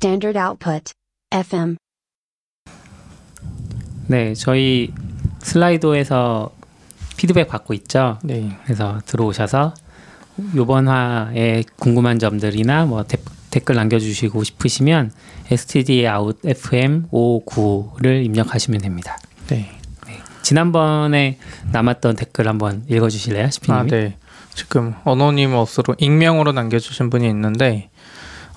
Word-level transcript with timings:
Standard 0.00 0.38
output. 0.38 0.92
FM. 1.32 1.76
네, 4.06 4.32
저희 4.34 4.94
슬라이도에서 5.40 6.52
피드백 7.16 7.48
받고 7.48 7.74
있죠. 7.74 8.20
네. 8.22 8.56
그래서 8.62 9.00
들어오셔서 9.06 9.74
요번 10.54 10.86
화에 10.86 11.64
궁금한 11.80 12.20
점들이나 12.20 12.86
뭐 12.86 13.02
데, 13.02 13.18
댓글 13.50 13.74
남겨주시고 13.74 14.44
싶으시면 14.44 15.10
std 15.50 16.06
out 16.06 16.48
fm 16.48 17.08
59를 17.10 18.24
입력하시면 18.24 18.80
됩니다. 18.80 19.18
네. 19.48 19.68
지난번에 20.42 21.40
남았던 21.72 22.14
댓글 22.14 22.46
한번 22.46 22.84
읽어주실래요, 22.88 23.50
시피님이? 23.50 23.80
아, 23.80 23.82
네. 23.82 24.16
지금 24.54 24.94
어노니머스로 25.02 25.96
익명으로 25.98 26.52
남겨주신 26.52 27.10
분이 27.10 27.28
있는데 27.30 27.90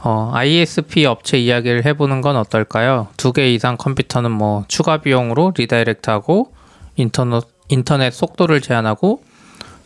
어, 0.04 0.32
ISP 0.34 1.06
업체 1.06 1.38
이야기를 1.38 1.86
해보는 1.86 2.22
건 2.22 2.36
어떨까요? 2.36 3.08
두 3.18 3.34
개 3.34 3.54
이상 3.54 3.78
컴퓨터는 3.78 4.32
뭐 4.32 4.66
추가 4.68 4.98
비용으로 4.98 5.54
리다이렉트하고 5.58 6.54
인터넷 6.96 7.44
인터넷 7.70 8.12
속도를 8.12 8.62
제한하고 8.62 9.24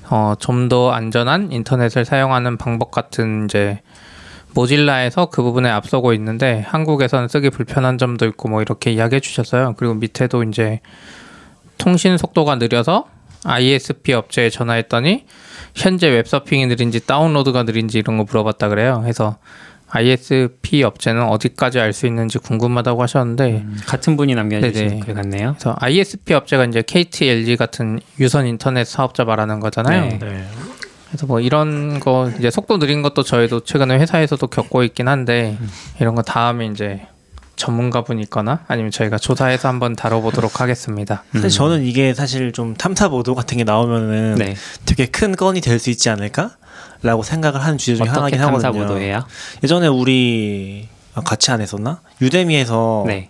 어, 0.09 0.33
좀 0.39 0.69
더 0.69 0.91
안전한 0.91 1.51
인터넷을 1.51 2.05
사용하는 2.05 2.57
방법 2.57 2.91
같은 2.91 3.45
이제 3.45 3.81
모질라에서 4.53 5.25
그 5.27 5.41
부분에 5.43 5.69
앞서고 5.69 6.13
있는데 6.13 6.61
한국에서는 6.65 7.27
쓰기 7.27 7.49
불편한 7.49 7.97
점도 7.97 8.25
있고 8.27 8.47
뭐 8.47 8.61
이렇게 8.61 8.91
이야기해 8.93 9.19
주셨어요. 9.19 9.73
그리고 9.77 9.95
밑에도 9.95 10.43
이제 10.43 10.79
통신 11.77 12.17
속도가 12.17 12.55
느려서 12.55 13.05
ISP 13.43 14.13
업체에 14.13 14.49
전화했더니 14.49 15.25
현재 15.75 16.07
웹서핑이 16.07 16.67
느린지 16.67 17.05
다운로드가 17.05 17.63
느린지 17.63 17.99
이런 17.99 18.17
거 18.17 18.23
물어봤다 18.23 18.69
그래요. 18.69 19.03
해서 19.05 19.37
ISP 19.95 20.83
업체는 20.83 21.23
어디까지 21.23 21.79
알 21.79 21.93
수 21.93 22.05
있는지 22.07 22.37
궁금하다고 22.39 23.01
하셨는데 23.03 23.51
음, 23.65 23.77
같은 23.85 24.17
분이 24.17 24.35
남겨주신. 24.35 24.99
글 24.99 25.13
같네요. 25.13 25.55
그래서 25.57 25.75
ISP 25.79 26.33
업체가 26.33 26.65
이제 26.65 26.81
KT, 26.85 27.27
LG 27.29 27.55
같은 27.57 27.99
유선 28.19 28.45
인터넷 28.47 28.85
사업자 28.85 29.23
말하는 29.23 29.59
거잖아요. 29.59 30.01
네. 30.01 30.19
네. 30.19 30.45
그래서 31.07 31.25
뭐 31.27 31.39
이런 31.39 31.99
거 32.01 32.29
이제 32.37 32.51
속도 32.51 32.77
느린 32.79 33.01
것도 33.01 33.23
저희도 33.23 33.61
최근에 33.61 33.97
회사에서도 33.99 34.45
겪고 34.47 34.83
있긴 34.83 35.07
한데 35.07 35.57
이런 36.01 36.13
거 36.15 36.21
다음에 36.23 36.65
이제 36.67 37.07
전문가분이 37.55 38.21
있거나 38.23 38.65
아니면 38.67 38.91
저희가 38.91 39.17
조사해서 39.17 39.69
한번 39.69 39.95
다뤄보도록 39.95 40.59
하겠습니다. 40.59 41.23
사실 41.31 41.49
저는 41.51 41.83
이게 41.83 42.13
사실 42.13 42.51
좀 42.51 42.73
탐사 42.73 43.07
보도 43.07 43.33
같은 43.33 43.57
게 43.57 43.63
나오면은 43.63 44.35
네. 44.35 44.55
되게 44.85 45.05
큰 45.05 45.33
건이 45.37 45.61
될 45.61 45.79
수 45.79 45.89
있지 45.89 46.09
않을까 46.09 46.51
라고 47.05 47.21
생각을 47.21 47.63
하는 47.63 47.77
주제 47.77 47.95
중에 47.95 48.07
하나긴 48.07 48.41
하거든요. 48.41 48.71
보도해요? 48.71 49.25
예전에 49.63 49.87
우리 49.87 50.89
같이 51.13 51.51
안 51.51 51.61
했었나? 51.61 52.01
Udemy에서 52.19 53.03
네. 53.05 53.29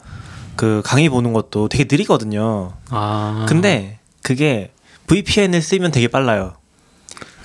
그 0.56 0.82
강의 0.86 1.10
보는 1.10 1.34
것도 1.34 1.68
되게 1.68 1.86
느리거든요. 1.90 2.72
아, 2.90 3.46
근데 3.50 4.00
그게 4.22 4.72
VPN을 5.08 5.62
쓰면 5.62 5.92
되게 5.92 6.08
빨라요. 6.08 6.54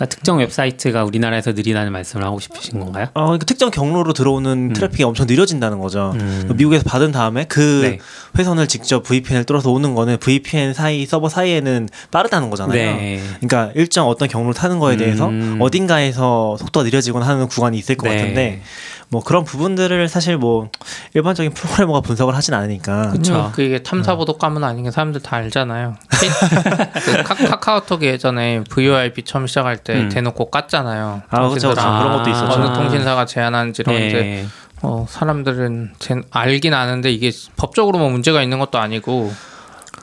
그러니까 0.01 0.06
특정 0.06 0.39
웹사이트가 0.39 1.05
우리나라에서 1.05 1.53
느리다는 1.53 1.93
말씀을 1.93 2.25
하고 2.25 2.41
싶으신 2.41 2.81
건가요? 2.81 3.09
어, 3.12 3.25
그러니까 3.25 3.45
특정 3.45 3.70
경로로 3.70 4.15
들어오는 4.15 4.73
트래픽이 4.73 5.03
엄청 5.05 5.27
느려진다는 5.27 5.79
거죠. 5.79 6.12
음. 6.19 6.51
미국에서 6.56 6.84
받은 6.84 7.12
다음에 7.12 7.45
그 7.45 7.83
네. 7.83 7.98
회선을 8.39 8.67
직접 8.67 9.03
VPN을 9.03 9.45
뚫어서 9.45 9.71
오는 9.71 9.95
거는 9.95 10.17
VPN 10.17 10.73
사이 10.73 11.05
서버 11.05 11.28
사이에는 11.28 11.91
빠르다는 12.11 12.48
거잖아요. 12.48 12.97
네. 12.97 13.21
그러니까 13.41 13.73
일정 13.75 14.09
어떤 14.09 14.28
경로를 14.28 14.55
타는 14.55 14.78
거에 14.78 14.97
대해서 14.97 15.28
음. 15.28 15.59
어딘가에서 15.61 16.56
속도가 16.56 16.84
느려지거나 16.84 17.27
하는 17.27 17.47
구간이 17.47 17.77
있을 17.77 17.97
것 17.97 18.09
네. 18.09 18.17
같은데 18.17 18.62
뭐 19.10 19.22
그런 19.22 19.44
부분들을 19.44 20.09
사실 20.09 20.37
뭐 20.37 20.71
일반적인 21.15 21.53
프로그래머가 21.53 22.00
분석을 22.00 22.34
하진 22.34 22.54
않으니까 22.54 23.10
그쵸. 23.10 23.50
그게 23.54 23.82
탐사 23.82 24.15
보도 24.15 24.38
가문 24.38 24.62
아닌 24.62 24.84
게 24.84 24.93
사람들 24.93 25.21
다 25.21 25.37
알잖아요. 25.37 25.97
그 27.04 27.22
카, 27.25 27.34
카카오톡이 27.34 28.06
예전에 28.06 28.62
VoIP 28.70 29.25
처음 29.25 29.49
시작할 29.49 29.78
때 29.78 29.94
음. 29.94 30.09
대놓고 30.10 30.53
깠잖아요. 30.53 31.22
아 31.28 31.49
그렇죠 31.49 31.75
통신사랑 31.75 31.99
그런 31.99 32.16
것도 32.19 32.31
있었죠. 32.31 32.53
어느 32.53 32.72
통신사가 32.72 33.26
제한하는지 33.26 33.82
이런 33.82 33.97
이제 33.97 34.20
네. 34.20 34.47
어, 34.82 35.04
사람들은 35.09 35.94
제, 35.99 36.15
알긴 36.31 36.72
아는데 36.72 37.10
이게 37.10 37.32
법적으로 37.56 37.99
뭐 37.99 38.10
문제가 38.10 38.43
있는 38.43 38.60
것도 38.60 38.78
아니고 38.78 39.32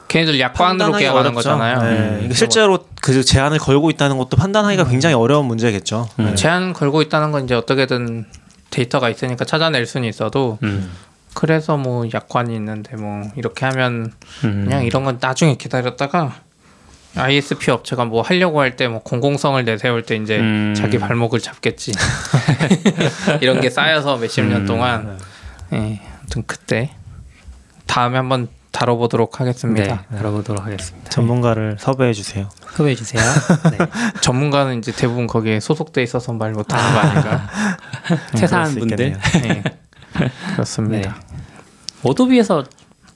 걔네들 0.09 0.39
약관으로 0.39 0.91
계약하는. 0.93 1.33
거잖아요. 1.33 1.81
네. 1.81 1.89
음. 1.89 2.21
이게 2.25 2.33
실제로 2.33 2.79
그 3.01 3.23
제한을 3.23 3.57
걸고 3.57 3.89
있다는 3.89 4.17
것도 4.17 4.35
판단하기가 4.35 4.85
굉장히 4.85 5.15
어려운 5.15 5.45
문제겠죠. 5.45 6.09
음. 6.19 6.25
네. 6.25 6.35
제한 6.35 6.73
걸고 6.73 7.01
있다는 7.01 7.31
건 7.31 7.45
이제 7.45 7.55
어떻게든 7.55 8.25
데이터가 8.69 9.09
있으니까 9.09 9.45
찾아낼 9.45 9.85
수는 9.85 10.07
있어도 10.09 10.57
음. 10.63 10.91
그래서 11.33 11.77
뭐 11.77 12.05
약관이 12.13 12.55
있는데 12.55 12.95
뭐 12.95 13.23
이렇게 13.35 13.65
하면 13.65 14.11
음. 14.43 14.65
그냥 14.65 14.85
이런 14.85 15.03
건 15.03 15.17
나중에 15.21 15.55
기다렸다가 15.55 16.35
ISP 17.15 17.71
업체가 17.71 18.05
뭐 18.05 18.21
하려고 18.21 18.61
할 18.61 18.75
때 18.75 18.87
뭐 18.87 19.01
공공성을 19.01 19.63
내세울 19.65 20.03
때 20.03 20.15
이제 20.17 20.39
음. 20.39 20.73
자기 20.77 20.99
발목을 20.99 21.39
잡겠지. 21.39 21.91
이런 23.41 23.61
게 23.61 23.69
쌓여서 23.69 24.17
몇십 24.17 24.45
년 24.45 24.61
음. 24.61 24.65
동안 24.65 25.19
예, 25.73 26.01
아무튼 26.19 26.43
그때 26.45 26.91
다음에 27.85 28.17
한번 28.17 28.47
다뤄보도록 28.71 29.39
하겠습니다. 29.39 30.05
네, 30.09 30.17
알아보도록 30.19 30.63
하겠습니다. 30.65 31.09
전문가를 31.09 31.77
섭외해 31.79 32.13
주세요. 32.13 32.49
소개해 32.75 32.95
주세요. 32.95 33.21
네. 33.71 33.77
전문가는 34.21 34.77
이제 34.77 34.91
대부분 34.91 35.25
거기에 35.27 35.59
소속돼 35.59 36.03
있어서 36.03 36.33
말 36.33 36.51
못하는 36.51 36.93
거 36.93 36.99
아닌가? 36.99 37.47
퇴사한 38.35 38.67
수 38.71 38.79
분들. 38.79 39.15
있겠네요. 39.33 39.53
예. 39.55 39.63
그렇습니다. 40.53 41.09
네. 41.09 41.37
어도비에서 42.03 42.65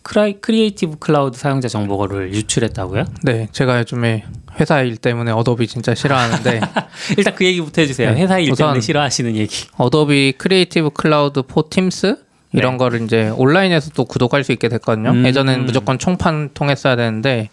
크라이, 0.04 0.42
Creative 0.42 0.98
Cloud 0.98 1.38
사용자 1.38 1.68
정보를 1.68 2.34
유출했다고요? 2.34 3.06
네, 3.22 3.48
제가 3.52 3.78
요즘에 3.80 4.24
회사 4.60 4.82
일 4.82 4.98
때문에 4.98 5.32
어도비 5.32 5.68
진짜 5.68 5.94
싫어하는데 5.94 6.60
일단 7.18 7.36
그 7.36 7.46
얘기부터 7.46 7.82
해주세요. 7.84 8.12
네, 8.14 8.22
회사 8.24 8.40
일 8.40 8.56
때문에 8.56 8.82
싫어하시는 8.82 9.36
얘기. 9.36 9.68
어도비 9.78 10.34
Creative 10.40 10.90
Cloud 10.90 11.44
for 11.44 11.70
Teams 11.70 12.18
이런 12.54 12.74
네. 12.74 12.78
거를 12.78 13.02
이제 13.02 13.30
온라인에서도 13.36 14.04
구독할 14.06 14.44
수 14.44 14.52
있게 14.52 14.68
됐거든요. 14.70 15.12
음. 15.12 15.26
예전에는 15.26 15.66
무조건 15.66 15.98
총판 15.98 16.50
통했어야 16.54 16.96
되는데 16.96 17.50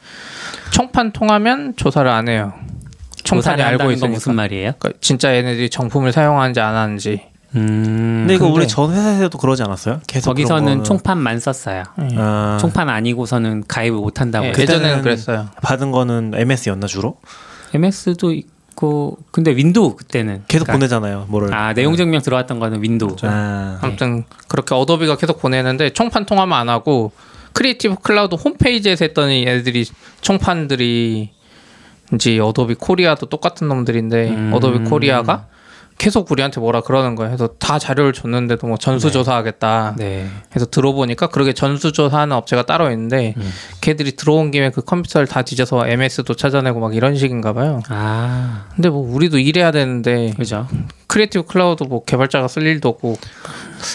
총판 0.73 1.13
통하면 1.13 1.75
조사를 1.77 2.11
안 2.11 2.29
해요. 2.29 2.53
총판이 3.25 3.63
알고 3.63 3.91
있으니까. 3.93 4.09
무슨 4.15 4.35
말이에요? 4.35 4.73
그러니까 4.79 4.99
진짜 5.01 5.35
얘네들이 5.35 5.71
정품을 5.71 6.13
사용하는지 6.13 6.61
안 6.61 6.75
하는지. 6.75 7.23
음, 7.55 8.21
근데 8.23 8.35
이거 8.35 8.47
근데- 8.47 8.59
우리 8.61 8.69
전 8.69 8.91
회사에서도 8.93 9.37
그러지 9.39 9.63
않았어요? 9.63 10.01
계속 10.07 10.31
거기서는 10.31 10.85
총판만 10.85 11.41
썼어요. 11.41 11.85
아, 12.17 12.59
총판 12.61 12.89
아니고서는 12.89 13.65
가입을 13.69 13.99
못 13.99 14.21
한다고. 14.21 14.47
예, 14.47 14.51
해요. 14.51 14.57
예전에는 14.59 15.03
그랬어요. 15.03 15.49
받은 15.63 15.91
거는 15.91 16.33
MS였나 16.35 16.87
주로? 16.87 17.17
MS도 17.75 18.35
있고 18.79 19.19
근데 19.33 19.55
윈도우 19.55 19.97
그때는 19.97 20.45
계속 20.47 20.65
그러니까- 20.67 20.73
보내잖아요. 20.73 21.27
뭐를? 21.29 21.53
아 21.53 21.75
내용 21.75 21.97
증명 21.97 22.23
들어왔던 22.23 22.61
거는 22.61 22.83
윈도우. 22.83 23.17
아, 23.23 23.79
아무튼 23.83 24.25
그렇게 24.47 24.75
어도비가 24.75 25.17
계속 25.17 25.41
보내는데 25.41 25.91
총판 25.91 26.25
통하면 26.27 26.57
안 26.59 26.69
하고 26.69 27.11
Creative 27.55 27.97
Cloud 27.97 28.37
홈페이지에서 28.37 29.05
했더니 29.05 29.45
애들이 29.47 29.85
총판들이 30.21 31.31
이제 32.15 32.39
어도비 32.39 32.75
코리아도 32.77 33.27
똑같은 33.27 33.69
놈들인데 33.69 34.29
음. 34.31 34.53
어도비 34.55 34.89
코리아가 34.89 35.47
계속 35.99 36.31
우리한테 36.31 36.61
뭐라 36.61 36.81
그러는 36.81 37.17
거예요. 37.17 37.31
그래서 37.31 37.53
다 37.59 37.79
자료를 37.79 38.13
줬는데도 38.13 38.67
뭐 38.69 38.77
전수조사하겠다. 38.77 39.97
네. 39.99 40.29
해서 40.55 40.65
들어보니까 40.67 41.27
그렇게 41.27 41.53
전수조사하는 41.53 42.37
업체가 42.37 42.67
따로 42.67 42.91
있는데 42.93 43.35
음. 43.37 43.53
걔들이 43.81 44.15
들어온 44.15 44.53
김에 44.53 44.71
그 44.71 44.81
컴퓨터를 44.81 45.27
다 45.27 45.43
뒤져서 45.43 45.89
MS도 45.89 46.35
찾아내고 46.35 46.79
막 46.79 46.95
이런 46.95 47.17
식인가 47.17 47.53
봐요. 47.53 47.83
아 47.89 48.67
근데 48.77 48.89
뭐 48.89 49.01
우리도 49.13 49.39
일해야 49.39 49.73
되는데 49.73 50.33
그죠. 50.37 50.69
Creative 51.09 51.47
Cloud 51.47 51.83
뭐 51.85 52.05
개발자가 52.05 52.47
쓸 52.47 52.63
일도 52.63 52.89
없고 52.89 53.17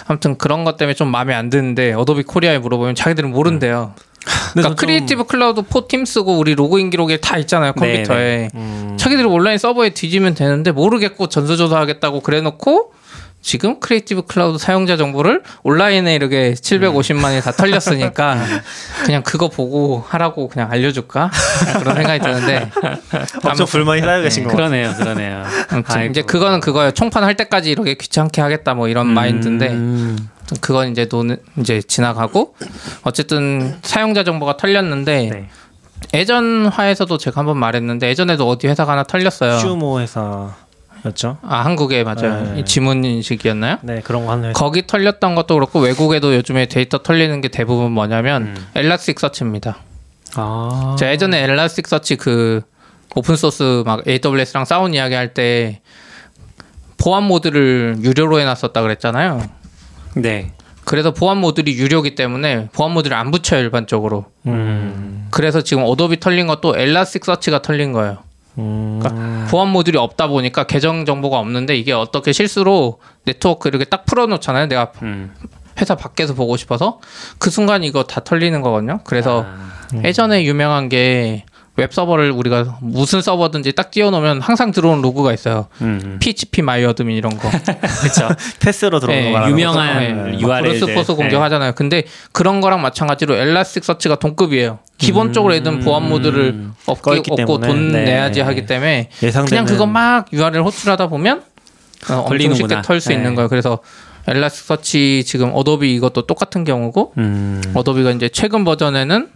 아무튼 0.07 0.37
그런 0.37 0.65
것 0.65 0.75
때문에 0.75 0.93
좀 0.95 1.07
마음에 1.07 1.33
안 1.33 1.49
드는데 1.49 1.93
어도비 1.93 2.23
코리아에 2.23 2.59
물어보면 2.59 2.95
자기들은 2.95 3.31
모른대요. 3.31 3.93
근데 3.95 4.12
그러니까 4.53 4.69
좀- 4.69 4.75
Creative 4.75 5.25
Cloud 5.25 5.63
for 5.63 5.79
Teams 5.79 6.05
쓰고 6.05 6.37
우리 6.37 6.55
로그인 6.55 6.89
기록에 6.89 7.17
다 7.17 7.37
있잖아요 7.39 7.73
네, 7.75 7.79
컴퓨터에. 7.79 8.49
음, 8.55 8.95
자기들이 8.97 9.27
온라인 9.27 9.57
서버에 9.57 9.89
뒤지면 9.91 10.33
되는데 10.35 10.71
모르겠고 10.71 11.27
전수조사하겠다고 11.27 12.21
그래놓고 12.21 12.93
지금 13.43 13.79
Creative 13.81 14.23
Cloud 14.23 14.57
사용자 14.57 14.95
정보를 14.95 15.43
온라인에 15.63 16.15
이렇게 16.15 16.53
750만이 16.53 17.43
다 17.43 17.51
털렸으니까 17.51 18.37
그냥 19.05 19.21
그거 19.21 19.49
보고 19.49 20.03
하라고 20.07 20.47
그냥 20.47 20.71
알려줄까 20.71 21.29
그런 21.79 21.95
생각이 21.97 22.23
드는데 22.23 22.71
엄청 23.43 23.65
불만이 23.67 24.01
쌓여 24.01 24.21
계신 24.21 24.45
것 24.45 24.51
같아요. 24.51 24.69
그러네요, 24.69 24.93
그러네요. 24.95 25.43
아무튼 25.69 25.95
아이고. 25.97 26.11
이제 26.11 26.21
그거는 26.21 26.61
그거예요. 26.61 26.91
총판 26.91 27.23
할 27.25 27.35
때까지 27.35 27.69
이렇게 27.69 27.95
귀찮게 27.95 28.41
하겠다 28.41 28.73
뭐 28.75 28.87
이런 28.87 29.07
마인드인데 29.07 29.67
음, 29.71 30.29
아무튼 30.39 30.57
그건 30.61 30.91
이제 30.91 31.05
논외 31.09 31.37
이제 31.59 31.81
지나가고 31.81 32.55
어쨌든 33.03 33.77
사용자 33.81 34.23
정보가 34.23 34.55
털렸는데 34.55 35.29
네. 35.31 35.49
예전 36.13 36.67
화에서도 36.67 37.17
제가 37.17 37.41
한번 37.41 37.57
말했는데 37.57 38.07
예전에도 38.07 38.47
어디 38.47 38.67
회사가 38.67 38.93
하나 38.93 39.03
털렸어요. 39.03 39.59
슈모 39.59 39.99
회사 39.99 40.53
였죠. 41.05 41.37
아 41.41 41.65
한국에 41.65 42.03
맞아요. 42.03 42.53
네. 42.53 42.59
이 42.59 42.65
지문 42.65 43.03
인식이었나요? 43.03 43.77
네 43.81 44.01
그런 44.01 44.25
거 44.25 44.31
하는. 44.31 44.53
거기 44.53 44.87
털렸던 44.87 45.35
것도 45.35 45.55
그렇고 45.55 45.79
외국에도 45.79 46.33
요즘에 46.35 46.67
데이터 46.67 46.97
털리는 46.99 47.41
게 47.41 47.49
대부분 47.49 47.91
뭐냐면 47.91 48.43
음. 48.43 48.67
Elasticsearch입니다. 48.75 49.77
아. 50.35 50.95
제가 50.97 51.11
예전에 51.11 51.43
Elasticsearch 51.43 52.15
그 52.15 52.61
오픈 53.15 53.35
소스 53.35 53.83
막 53.85 54.01
AWS랑 54.07 54.65
싸운 54.65 54.93
이야기 54.93 55.13
할 55.15 55.33
때 55.33 55.81
보안 56.97 57.23
모듈을 57.23 57.97
유료로 58.01 58.39
해놨었다 58.39 58.81
그랬잖아요. 58.81 59.43
네. 60.15 60.53
그래서 60.85 61.11
보안 61.13 61.37
모듈이 61.39 61.73
유료기 61.77 62.15
때문에 62.15 62.69
보안 62.73 62.91
모듈을 62.91 63.13
안 63.13 63.29
붙여요 63.31 63.59
일반적으로. 63.61 64.25
음. 64.47 65.27
그래서 65.31 65.61
지금 65.61 65.83
어도비 65.85 66.19
털린 66.21 66.47
것도 66.47 66.77
Elasticsearch가 66.77 67.61
털린 67.61 67.91
거예요. 67.91 68.17
음. 68.57 68.99
그러니까 69.01 69.47
보안 69.47 69.69
모듈이 69.69 69.97
없다 69.97 70.27
보니까 70.27 70.65
계정 70.65 71.05
정보가 71.05 71.39
없는데 71.39 71.75
이게 71.75 71.91
어떻게 71.91 72.31
실수로 72.33 72.99
네트워크 73.25 73.67
이렇게 73.69 73.85
딱 73.85 74.05
풀어놓잖아요. 74.05 74.67
내가 74.67 74.91
음. 75.01 75.33
회사 75.79 75.95
밖에서 75.95 76.33
보고 76.33 76.55
싶어서 76.57 76.99
그 77.39 77.49
순간 77.49 77.83
이거 77.83 78.03
다 78.03 78.21
털리는 78.23 78.61
거거든요. 78.61 78.99
그래서 79.05 79.45
아. 79.47 80.01
예전에 80.03 80.43
유명한 80.43 80.89
게 80.89 81.45
웹 81.75 81.91
서버를 81.91 82.29
우리가 82.31 82.77
무슨 82.81 83.21
서버든지 83.21 83.71
딱 83.71 83.89
띄워놓으면 83.89 84.41
항상 84.41 84.71
들어온 84.71 85.01
로그가 85.01 85.33
있어요. 85.33 85.67
음. 85.81 86.17
phpMyAdmin 86.21 87.17
이런 87.17 87.35
거. 87.35 87.49
그렇죠. 88.01 88.29
패스로 88.59 88.99
들어오는 88.99 89.23
네, 89.23 89.27
거 89.31 89.33
말하는 89.33 89.51
유명한? 89.51 90.31
네, 90.31 90.39
URL 90.39 90.61
들. 90.63 90.79
brute 90.81 90.98
force 90.98 91.15
공격하잖아요. 91.15 91.71
근데 91.73 92.03
그런 92.31 92.61
거랑 92.61 92.81
마찬가지로 92.81 93.35
Elasticsearch가 93.35 94.15
동급이에요. 94.15 94.79
기본적으로 94.99 95.55
애들 95.55 95.79
보안 95.79 96.07
모듈을 96.07 96.67
없기 96.85 97.01
꺼있기 97.01 97.31
없고 97.31 97.59
때문에. 97.59 97.67
돈 97.67 97.91
네. 97.91 98.03
내야지 98.03 98.41
하기 98.41 98.67
때문에 98.67 99.09
예상되는 99.23 99.49
그냥 99.49 99.65
그거 99.65 99.87
막 99.87 100.27
URL 100.31 100.61
호출하다 100.61 101.07
보면 101.07 101.41
어, 102.11 102.13
엄청. 102.29 102.53
쉽게 102.53 102.81
털수 102.83 103.09
네. 103.09 103.15
있는 103.15 103.33
거예요. 103.33 103.49
그래서 103.49 103.79
Elasticsearch 104.27 105.23
지금 105.25 105.49
어도비 105.53 105.93
이것도 105.95 106.27
똑같은 106.27 106.63
경우고 106.63 107.13
음. 107.17 107.61
어도비가 107.73 108.11
이제 108.11 108.29
최근 108.29 108.63
버전에는 108.63 109.27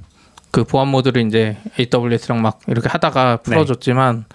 그 0.57 0.63
보안 0.63 0.87
모듈을 0.87 1.27
이제 1.27 1.55
AWS랑 1.79 2.41
막 2.41 2.61
이렇게 2.65 2.89
하다가 2.89 3.37
네. 3.37 3.43
풀어줬지만 3.43 4.25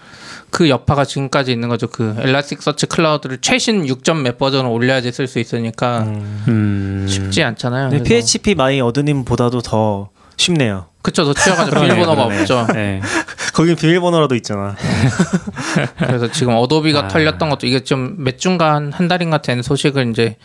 그 0.51 0.69
여파가 0.69 1.05
지금까지 1.05 1.51
있는 1.51 1.69
거죠. 1.69 1.89
그 1.89 2.15
Elasticsearch 2.17 2.87
Cloud를 2.87 3.38
최신 3.41 3.85
6점 3.85 4.21
몇 4.21 4.39
버전을 4.39 4.71
올려야지 4.71 5.11
쓸 5.11 5.27
수 5.27 5.41
있으니까 5.41 6.03
음. 6.47 7.07
쉽지 7.09 7.43
않잖아요. 7.43 7.89
네, 7.89 8.05
phpMyAdmin보다도 8.05 9.62
더 9.63 10.11
쉽네요. 10.37 10.87
그쵸, 11.03 11.25
더. 11.25 11.33
그러네요, 11.33 11.95
비밀번호가 11.95 12.25
그러네. 12.27 12.41
없죠. 12.41 12.67
네. 12.73 13.01
거긴 13.53 13.75
비밀번호라도 13.75 14.37
있잖아. 14.37 14.77
그래서 15.99 16.31
지금 16.31 16.55
어도비가 16.55 17.07
아. 17.07 17.09
털렸던 17.09 17.51
것도 17.51 17.67
이게 17.67 17.81
좀 17.81 18.15
몇 18.19 18.39
주간 18.39 18.93
한 18.93 19.09
달인가 19.09 19.39
된 19.39 19.61
소식을 19.61 20.11
이제 20.11 20.37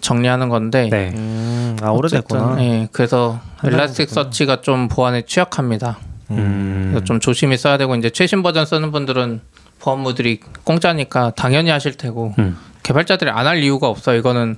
정리하는 0.00 0.48
건데 0.48 0.88
네. 0.90 1.10
음, 1.14 1.76
아 1.82 1.90
오래됐구나. 1.90 2.56
예, 2.60 2.88
그래서 2.92 3.40
한 3.56 3.72
Elasticsearch가 3.72 4.60
좀 4.60 4.88
보안에 4.88 5.22
취약합니다. 5.22 5.98
음. 6.30 6.88
그래서 6.90 7.04
좀 7.04 7.20
조심히 7.20 7.56
써야 7.56 7.78
되고 7.78 7.94
이제 7.96 8.10
최신 8.10 8.42
버전 8.42 8.66
쓰는 8.66 8.92
분들은 8.92 9.40
보안 9.80 10.00
모듈이 10.00 10.40
공짜니까 10.64 11.32
당연히 11.36 11.70
하실 11.70 11.96
테고 11.96 12.34
음. 12.38 12.56
개발자들이 12.82 13.30
안 13.30 13.46
할 13.46 13.62
이유가 13.62 13.88
없어. 13.88 14.14
이거는 14.14 14.56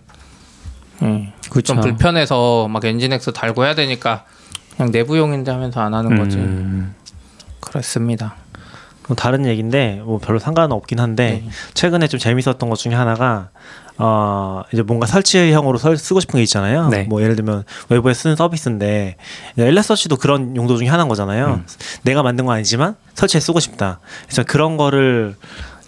예, 1.02 1.32
그렇죠. 1.50 1.75
좀 1.75 1.81
불편해서 1.81 2.69
막 2.69 2.84
Nginx 2.85 3.32
달고 3.32 3.64
해야 3.64 3.75
되니까 3.75 4.25
그냥 4.76 4.91
내부용인데 4.93 5.50
하면서 5.50 5.81
안 5.81 5.94
하는 5.94 6.19
거지. 6.19 6.37
음. 6.38 6.94
그렇습니다. 7.61 8.37
그럼 9.02 9.17
다른 9.17 9.46
얘기인데 9.46 10.00
뭐 10.05 10.19
별로 10.19 10.38
상관은 10.38 10.73
없긴 10.73 11.00
한데 11.00 11.43
네. 11.44 11.50
최근에 11.75 12.08
좀 12.08 12.19
재밌었던 12.20 12.69
것 12.69 12.76
중에 12.76 12.94
하나가 12.94 13.50
어 13.99 14.62
이제 14.73 14.83
뭔가 14.83 15.06
설치형으로 15.06 15.77
설, 15.79 15.97
쓰고 15.97 16.21
싶은 16.21 16.39
게 16.39 16.43
있잖아요. 16.45 16.89
네. 16.89 17.03
뭐 17.05 17.21
예를 17.21 17.35
들면 17.37 17.65
외부에 17.89 18.15
쓰는 18.15 18.37
서비스인데 18.37 19.17
엘라서치도 19.59 20.17
그런 20.17 20.55
용도 20.56 20.77
중에 20.77 20.87
하나인 20.87 21.09
거잖아요. 21.09 21.62
내가 22.03 22.23
만든 22.23 22.47
건 22.47 22.55
아니지만 22.55 22.95
설치해 23.15 23.41
쓰고 23.41 23.59
싶다. 23.61 24.00
그래서 24.27 24.45
그런 24.45 24.77
거를 24.77 25.35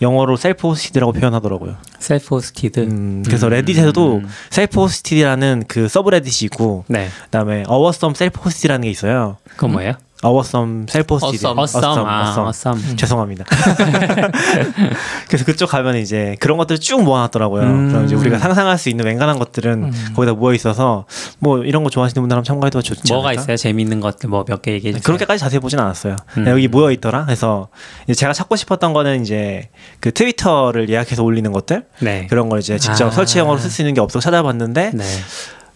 영어로 0.03 0.37
self-hosted라고 0.37 1.13
표현하더라고요. 1.13 1.77
self-hosted. 1.99 2.81
음, 2.81 3.23
그래서 3.25 3.47
음. 3.47 3.51
Reddit에서도 3.51 4.23
self-hosted라는 4.51 5.65
그 5.69 5.89
subreddit이 5.89 6.47
있고 6.47 6.85
네. 6.89 7.09
그다음에 7.25 7.65
awesome 7.67 8.15
self-hosted라는 8.15 8.83
게 8.83 8.91
있어요. 8.91 9.37
그건 9.51 9.73
뭐예요? 9.73 9.93
awesome 10.23 10.87
self-hosted. 10.89 11.47
Awesome. 11.47 11.59
Awesome. 11.83 12.07
아, 12.07 12.35
awesome. 12.49 12.97
죄송합니다. 12.97 13.45
그래서 15.29 15.45
그쪽 15.45 15.71
가면 15.71 15.97
이제 15.97 16.37
그런 16.41 16.59
것들을 16.59 16.79
쭉 16.79 17.03
모아놨더라고요. 17.03 17.63
음. 17.63 17.89
그럼 17.89 18.05
이제 18.05 18.15
우리가 18.15 18.39
상상할 18.39 18.77
수 18.79 18.89
있는 18.89 19.05
웬간한 19.07 19.39
것들은 19.39 19.91
거기다 20.15 20.35
모여 20.35 20.55
있어서 20.55 21.07
뭐 21.39 21.59
이런 21.65 21.85
거 21.85 21.91
좋아하시는 21.91 22.21
분들 22.23 22.37
한번 22.37 22.45
참고해도 22.45 22.83
좋지 22.83 23.13
뭐가 23.13 23.29
않을까? 23.31 23.43
있어요? 23.43 23.57
재밌는 23.57 24.01
것들 24.01 24.29
뭐 24.29 24.45
몇 24.49 24.61
개 24.63 24.73
얘기해 24.73 24.93
주세요. 24.93 25.03
그렇게까지 25.05 25.41
자세히 25.41 25.59
보진 25.61 25.79
않았어요. 25.79 26.17
음. 26.39 26.47
여기 26.49 26.69
모여 26.69 26.91
있더라. 26.93 27.25
그래서 27.25 27.69
이제 28.05 28.15
제가 28.15 28.33
찾고 28.33 28.57
싶었던 28.57 28.93
거는 28.93 29.23
이제 29.23 29.71
그 30.01 30.13
트위터를 30.13 30.89
예약해서 30.91 31.23
올리는 31.23 31.51
것들 31.53 31.85
네. 32.01 32.27
그런 32.29 32.49
걸 32.49 32.59
이제 32.59 32.79
직접 32.79 33.07
아. 33.07 33.11
설치형으로 33.11 33.59
쓸 33.59 33.71
수 33.71 33.81
있는 33.83 33.95
게 33.95 34.01
없어 34.01 34.21
찾아봤는데 34.21 34.91
네. 34.95 35.05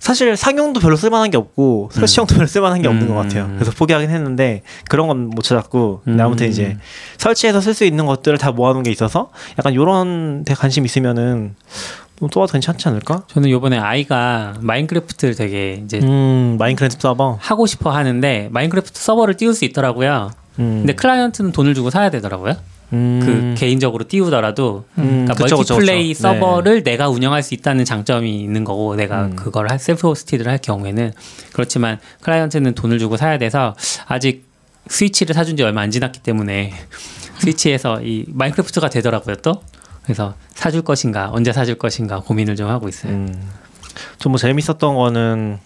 사실 0.05 0.37
상용도 0.37 0.81
별로 0.81 0.97
쓸만한 0.97 1.31
게 1.31 1.39
없고 1.39 1.89
설치형도 1.91 2.35
별로 2.35 2.47
쓸만한 2.47 2.83
게 2.83 2.89
없는 2.89 3.05
음. 3.05 3.09
것 3.09 3.15
같아요. 3.15 3.49
그래서 3.55 3.73
포기하긴 3.73 4.11
했는데 4.11 4.61
그런 4.91 5.07
건 5.09 5.31
못 5.31 5.41
찾았고 5.43 6.03
음. 6.07 6.21
아무튼 6.21 6.47
이제 6.51 6.77
설치해서 7.17 7.63
쓸 7.63 7.73
수 7.73 7.85
있는 7.87 8.05
것들을 8.05 8.37
다 8.37 8.53
모아놓은 8.53 8.83
게 8.83 8.91
있어서 8.91 9.31
약간 9.59 9.75
요런 9.75 10.45
데 10.45 10.53
관심 10.53 10.85
있으면은 10.85 11.55
뭐또 12.21 12.41
와도 12.41 12.53
괜찮지 12.53 12.87
않을까? 12.87 13.23
저는 13.29 13.49
요번에 13.49 13.79
아이가 13.79 14.53
마인크래프트를 14.61 15.35
되게 15.37 15.81
이제 15.83 16.01
음 16.03 16.57
마인크래프트 16.59 17.01
서버. 17.01 17.39
하고 17.41 17.65
싶어 17.67 17.91
하는데 17.91 18.49
마인크래프트 18.53 19.01
서버를 19.01 19.39
띄울 19.39 19.55
수 19.55 19.65
있더라고요. 19.65 20.31
음. 20.59 20.81
근데 20.81 20.93
클라이언트는 20.93 21.53
돈을 21.53 21.73
주고 21.75 21.89
사야 21.89 22.11
되더라고요. 22.11 22.57
음. 22.95 23.21
그 23.55 23.61
개인적으로 23.61 24.07
띄우더라도 24.07 24.85
음, 24.99 25.27
그러니까 25.27 25.35
그쵸, 25.35 25.57
그쵸, 25.59 25.75
multiplay 25.75 26.15
그쵸. 26.15 26.23
서버를 26.23 26.83
내가 26.83 27.09
운영할 27.09 27.43
수 27.43 27.55
있다는 27.55 27.85
장점이 27.85 28.41
있는 28.41 28.65
거고 28.65 28.95
내가 28.97 29.27
음. 29.27 29.37
그걸 29.37 29.71
할 29.71 29.79
self-hosted를 29.79 30.51
할 30.51 30.59
경우에는 30.59 31.13
그렇지만 31.53 31.99
클라이언트는 32.23 32.75
돈을 32.75 32.99
주고 32.99 33.17
사야 33.17 33.39
돼서 33.39 33.75
아직 34.07 34.45
스위치를 34.87 35.35
사준 35.35 35.57
지 35.57 35.63
얼마 35.63 35.81
안 35.81 35.91
지났기 35.91 36.21
때문에 36.21 36.73
스위치에서 37.41 38.03
이 38.03 38.25
마인크래프트가 38.29 38.89
되더라고요 38.89 39.37
또 39.37 39.61
그래서 40.05 40.35
사줄 40.55 40.83
것인가 40.83 41.31
언제 41.33 41.53
사줄 41.53 41.77
것인가 41.77 42.21
고민을 42.21 42.57
좀 42.57 42.69
하고 42.69 42.89
있어요. 42.89 43.13
음. 43.13 43.51
좀뭐 44.19 44.39
재밌었던 44.39 44.95
거는 44.95 45.59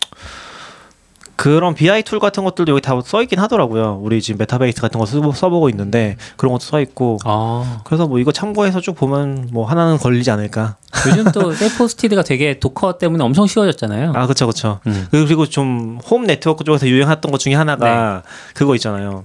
그런 1.38 1.72
BI 1.74 2.02
tool 2.02 2.18
같은 2.18 2.42
것들도 2.42 2.72
여기 2.72 2.80
다 2.82 3.00
써 3.00 3.22
있긴 3.22 3.38
하더라고요. 3.38 4.00
우리 4.02 4.20
지금 4.20 4.38
Metabase 4.38 4.80
같은 4.80 4.98
거 4.98 5.06
써보고 5.06 5.68
있는데 5.70 6.16
그런 6.36 6.52
것도 6.52 6.64
써 6.64 6.80
있고. 6.80 7.18
어, 7.24 7.80
그래서 7.84 8.08
뭐 8.08 8.18
이거 8.18 8.32
참고해서 8.32 8.80
쭉 8.80 8.94
보면 8.96 9.50
뭐 9.52 9.64
하나는 9.64 9.98
걸리지 9.98 10.32
않을까. 10.32 10.78
요즘 11.06 11.30
또 11.30 11.52
self-hosted가 11.54 12.22
되게 12.24 12.58
Docker 12.58 12.98
때문에 12.98 13.22
엄청 13.22 13.46
쉬워졌잖아요. 13.46 14.14
아 14.16 14.26
그렇죠 14.26 14.46
그렇죠. 14.46 14.80
음. 14.88 15.06
그리고 15.12 15.46
좀 15.46 16.00
home 16.10 16.26
network 16.26 16.64
쪽에서 16.64 16.88
유행했던 16.88 17.30
것 17.30 17.38
중에 17.38 17.54
하나가 17.54 18.22
네. 18.24 18.30
그거 18.54 18.74
있잖아요. 18.74 19.24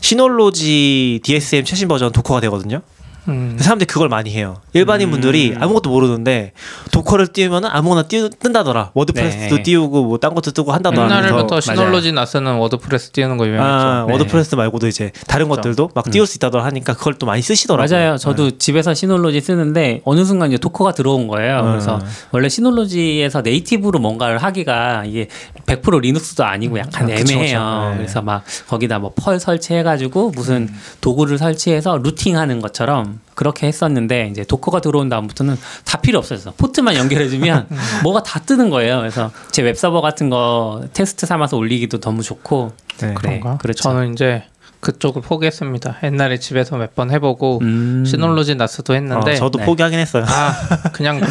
Synology 0.00 1.20
DSM 1.24 1.64
최신 1.64 1.88
버전 1.88 2.12
도커가 2.12 2.40
되거든요. 2.42 2.80
음. 3.28 3.56
사람들이 3.58 3.86
그걸 3.86 4.08
많이 4.08 4.30
해요. 4.32 4.56
일반인 4.74 5.10
분들이 5.10 5.52
음. 5.52 5.62
아무것도 5.62 5.88
모르는데 5.90 6.52
Docker를 6.92 7.28
띄우면 7.28 7.64
아무거나 7.64 8.02
띄우, 8.04 8.28
뜬다더라. 8.30 8.90
WordPress도 8.94 9.56
네. 9.56 9.62
띄우고 9.62 10.04
뭐 10.04 10.18
딴 10.18 10.34
것도 10.34 10.50
뜨고 10.52 10.72
한다더라. 10.72 11.04
옛날부터 11.18 11.60
Synology 11.60 12.12
NAS는 12.12 12.54
WordPress 12.56 13.10
띄우는 13.10 13.36
거 13.36 13.46
유명했죠. 13.46 13.86
아, 13.86 14.04
네. 14.06 14.12
WordPress 14.12 14.54
말고도 14.54 14.86
이제 14.88 15.10
다른 15.26 15.48
것들도 15.48 15.90
막 15.94 16.10
띄울 16.10 16.26
수 16.26 16.36
있다더라 16.36 16.64
하니까 16.66 16.94
그걸 16.94 17.14
또 17.14 17.26
많이 17.26 17.42
쓰시더라고요. 17.42 17.96
맞아요. 17.98 18.16
저도 18.16 18.58
집에서 18.58 18.94
Synology 18.94 19.40
쓰는데 19.40 20.00
어느 20.04 20.24
순간 20.24 20.48
이제 20.50 20.58
Docker가 20.58 20.92
들어온 20.92 21.28
거예요. 21.28 21.60
음. 21.60 21.70
그래서 21.72 21.98
원래 22.30 22.48
Synology에서 22.48 23.40
native로 23.42 23.98
뭔가를 23.98 24.38
하기가 24.38 25.04
이게 25.06 25.28
100% 25.66 26.00
Linux도 26.00 26.44
아니고 26.44 26.78
약간 26.78 27.04
아, 27.10 27.14
그쵸, 27.14 27.32
애매해요. 27.34 27.58
그쵸. 27.58 27.90
네. 27.90 27.96
그래서 27.98 28.22
막 28.22 28.42
거기다 28.68 28.98
뭐 28.98 29.12
Perl 29.16 29.38
설치해가지고 29.40 30.30
무슨 30.34 30.68
도구를 31.00 31.38
설치해서 31.38 31.98
rooting하는 31.98 32.60
것처럼 32.60 33.13
그렇게 33.34 33.66
했었는데 33.66 34.28
이제 34.30 34.44
Docker가 34.44 34.80
들어온 34.80 35.08
다음부터는 35.08 35.56
다 35.84 35.98
필요 36.00 36.18
없어졌어. 36.18 36.52
포트만 36.56 36.96
연결해주면 36.96 37.68
뭐가 38.04 38.22
다 38.22 38.40
뜨는 38.40 38.70
거예요. 38.70 38.98
그래서 38.98 39.30
제 39.50 39.62
웹서버 39.62 40.00
같은 40.00 40.30
거 40.30 40.84
테스트 40.92 41.26
삼아서 41.26 41.56
올리기도 41.56 41.98
너무 42.00 42.22
좋고 42.22 42.72
네. 42.98 43.14
그런가? 43.14 43.56
그렇죠. 43.58 43.82
저는 43.82 44.12
이제 44.14 44.44
그쪽을 44.80 45.22
포기했습니다. 45.22 45.96
옛날에 46.04 46.38
집에서 46.38 46.76
몇 46.76 46.94
번 46.94 47.10
해보고 47.10 47.60
음. 47.62 48.04
시놀로지 48.06 48.54
NAS도 48.54 48.94
했는데 48.94 49.32
어, 49.32 49.34
저도 49.34 49.58
네. 49.60 49.64
포기하긴 49.64 49.98
했어요. 49.98 50.26
아 50.28 50.54
그냥 50.92 51.22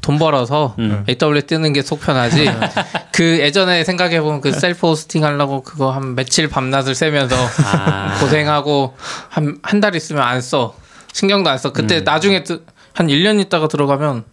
돈 0.00 0.16
벌어서 0.18 0.76
음. 0.78 1.04
AWS 1.08 1.46
뜨는 1.46 1.72
게 1.72 1.82
속 1.82 2.00
편하지. 2.00 2.48
그 3.12 3.40
예전에 3.40 3.82
생각해 3.82 4.20
보면 4.20 4.40
그 4.40 4.52
self 4.52 4.86
hosting 4.86 5.24
하려고 5.24 5.62
그거 5.64 5.90
한 5.90 6.14
며칠 6.14 6.48
밤낮을 6.48 6.94
새면서 6.94 7.34
아. 7.74 8.16
고생하고 8.20 8.94
한 9.28 9.58
한 9.62 9.80
달 9.80 9.96
있으면 9.96 10.22
안 10.22 10.40
써. 10.40 10.74
신경도 11.12 11.50
안 11.50 11.58
써. 11.58 11.72
그때 11.72 11.98
음. 11.98 12.04
나중에 12.04 12.42
드- 12.44 12.64
한 12.92 13.06
1년 13.06 13.40
있다가 13.40 13.68
들어가면 13.68 14.24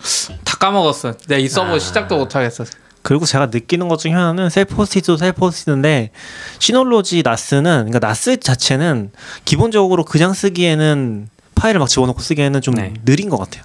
다 0.44 0.58
까먹었어. 0.58 1.14
내가 1.28 1.40
이 1.40 1.48
서버 1.48 1.76
아. 1.76 1.80
시작도 1.80 2.18
못 2.18 2.36
하겠어. 2.36 2.66
그리고 3.04 3.26
제가 3.26 3.46
느끼는 3.48 3.88
것 3.88 4.00
중에 4.00 4.12
하나는 4.12 4.50
셀포스트도 4.50 5.16
셀포스트인데 5.18 6.12
시놀로지 6.60 7.22
나스는 7.24 7.86
그러니까 7.86 8.00
NAS 8.00 8.38
자체는 8.40 9.12
기본적으로 9.46 10.04
그냥 10.04 10.34
쓰기에는 10.34 11.30
파일을 11.56 11.80
막 11.80 11.88
집어넣고 11.88 12.20
쓰기에는 12.20 12.60
좀 12.62 12.74
네. 12.76 12.94
느린 13.06 13.30
것 13.30 13.38
같아요. 13.38 13.64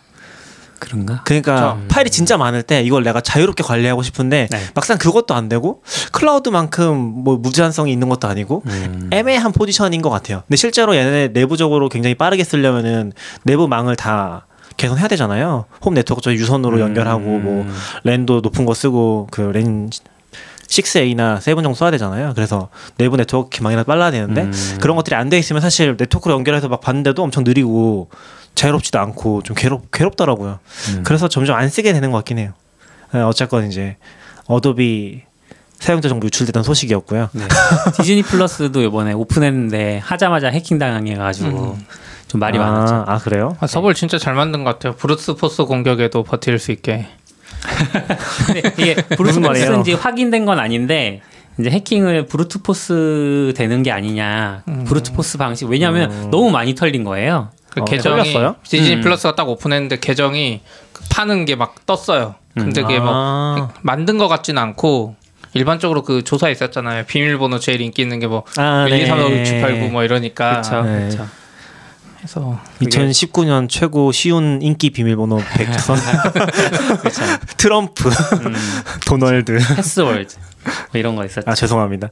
그런가? 0.83 1.23
그러니까 1.25 1.75
그쵸. 1.77 1.87
파일이 1.89 2.11
진짜 2.11 2.37
많을 2.37 2.65
때 2.65 2.83
이걸 2.83 3.05
내가 3.05 3.21
자유롭게 3.21 3.63
관리하고 3.63 4.03
싶은데 4.03 4.49
네. 4.51 4.59
막상 4.75 4.99
그것도 4.99 5.33
안 5.35 5.49
되고 5.49 5.81
클라우드만큼 6.11 6.97
뭐 6.99 7.37
무제한성이 7.37 7.93
있는 7.93 8.09
것도 8.09 8.27
아니고 8.27 8.63
음. 8.67 9.09
애매한 9.13 9.53
포지션인 9.53 10.03
것 10.03 10.11
같아요. 10.11 10.43
근데 10.49 10.57
실제로 10.57 10.97
얘네 10.97 11.29
내부적으로 11.29 11.89
굉장히 11.89 12.15
빠르게 12.17 12.43
쓰려면은 12.43 13.13
내부 13.45 13.69
망을 13.69 13.95
다 13.95 14.47
개선해야 14.77 15.07
되잖아요. 15.07 15.67
홈 15.85 15.95
네트워크 15.95 16.21
쪽 16.21 16.33
유선으로 16.33 16.81
연결하고 16.81 17.21
뭐 17.21 17.63
음. 17.63 17.75
랜도 18.03 18.41
높은 18.41 18.65
거 18.65 18.75
쓰고 18.75 19.29
그 19.31 19.56
랜 19.56 19.89
6A나 20.69 21.39
7 21.41 21.55
정도 21.57 21.75
써야 21.75 21.91
되잖아요. 21.91 22.33
그래서 22.35 22.71
내부 22.97 23.17
네트워크 23.17 23.63
망이나 23.63 23.85
빨라야 23.85 24.11
되는데 24.11 24.43
음. 24.45 24.79
그런 24.81 24.97
것들이 24.97 25.15
안 25.15 25.29
돼 25.29 25.39
있으면 25.39 25.61
사실 25.61 25.97
네트워크로 25.99 26.35
연결해서 26.35 26.69
막 26.69 26.81
봤는데도 26.81 27.23
엄청 27.23 27.45
느리고 27.45 28.09
자유롭지도 28.55 28.99
않고 28.99 29.43
좀 29.43 29.55
괴롭 29.57 29.91
괴롭더라고요. 29.91 30.59
음. 30.91 31.03
그래서 31.05 31.29
점점 31.29 31.57
안 31.57 31.69
쓰게 31.69 31.93
되는 31.93 32.11
것 32.11 32.19
같긴 32.19 32.39
해요. 32.39 32.53
네, 33.13 33.21
어쨌건 33.21 33.67
이제 33.67 33.97
어도비 34.47 35.23
사용자 35.79 36.09
정보 36.09 36.27
유출됐던 36.27 36.63
소식이었고요. 36.63 37.31
네. 37.33 37.45
디즈니 37.99 38.23
플러스도 38.23 38.83
이번에 38.83 39.13
오픈했는데 39.13 39.99
하자마자 39.99 40.49
해킹 40.49 40.79
당해가지고 40.79 41.77
좀 42.29 42.39
말이 42.39 42.59
아, 42.59 42.63
많았죠. 42.63 43.05
아 43.07 43.19
그래요? 43.19 43.57
아, 43.61 43.67
서버를 43.67 43.95
진짜 43.95 44.17
잘 44.17 44.35
만든 44.35 44.65
것 44.65 44.71
같아요. 44.71 44.95
brute 44.95 45.35
force 45.35 45.65
공격에도 45.65 46.23
버틸 46.23 46.59
수 46.59 46.73
있게. 46.73 47.09
근데 48.47 48.63
이게 48.79 48.95
말이에요? 49.41 49.67
force인지 49.67 49.95
확인된 49.95 50.47
건 50.47 50.59
아닌데 50.59 51.21
이제 51.59 51.69
해킹을 51.71 52.27
brute 52.27 52.63
force 52.63 53.53
되는 53.57 53.83
게 53.83 53.91
아니냐. 53.91 54.63
brute 54.87 55.13
force 55.13 55.37
방식 55.37 55.69
왜냐하면 55.69 56.11
음. 56.11 56.31
너무 56.31 56.51
많이 56.51 56.75
털린 56.75 57.05
거예요. 57.05 57.51
그 57.73 57.81
어, 57.81 57.85
계정이 57.85 58.17
털렸어요? 58.33 58.57
디즈니 58.65 58.97
음. 58.97 59.01
플러스가 59.01 59.35
딱 59.35 59.49
오픈했는데 59.49 59.99
계정이 60.01 60.61
그 60.93 61.03
파는 61.11 61.45
게 61.47 61.57
막 61.57 61.87
떴어요. 61.87 62.35
근데 62.55 62.83
그게 62.83 62.99
뭐 63.01 63.09
아, 63.13 63.71
만든 63.81 64.19
것 64.19 64.29
같진 64.29 64.59
않고 64.59 65.17
일반적으로 65.55 66.03
그 66.03 66.23
조사 66.23 66.51
있었잖아요. 66.51 67.05
비밀번호 67.07 67.59
제일 67.59 67.81
인기 67.81 68.03
있는 68.03 68.21
게뭐 68.21 68.45
아 68.59 68.87
1, 68.89 69.01
2, 69.03 69.07
3, 69.07 69.19
4, 69.19 69.25
5, 69.25 69.29
6, 69.31 69.35
네. 69.35 69.45
7, 69.45 69.61
8, 69.63 69.81
9 69.81 69.89
뭐 69.89 70.03
이러니까 70.05 70.51
그렇죠. 70.63 70.83
네. 70.83 70.99
그렇죠. 71.09 71.29
그게 72.79 72.89
2019년 72.89 73.69
최고 73.69 74.13
쉬운 74.13 74.61
인기 74.63 74.91
비밀번호 74.91 75.39
100선 75.39 75.97
그렇죠. 77.01 77.23
트럼프 77.57 78.09
음, 78.09 78.55
도널드 79.07 79.59
패스월드 79.77 80.37
뭐 80.65 81.01
이런 81.01 81.17
거 81.17 81.25
있었죠. 81.25 81.51
아 81.51 81.55
죄송합니다. 81.55 82.11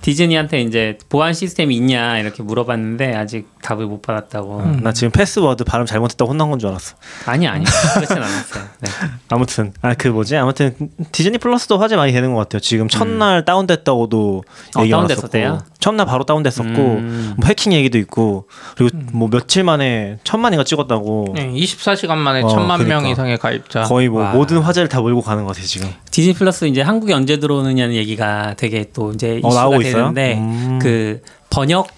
디즈니한테 0.00 0.62
이제 0.62 0.98
보안 1.08 1.34
시스템이 1.34 1.76
있냐 1.76 2.18
이렇게 2.18 2.42
물어봤는데 2.42 3.14
아직 3.14 3.46
답을 3.62 3.86
못 3.86 4.02
받았다고. 4.02 4.58
음. 4.60 4.80
나 4.82 4.92
지금 4.92 5.10
패스워드 5.10 5.64
발음 5.64 5.86
잘못했다고 5.86 6.30
혼난 6.30 6.50
건 6.50 6.58
줄 6.58 6.68
알았어. 6.68 6.96
아니 7.26 7.46
아니 7.48 7.64
그렇진 7.94 8.16
않았어요. 8.18 8.64
네. 8.80 8.90
아무튼 9.30 9.72
아 9.80 9.94
그 9.94 10.08
뭐지 10.08 10.36
아무튼 10.36 10.74
디즈니 11.12 11.38
플러스도 11.38 11.78
화제 11.78 11.96
많이 11.96 12.12
되는 12.12 12.32
것 12.34 12.40
같아요. 12.40 12.60
지금 12.60 12.88
첫날 12.88 13.44
다운됐다고도 13.44 14.44
어, 14.76 14.80
얘기가 14.82 14.96
다운됐었대요? 14.98 15.62
첫날 15.78 16.06
바로 16.06 16.24
다운됐었고 16.24 16.68
음. 16.70 17.34
뭐 17.36 17.46
해킹 17.46 17.72
얘기도 17.72 17.98
있고 17.98 18.48
그리고 18.76 18.96
뭐 19.12 19.28
며칠 19.28 19.64
만에 19.64 20.18
천만이가 20.24 20.64
찍었다고 20.64 21.34
네, 21.34 21.50
24시간 21.52 22.16
만에 22.16 22.42
어, 22.42 22.48
천만 22.48 22.78
명 22.80 23.00
그러니까. 23.00 23.10
이상의 23.12 23.38
가입자. 23.38 23.82
거의 23.82 24.08
뭐 24.08 24.22
와. 24.22 24.32
모든 24.32 24.58
화제를 24.58 24.88
다 24.88 25.00
몰고 25.00 25.22
가는 25.22 25.44
것 25.44 25.48
같아요 25.50 25.66
지금. 25.66 25.88
디즈니 26.10 26.34
플러스 26.34 26.64
이제 26.66 26.82
한국에 26.82 27.12
언제 27.14 27.38
들어오느냐는 27.38 27.94
얘기가 27.94 28.54
되게 28.56 28.90
또 28.92 29.12
이제 29.12 29.40
어, 29.42 29.48
이슈가? 29.48 29.78
되는데 29.78 30.34
음. 30.38 30.78
그 30.80 31.20
번역 31.50 31.88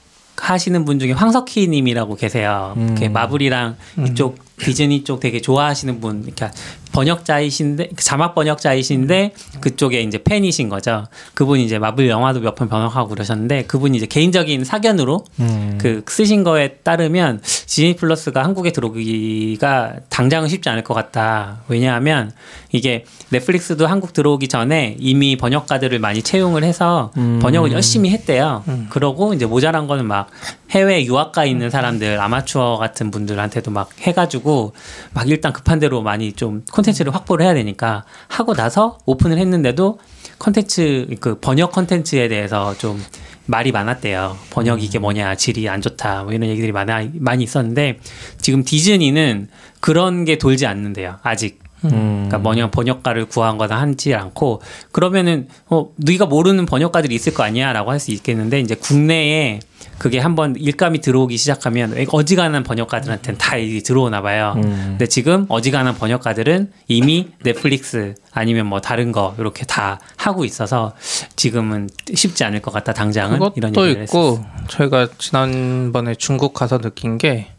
하시는 0.45 0.85
분 0.85 0.99
중에 0.99 1.13
황석희 1.13 1.69
님이라고 1.69 2.17
계세요. 2.17 2.75
음. 2.77 2.89
이렇게 2.89 3.09
마블이랑 3.09 3.77
이쪽 4.07 4.37
디즈니 4.59 5.05
쪽 5.05 5.21
되게 5.21 5.41
좋아하시는 5.41 6.01
분, 6.01 6.21
그러니까 6.21 6.51
번역자이신데 6.93 7.91
자막 7.99 8.37
번역자이신데 8.37 9.35
그쪽에 9.61 10.01
이제 10.03 10.23
팬이신 10.23 10.69
거죠. 10.69 11.07
그분이 11.35 11.65
이제 11.65 11.79
마블 11.79 12.09
영화도 12.09 12.41
몇 12.41 12.55
편 12.55 12.69
번역하고 12.69 13.09
그러셨는데 13.09 13.65
그분이 13.65 13.97
이제 13.97 14.07
개인적인 14.07 14.65
사견으로 14.65 15.25
음. 15.41 15.77
그 15.81 16.05
쓰신 16.07 16.45
거에 16.45 16.75
따르면 16.85 17.41
디즈니 17.67 17.97
플러스가 17.97 18.45
한국에 18.45 18.71
들어오기가 18.71 19.95
당장은 20.09 20.49
쉽지 20.49 20.69
않을 20.69 20.85
것 20.85 20.95
같다. 20.95 21.63
왜냐하면 21.67 22.31
이게 22.71 23.05
넷플릭스도 23.31 23.89
한국 23.89 24.13
들어오기 24.13 24.47
전에 24.47 24.97
이미 25.01 25.37
번역가들을 25.37 25.99
많이 25.99 26.23
채용을 26.23 26.63
해서 26.63 27.11
음. 27.17 27.41
번역을 27.43 27.73
열심히 27.73 28.11
했대요. 28.11 28.63
그러고 28.91 29.35
이제 29.35 29.47
모자란 29.47 29.89
거는 29.89 30.07
막 30.07 30.29
해외 30.75 31.05
유학가 31.05 31.45
있는 31.45 31.71
사람들 31.71 32.21
아마추어 32.21 32.79
같은 32.79 33.13
분들한테도 33.13 33.71
막 33.71 33.91
해가지고 34.01 34.75
막 35.13 35.29
일단 35.29 35.53
급한 35.53 35.79
대로 35.79 36.03
많이 36.03 36.33
좀 36.33 36.65
콘텐츠를 36.73 37.15
확보를 37.15 37.47
해야 37.47 37.55
되니까 37.55 38.05
하고 38.27 38.55
나서 38.55 38.99
오픈을 39.07 39.39
했는데도 39.39 40.01
콘텐츠 40.39 41.07
그 41.21 41.39
번역 41.39 41.71
콘텐츠에 41.73 42.27
대해서 42.27 42.77
좀 42.77 43.01
말이 43.47 43.73
많았대요. 43.73 44.37
번역 44.51 44.83
이게 44.83 44.99
뭐냐, 44.99 45.37
질이 45.37 45.69
안 45.69 45.81
좋다, 45.81 46.25
뭐 46.25 46.33
이런 46.33 46.49
얘기들이 46.49 46.73
많아, 46.73 47.07
많이 47.15 47.45
있었는데 47.45 48.01
지금 48.41 48.65
디즈니는 48.65 49.49
그런 49.81 50.25
게 50.25 50.39
돌지 50.39 50.67
않는데요. 50.67 51.19
아직. 51.23 51.64
음. 51.93 52.27
그러니까 52.29 52.39
뭐냐 52.39 52.71
번역가를 52.71 53.27
구한 53.27 53.59
거나 53.59 53.81
하지 53.81 54.15
않고 54.15 54.63
그러면은 54.93 55.49
어 55.67 55.89
네가 55.97 56.27
모르는 56.27 56.67
번역가들이 56.67 57.15
있을 57.15 57.35
거 57.35 57.43
아니야라고 57.43 57.91
할 57.91 57.99
수 58.05 58.11
있겠는데 58.11 58.61
이제 58.61 58.75
국내에 58.75 59.61
그게 59.99 60.19
한번 60.19 60.57
일감이 60.57 61.01
들어오기 61.01 61.37
시작하면 61.37 61.95
어지간한 62.11 62.65
번역가들한테는 62.65 63.39
다 63.39 63.53
들어오나 63.85 64.21
봐요. 64.23 64.55
음. 64.57 64.87
근데 64.91 65.07
지금 65.07 65.47
어지간한 65.49 65.95
번역가들은 65.95 66.73
이미 66.89 67.29
넷플릭스 67.45 68.15
아니면 68.33 68.67
뭐 68.67 68.81
다른 68.81 69.13
거 69.13 69.35
이렇게 69.39 69.65
다 69.65 70.01
하고 70.17 70.45
있어서 70.45 70.93
지금은 71.37 71.89
쉽지 72.13 72.45
않을 72.45 72.61
것 72.61 72.73
같다 72.73 72.93
당장은 72.93 73.39
이런 73.55 73.73
그것도 73.73 73.87
얘기를 73.87 74.03
했었어요. 74.03 74.33
있고 74.33 74.45
저희가 74.69 75.09
지난번에 75.19 76.15
중국 76.17 76.53
가서 76.55 76.79
느낀 76.79 77.17
게 77.19 77.54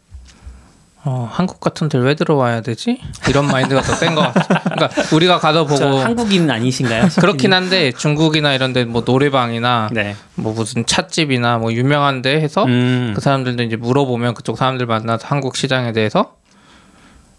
어, 1.08 1.28
한국 1.32 1.60
같은 1.60 1.88
데왜 1.88 2.14
들어와야 2.16 2.60
되지? 2.62 3.00
이런 3.28 3.46
마인드가 3.46 3.80
더 3.80 3.94
센 3.94 4.14
것 4.16 4.22
같아요. 4.22 4.60
그러니까 4.64 4.90
우리가 5.14 5.38
가서 5.38 5.64
보고 5.64 5.76
저 5.76 5.88
한국인 5.98 6.50
아니신가요? 6.50 7.08
그렇긴 7.20 7.52
한데 7.52 7.92
중국이나 7.92 8.52
이런 8.54 8.72
데 8.72 8.84
뭐 8.84 9.02
노래방이나 9.06 9.88
네. 9.92 10.16
뭐 10.34 10.52
무슨 10.52 10.84
찻집이나 10.84 11.58
뭐 11.58 11.72
유명한 11.72 12.22
데 12.22 12.40
해서 12.40 12.64
음. 12.64 13.12
그 13.14 13.20
사람들도 13.20 13.62
이제 13.62 13.76
물어보면 13.76 14.34
그쪽 14.34 14.58
사람들 14.58 14.86
만나서 14.86 15.26
한국 15.28 15.56
시장에 15.56 15.92
대해서 15.92 16.34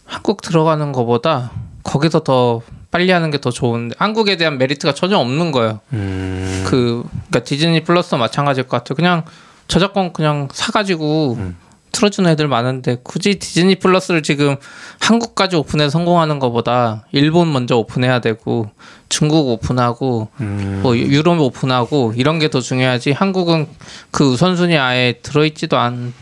한국 0.05 0.41
들어가는 0.41 0.91
것보다 0.93 1.51
거기서 1.83 2.21
더 2.21 2.61
빨리 2.89 3.11
하는 3.11 3.31
게 3.31 3.37
더 3.39 3.51
좋은데 3.51 3.95
한국에 3.99 4.37
대한 4.37 4.57
메리트가 4.57 4.93
전혀 4.93 5.17
없는 5.17 5.51
거예요. 5.51 5.81
음. 5.93 6.63
그 6.67 7.03
그러니까 7.29 7.43
디즈니 7.43 7.83
플러스 7.83 8.15
마찬가지일 8.15 8.67
것 8.67 8.77
같아요. 8.77 8.95
그냥 8.95 9.23
저작권 9.67 10.13
그냥 10.13 10.47
사가지고 10.53 11.35
음. 11.37 11.57
틀어주는 11.91 12.29
애들 12.31 12.47
많은데 12.47 12.97
굳이 13.03 13.39
디즈니 13.39 13.75
플러스를 13.75 14.21
지금 14.23 14.55
한국까지 14.99 15.55
오픈해 15.55 15.89
성공하는 15.89 16.39
것보다 16.39 17.05
일본 17.11 17.51
먼저 17.51 17.75
오픈해야 17.77 18.19
되고 18.19 18.69
중국 19.09 19.47
오픈하고 19.47 20.27
음. 20.41 20.79
뭐 20.83 20.95
유- 20.97 21.07
유럽 21.07 21.39
오픈하고 21.39 22.13
이런 22.15 22.39
게 22.39 22.47
더 22.49 22.59
중요하지 22.61 23.11
한국은 23.11 23.67
그 24.11 24.31
우선순위 24.31 24.77
아예 24.77 25.13
들어있지도 25.21 25.77
않을 25.77 26.13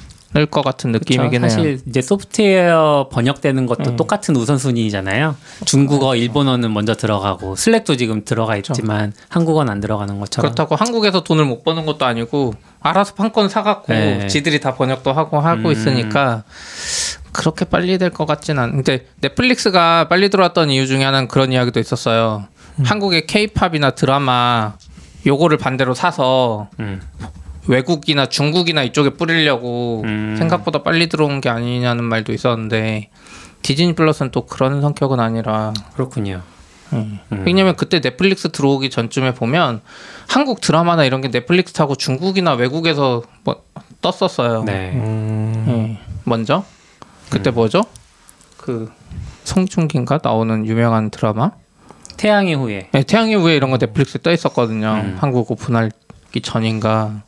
것 0.45 0.63
같은 0.63 0.91
느낌이긴 0.91 1.41
그쵸. 1.41 1.43
해요. 1.43 1.49
사실 1.49 1.81
이제 1.87 2.01
소프트웨어 2.01 3.07
번역되는 3.11 3.65
것도 3.65 3.91
음. 3.91 3.95
똑같은 3.95 4.35
우선순위잖아요. 4.35 5.35
중국어, 5.65 6.15
일본어는 6.15 6.73
먼저 6.73 6.93
들어가고 6.93 7.55
슬랙도 7.55 7.95
지금 7.95 8.25
들어가 8.25 8.57
있지만 8.57 9.13
한국어는 9.29 9.71
안 9.71 9.79
들어가는 9.79 10.19
것처럼. 10.19 10.43
그렇다고 10.51 10.75
한국에서 10.75 11.23
돈을 11.23 11.45
못 11.45 11.63
버는 11.63 11.85
것도 11.85 12.05
아니고 12.05 12.53
알아서 12.81 13.13
판권 13.15 13.47
사갖고 13.49 13.93
네. 13.93 14.27
지들이 14.27 14.59
다 14.59 14.75
번역도 14.75 15.13
하고 15.13 15.39
하고 15.39 15.69
음. 15.69 15.71
있으니까 15.71 16.43
그렇게 17.31 17.65
빨리 17.65 17.97
될 17.97 18.09
것 18.09 18.25
같진 18.25 18.59
않. 18.59 18.71
근데 18.71 19.07
넷플릭스가 19.21 20.07
빨리 20.07 20.29
들어왔던 20.29 20.69
이유 20.69 20.85
중에 20.87 21.03
하나는 21.03 21.27
그런 21.27 21.51
이야기도 21.51 21.79
있었어요. 21.79 22.45
음. 22.79 22.83
한국의 22.85 23.25
케이팝이나 23.25 23.91
드라마 23.91 24.73
요거를 25.25 25.57
반대로 25.57 25.93
사서 25.93 26.67
음. 26.79 27.01
외국이나 27.67 28.27
중국이나 28.27 28.83
이쪽에 28.83 29.11
뿌리려고 29.11 30.03
음. 30.05 30.35
생각보다 30.37 30.83
빨리 30.83 31.09
들어온 31.09 31.41
게 31.41 31.49
아니냐는 31.49 32.03
말도 32.03 32.33
있었는데 32.33 33.09
디즈니 33.61 33.95
플러스는 33.95 34.31
또 34.31 34.45
그런 34.45 34.81
성격은 34.81 35.19
아니라 35.19 35.73
그렇군요. 35.93 36.41
음. 36.93 37.19
음. 37.31 37.43
왜냐면 37.45 37.75
그때 37.75 37.99
넷플릭스 37.99 38.51
들어오기 38.51 38.89
전쯤에 38.89 39.33
보면 39.33 39.81
한국 40.27 40.61
드라마나 40.61 41.03
이런 41.03 41.21
게 41.21 41.29
넷플릭스 41.29 41.73
타고 41.73 41.95
중국이나 41.95 42.53
외국에서 42.53 43.23
뭐 43.43 43.63
떴었어요. 44.01 44.63
네. 44.63 44.91
음. 44.93 45.65
예, 45.67 45.99
먼저. 46.23 46.63
그때 47.29 47.49
뭐죠? 47.49 47.83
그 48.57 48.91
성중기인가 49.43 50.19
나오는 50.23 50.65
유명한 50.65 51.09
드라마 51.09 51.51
태양의 52.17 52.55
후예. 52.55 52.89
네, 52.91 53.03
태양의 53.03 53.35
후예 53.35 53.55
이런 53.55 53.71
거 53.71 53.77
넷플릭스에 53.77 54.21
떠 54.21 54.31
있었거든요. 54.31 55.01
음. 55.03 55.17
한국 55.19 55.49
오픈하기 55.51 56.41
전인가. 56.43 57.23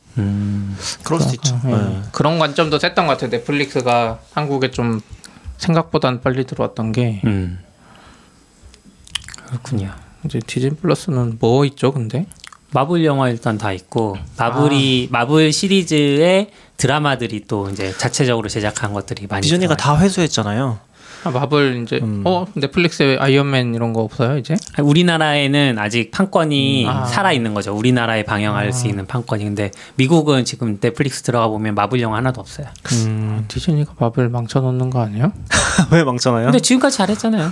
그럴 1.04 1.20
수도 1.22 1.34
있죠. 1.36 1.60
네. 1.64 1.72
네. 1.72 2.02
그런 2.12 2.40
관점도 2.40 2.80
셌던 2.80 3.08
것 3.08 3.14
같아요. 3.14 3.30
넷플릭스가 3.30 4.20
한국에 4.34 4.72
좀 4.72 5.02
생각보다는 5.58 6.22
빨리 6.22 6.46
들어왔던 6.46 6.92
게 6.92 7.22
음. 7.26 7.60
그렇군요. 9.48 9.92
이제 10.26 10.40
디즈니 10.46 10.76
플러스는 10.76 11.38
뭐 11.40 11.66
있죠, 11.66 11.92
근데? 11.92 12.26
마블 12.72 13.06
영화 13.06 13.30
일단 13.30 13.58
다 13.58 13.72
있고 13.72 14.18
마블이 14.38 15.08
마블 15.10 15.54
시리즈의 15.54 16.52
드라마들이 16.76 17.46
또 17.48 17.70
이제 17.70 17.92
자체적으로 17.98 18.50
제작한 18.50 18.94
것들이 18.94 19.26
많이 19.28 19.42
디즈니가. 19.44 19.78
다 19.78 19.98
회수했잖아요. 19.98 20.80
아, 21.24 21.30
마블 21.30 21.82
이제 21.84 22.00
음. 22.02 22.22
어 22.26 22.46
넷플릭스에 22.54 23.18
아이언맨 23.18 23.76
이런 23.76 23.94
거 23.94 24.02
없어요 24.02 24.38
이제? 24.38 24.56
우리나라에는 24.82 25.78
아직 25.80 26.12
판권이 26.12 26.86
음. 26.86 26.90
아. 26.90 27.06
살아 27.06 27.32
있는 27.32 27.54
거죠. 27.54 27.76
우리나라에 27.76 28.24
방영할 28.24 28.74
수 28.74 28.88
있는 28.88 29.06
판권이. 29.06 29.44
근데 29.44 29.72
미국은 29.96 30.46
지금 30.46 30.80
넷플릭스 30.80 31.22
들어가 31.24 31.48
보면 31.48 31.76
마블 31.76 32.02
영화 32.02 32.18
하나도 32.18 32.42
없어요. 32.42 32.68
음. 33.06 33.46
디즈니가 33.48 33.94
마블 34.00 34.30
망쳐놓는 34.30 34.90
거 34.90 35.02
아니에요? 35.02 35.32
왜 35.92 36.04
망쳐나요? 36.04 36.46
근데 36.46 36.60
지금까지 36.60 36.98
잘했잖아요. 36.98 37.52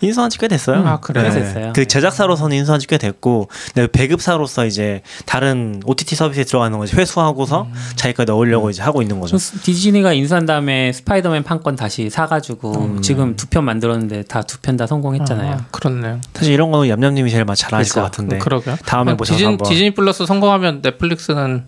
인수한 0.00 0.30
지 0.30 0.38
꽤 0.38 0.48
됐어요. 0.48 0.86
아, 0.86 1.00
그래요? 1.00 1.24
꽤 1.24 1.30
됐어요. 1.40 1.72
그 1.74 1.86
제작사로서는 1.86 2.56
인수한 2.56 2.78
지 2.80 2.86
꽤 2.86 2.98
됐고, 2.98 3.48
근데 3.74 3.86
배급사로서 3.90 4.64
이제 4.66 5.02
다른 5.24 5.80
OTT 5.84 6.14
서비스에 6.16 6.44
들어가는 6.44 6.78
거지 6.78 6.94
회수하고서 6.96 7.62
음. 7.62 7.72
자기가 7.96 8.24
넣으려고 8.24 8.70
이제 8.70 8.82
하고 8.82 9.02
있는 9.02 9.18
거죠. 9.20 9.36
디즈니가 9.38 10.12
인수한 10.12 10.46
다음에 10.46 10.92
스파이더맨 10.92 11.42
판권 11.44 11.74
다시 11.76 12.10
사가지고 12.10 12.72
음. 12.76 13.02
지금 13.02 13.34
두 13.36 13.46
편 13.48 13.64
만들었는데 13.64 14.22
다 14.24 14.42
두 14.42 14.58
편 14.60 14.76
다 14.76 14.86
성공했잖아요. 14.86 15.52
아, 15.54 15.64
그렇네요. 15.70 16.20
사실 16.34 16.52
이런 16.52 16.70
거는 16.70 16.88
얌얌님이 16.88 17.30
제일 17.30 17.44
잘 17.56 17.74
아실 17.74 17.92
것 17.94 18.00
그쵸. 18.00 18.02
같은데. 18.02 18.38
그러게요. 18.38 18.76
다음에 18.84 19.04
그냥 19.06 19.16
보셔서 19.16 19.36
디즈니, 19.36 19.46
한번. 19.48 19.68
디즈니 19.70 19.94
플러스 19.94 20.26
성공하면 20.26 20.80
넷플릭스는 20.82 21.64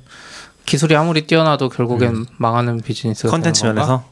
기술이 0.66 0.94
아무리 0.96 1.26
뛰어나도 1.26 1.68
결국엔 1.70 2.26
망하는 2.36 2.78
비즈니스가 2.80 3.30
컨텐츠? 3.30 3.64
면에서. 3.64 4.04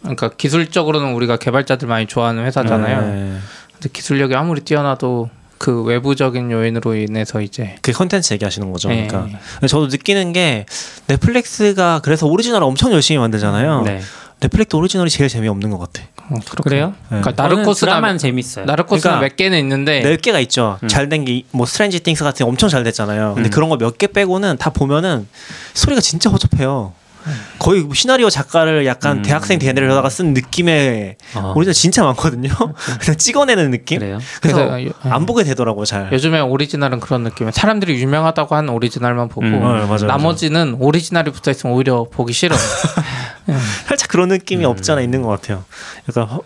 그러니까 0.00 0.30
기술적으로는 0.30 1.12
우리가 1.14 1.36
개발자들 1.36 1.88
많이 1.88 2.06
좋아하는 2.06 2.44
회사잖아요. 2.44 3.00
네. 3.02 3.38
근데 3.74 3.88
기술력이 3.92 4.34
아무리 4.34 4.60
뛰어나도 4.62 5.30
그 5.58 5.82
외부적인 5.82 6.50
요인으로 6.52 6.94
인해서 6.94 7.40
이제 7.40 7.74
그 7.82 7.90
컨텐츠 7.92 8.32
얘기하시는 8.34 8.70
거죠. 8.72 8.88
네. 8.90 9.08
그러니까 9.08 9.38
저도 9.66 9.88
느끼는 9.88 10.32
게 10.32 10.66
넷플릭스가 11.08 12.00
그래서 12.02 12.26
오리지널을 12.26 12.64
엄청 12.66 12.92
열심히 12.92 13.18
만들잖아요. 13.18 13.82
네. 13.82 14.00
넷플릭스 14.40 14.76
오리지널이 14.76 15.10
제일 15.10 15.28
재미없는 15.28 15.70
것 15.70 15.78
같아. 15.78 16.06
어. 16.30 16.36
그래요? 16.62 16.94
네. 17.10 17.20
그러니까 17.20 17.48
드라마는 17.74 18.18
재밌어요. 18.18 18.66
나르코스는 18.66 19.00
그러니까 19.16 19.20
몇 19.20 19.36
개는 19.36 19.58
있는데 19.58 20.00
몇 20.02 20.20
개가 20.22 20.38
있죠. 20.40 20.78
음. 20.82 20.88
잘된 20.88 21.24
게 21.24 21.42
뭐 21.50 21.66
스트레인지 21.66 22.00
띵스 22.00 22.22
같은 22.22 22.44
게 22.44 22.48
엄청 22.48 22.68
잘 22.68 22.84
됐잖아요. 22.84 23.34
근데 23.34 23.48
음. 23.48 23.50
그런 23.50 23.68
거 23.68 23.76
몇 23.76 23.98
개 23.98 24.06
빼고는 24.06 24.58
다 24.58 24.70
보면은 24.70 25.26
스토리가 25.74 26.00
진짜 26.00 26.30
허접해요. 26.30 26.92
음. 27.28 27.40
거의 27.58 27.82
뭐 27.82 27.94
시나리오 27.94 28.30
작가를 28.30 28.86
약간 28.86 29.18
음. 29.18 29.22
대학생 29.22 29.58
데려다가 29.58 30.08
쓴 30.08 30.34
느낌의 30.34 31.16
어, 31.36 31.52
오리지널 31.54 31.74
진짜 31.74 32.02
많거든요. 32.04 32.50
그냥 33.00 33.16
찍어내는 33.16 33.70
느낌. 33.70 33.98
그래요. 34.00 34.18
그래서 34.40 34.58
그래서 34.68 34.84
요- 34.86 34.90
안 35.02 35.26
보게 35.26 35.44
되더라고요, 35.44 35.84
잘. 35.84 36.12
요즘에 36.12 36.40
오리지널은 36.40 37.00
그런 37.00 37.22
느낌이에요. 37.24 37.52
사람들이 37.52 38.00
유명하다고 38.00 38.54
한 38.56 38.68
오리지널만 38.68 39.28
보고 39.28 39.46
음. 39.46 39.52
네, 39.52 39.58
맞아요, 39.58 39.86
맞아요. 39.86 40.06
나머지는 40.06 40.74
오리지널이 40.78 41.30
붙어 41.32 41.50
있으면 41.50 41.74
오히려 41.76 42.04
보기 42.10 42.32
싫어. 42.32 42.56
살짝 43.86 44.08
그런 44.08 44.28
느낌이 44.28 44.64
음. 44.64 44.70
없지 44.70 44.92
않아 44.92 45.00
있는 45.00 45.22
것 45.22 45.28
같아요. 45.28 45.64
약간 46.08 46.24
허, 46.24 46.40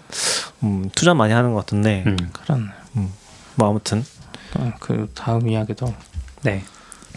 음, 0.62 0.88
투자 0.94 1.14
많이 1.14 1.32
하는 1.32 1.52
것 1.52 1.60
같은데 1.60 2.04
음. 2.06 2.16
그런 2.32 2.70
뭐 3.54 3.68
아무튼 3.70 4.04
어, 4.54 4.72
그 4.80 5.08
다음 5.14 5.48
이야기도 5.48 5.92
네. 6.42 6.64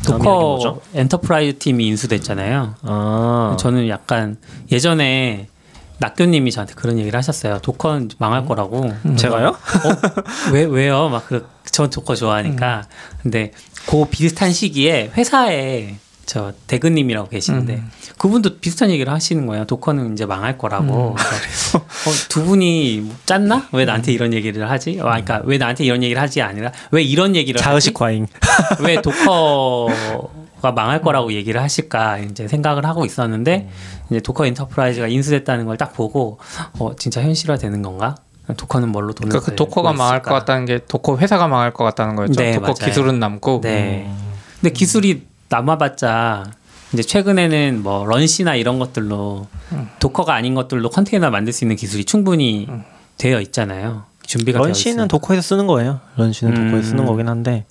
도커? 0.04 0.82
엔터프라이즈 0.94 1.58
팀이 1.60 1.88
인수됐잖아요. 1.88 2.76
아 2.82 3.58
저는 3.60 3.88
약간 3.88 4.38
예전에 4.72 5.48
낙교님이 6.00 6.52
저한테 6.52 6.74
그런 6.76 6.98
얘기를 7.00 7.18
하셨어요. 7.18 7.60
도커는 7.60 8.10
망할 8.18 8.46
거라고. 8.46 8.92
제가요? 9.16 9.50
어? 9.50 10.52
왜 10.52 10.64
왜요? 10.64 11.10
막 11.10 11.26
그, 11.28 11.48
전 11.72 11.90
도커 11.90 12.16
좋아하니까. 12.16 12.84
근데 13.24 13.52
그 13.88 14.06
비슷한 14.06 14.52
시기에 14.52 15.12
회사에 15.16 15.96
저 16.26 16.54
대근님이라고 16.68 17.30
계시는데 17.30 17.76
음. 17.76 17.92
그분도 18.18 18.58
비슷한 18.60 18.90
얘기를 18.90 19.14
하시는 19.14 19.46
거예요. 19.46 19.66
도커는 19.66 20.14
이제 20.14 20.26
망할 20.26 20.58
거라고. 20.58 21.16
그래서 21.16 21.85
어, 22.08 22.12
두 22.30 22.44
분이 22.44 23.02
뭐 23.04 23.16
짰나? 23.26 23.68
왜 23.72 23.86
나한테 23.86 24.12
이런 24.12 24.34
얘기를 24.34 24.70
하지? 24.70 25.00
어, 25.00 25.04
그러니까 25.06 25.42
왜 25.46 25.58
나한테 25.58 25.84
이런 25.86 26.04
얘기를 26.04 26.22
하지 26.22 26.42
아니라 26.42 26.72
왜 26.92 27.02
이런 27.02 27.36
얘기를 27.36 27.60
하지? 27.60 27.64
자의식 27.64 27.94
과잉. 27.94 28.28
왜 28.82 29.02
도커가 29.02 30.72
망할 30.76 31.02
거라고 31.02 31.34
얘기를 31.34 31.62
하실까 31.62 32.20
이제 32.20 32.48
생각을 32.48 32.86
하고 32.86 33.06
있었는데 33.06 33.70
이제 34.10 34.20
도커 34.20 34.46
엔터프라이즈가 34.48 35.08
인수됐다는 35.08 35.66
걸 35.66 35.76
딱 35.78 35.94
보고 35.94 36.40
어 36.80 36.96
진짜 36.96 37.22
현실화 37.22 37.58
되는 37.58 37.82
건가? 37.82 38.16
도커는 38.56 38.90
뭘로 38.90 39.12
돈을 39.14 39.30
그러니까 39.30 39.52
그 39.52 39.56
도커가 39.56 39.92
망할 39.94 40.22
것? 40.22 40.32
같다는 40.34 40.66
게 40.66 40.80
도커 40.88 41.18
회사가 41.18 41.48
망할 41.48 41.74
것 41.74 41.84
같다는 41.84 42.16
거였죠. 42.16 42.34
네, 42.40 42.54
도커 42.54 42.62
맞아요. 42.68 42.74
기술은 42.86 43.20
남고 43.20 43.62
네. 43.62 44.10
근데 44.62 44.72
기술이 44.72 45.24
남아봤자 45.50 46.44
이제 46.96 47.04
최근에는 47.04 47.84
뭐 47.84 48.06
runc나 48.06 48.56
이런 48.56 48.80
것들로 48.80 49.48
도커가 50.00 50.34
아닌 50.34 50.56
것들로 50.56 50.90
컨테이너 50.90 51.30
만들 51.30 51.54
수 51.54 51.64
있는 51.64 51.76
기술이 51.76 52.06
충분히 52.06 52.68
되어 53.18 53.40
있잖아요. 53.42 54.04
준비가 54.26 54.60
runc는. 54.60 55.08
도커에서 55.08 55.42
쓰는 55.42 55.68
거예요. 55.68 56.00
runc는 56.18 56.56
음. 56.56 56.66
도커에서 56.72 56.90
쓰는 56.90 57.06
거긴 57.06 57.28
한데 57.28 57.66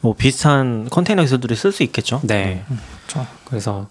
뭐 0.00 0.14
비슷한 0.14 0.88
컨테이너 0.90 1.22
기술들이 1.22 1.54
쓸 1.54 1.70
수 1.72 1.82
있겠죠. 1.84 2.20
네. 2.24 2.64
그렇죠. 3.06 3.26
그래서 3.44 3.88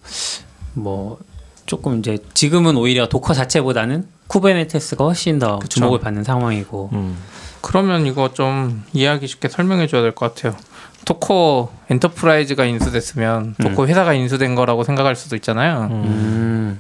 뭐 0.74 1.20
조금 1.66 2.00
이제 2.00 2.18
지금은 2.34 2.76
오히려 2.76 3.08
도커 3.08 3.34
자체보다는 3.34 4.08
쿠버네티스가 4.28 5.06
훨씬 5.06 5.40
더 5.40 5.60
그쵸. 5.60 5.76
주목을 5.80 6.00
받는 6.00 6.24
상황이고 6.24 6.90
음. 6.94 7.18
그러면 7.62 8.06
이거 8.06 8.34
좀 8.34 8.84
이해하기 8.94 9.28
쉽게 9.28 9.48
설명해 9.48 9.88
줘야 9.88 10.02
될 10.02 10.14
것 10.14 10.34
같아요. 10.36 10.58
도커 11.06 11.72
엔터프라이즈가 11.89 12.66
인수됐으면 12.66 13.56
도커 13.62 13.88
회사가 13.88 14.13
인수된 14.13 14.56
거라고 14.56 14.84
생각할 14.84 15.16
수도 15.16 15.36
있잖아요. 15.36 15.89
음. 15.92 16.80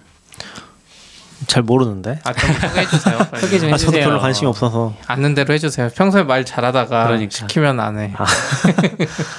잘 1.45 1.61
모르는데. 1.61 2.19
아, 2.23 2.31
좀 2.31 2.53
소개해 2.53 2.85
주세요. 2.87 3.17
소개 3.37 3.59
좀 3.59 3.73
아, 3.73 3.77
저도 3.77 3.91
해주세요. 3.91 4.05
별로 4.05 4.19
관심이 4.21 4.47
없어서. 4.47 4.93
아는 5.07 5.35
대로 5.35 5.53
해주세요. 5.53 5.89
평소에 5.95 6.23
말 6.23 6.45
잘하다가 6.45 7.05
그러니까. 7.07 7.29
시키면 7.31 7.79
안 7.81 7.99
해. 7.99 8.13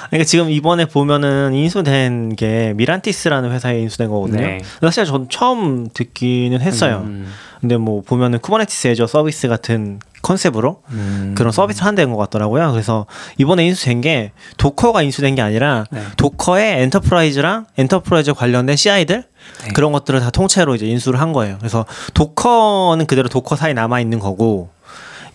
그러니까 0.09 0.23
지금 0.25 0.51
이번에 0.51 0.85
보면은 0.85 1.53
인수된 1.55 2.35
게 2.35 2.73
미란티스라는 2.75 3.51
회사에 3.51 3.79
인수된 3.79 4.09
거거든요. 4.09 4.41
네. 4.41 4.59
사실 4.81 5.05
전 5.05 5.27
처음 5.29 5.89
듣기는 5.91 6.61
했어요. 6.61 7.01
음. 7.05 7.31
근데 7.59 7.77
뭐 7.77 8.01
보면은 8.01 8.37
Kubernetes 8.39 8.89
as 8.89 9.07
a 9.07 9.12
service 9.12 9.47
같은 9.47 9.99
컨셉으로 10.25 10.81
음. 10.89 11.35
그런 11.37 11.51
서비스를 11.51 11.85
한다는 11.85 12.11
것 12.11 12.17
같더라고요. 12.17 12.71
그래서 12.71 13.05
이번에 13.37 13.65
인수된 13.67 14.01
게 14.01 14.31
Docker가 14.57 15.03
인수된 15.03 15.35
게 15.35 15.41
아니라 15.43 15.85
네. 15.91 16.01
Docker의 16.17 16.81
Enterprise랑 16.83 17.67
Enterprise 17.77 18.33
관련된 18.33 18.75
CI들 18.75 19.23
네. 19.65 19.73
그런 19.73 19.91
것들을 19.91 20.19
다 20.19 20.31
통째로 20.31 20.73
이제 20.73 20.87
인수를 20.87 21.21
한 21.21 21.31
거예요. 21.31 21.57
그래서 21.59 21.85
Docker는 22.15 23.05
그대로 23.05 23.29
Docker사에 23.29 23.75
남아 23.75 23.99
있는 23.99 24.17
거고 24.17 24.69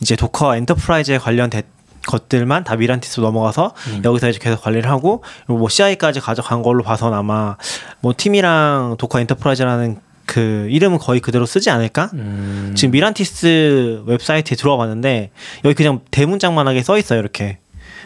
이제 0.01 0.17
Docker 0.17 0.57
Enterprise에 0.57 1.19
관련된 1.19 1.63
것들만 2.07 2.65
다 2.65 2.75
Mirantis로 2.75 3.25
넘어가서 3.27 3.75
음. 3.89 4.03
여기서 4.05 4.31
이제 4.31 4.39
계속 4.41 4.63
관리를 4.63 4.91
하고 4.91 5.23
뭐 5.47 5.69
CI까지 5.69 6.19
가져간 6.19 6.63
걸로 6.63 6.83
봐선 6.83 7.15
아마 7.15 7.57
뭐 8.01 8.13
팀이랑 8.17 8.97
Docker 8.99 9.21
Enterprise라는 9.21 10.01
그 10.31 10.69
이름은 10.71 10.99
거의 10.99 11.19
그대로 11.19 11.45
쓰지 11.45 11.71
않을까? 11.71 12.09
음. 12.15 12.73
지금 12.77 12.93
Mirantis 12.93 14.05
웹사이트에 14.07 14.57
들어와 14.57 14.77
봤는데 14.77 15.33
여기 15.65 15.75
그냥 15.75 16.03
대문짝만하게 16.13 16.85
써 16.85 16.97
있어요 16.99 17.19
이렇게 17.19 17.59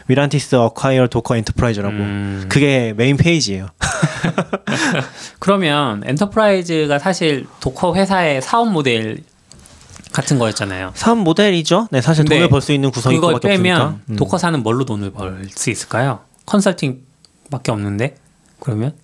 Mirantis 0.06 0.54
acquire 0.56 1.08
Docker 1.08 1.36
Enterprise라고 1.36 1.94
음. 1.94 2.46
그게 2.48 2.94
메인 2.96 3.18
페이지예요. 3.18 3.66
그러면 5.38 6.02
Enterprise가 6.06 6.98
사실 6.98 7.46
Docker 7.60 7.94
회사의 7.94 8.40
사업 8.40 8.70
모델 8.70 9.18
같은 10.12 10.38
거였잖아요. 10.38 10.92
사업 10.94 11.18
모델이죠. 11.18 11.88
네 11.90 12.00
사실 12.00 12.24
돈을 12.24 12.48
벌 12.48 12.62
수 12.62 12.72
있는 12.72 12.90
구성이 12.90 13.16
그거밖에 13.16 13.48
빼면. 13.48 14.00
음. 14.08 14.16
Docker사는 14.16 14.62
뭘로 14.62 14.86
돈을 14.86 15.10
벌 15.10 15.46
수 15.54 15.68
있을까요? 15.68 16.20
컨설팅밖에 16.46 17.70
없는데 17.70 18.16
그러면 18.60 18.94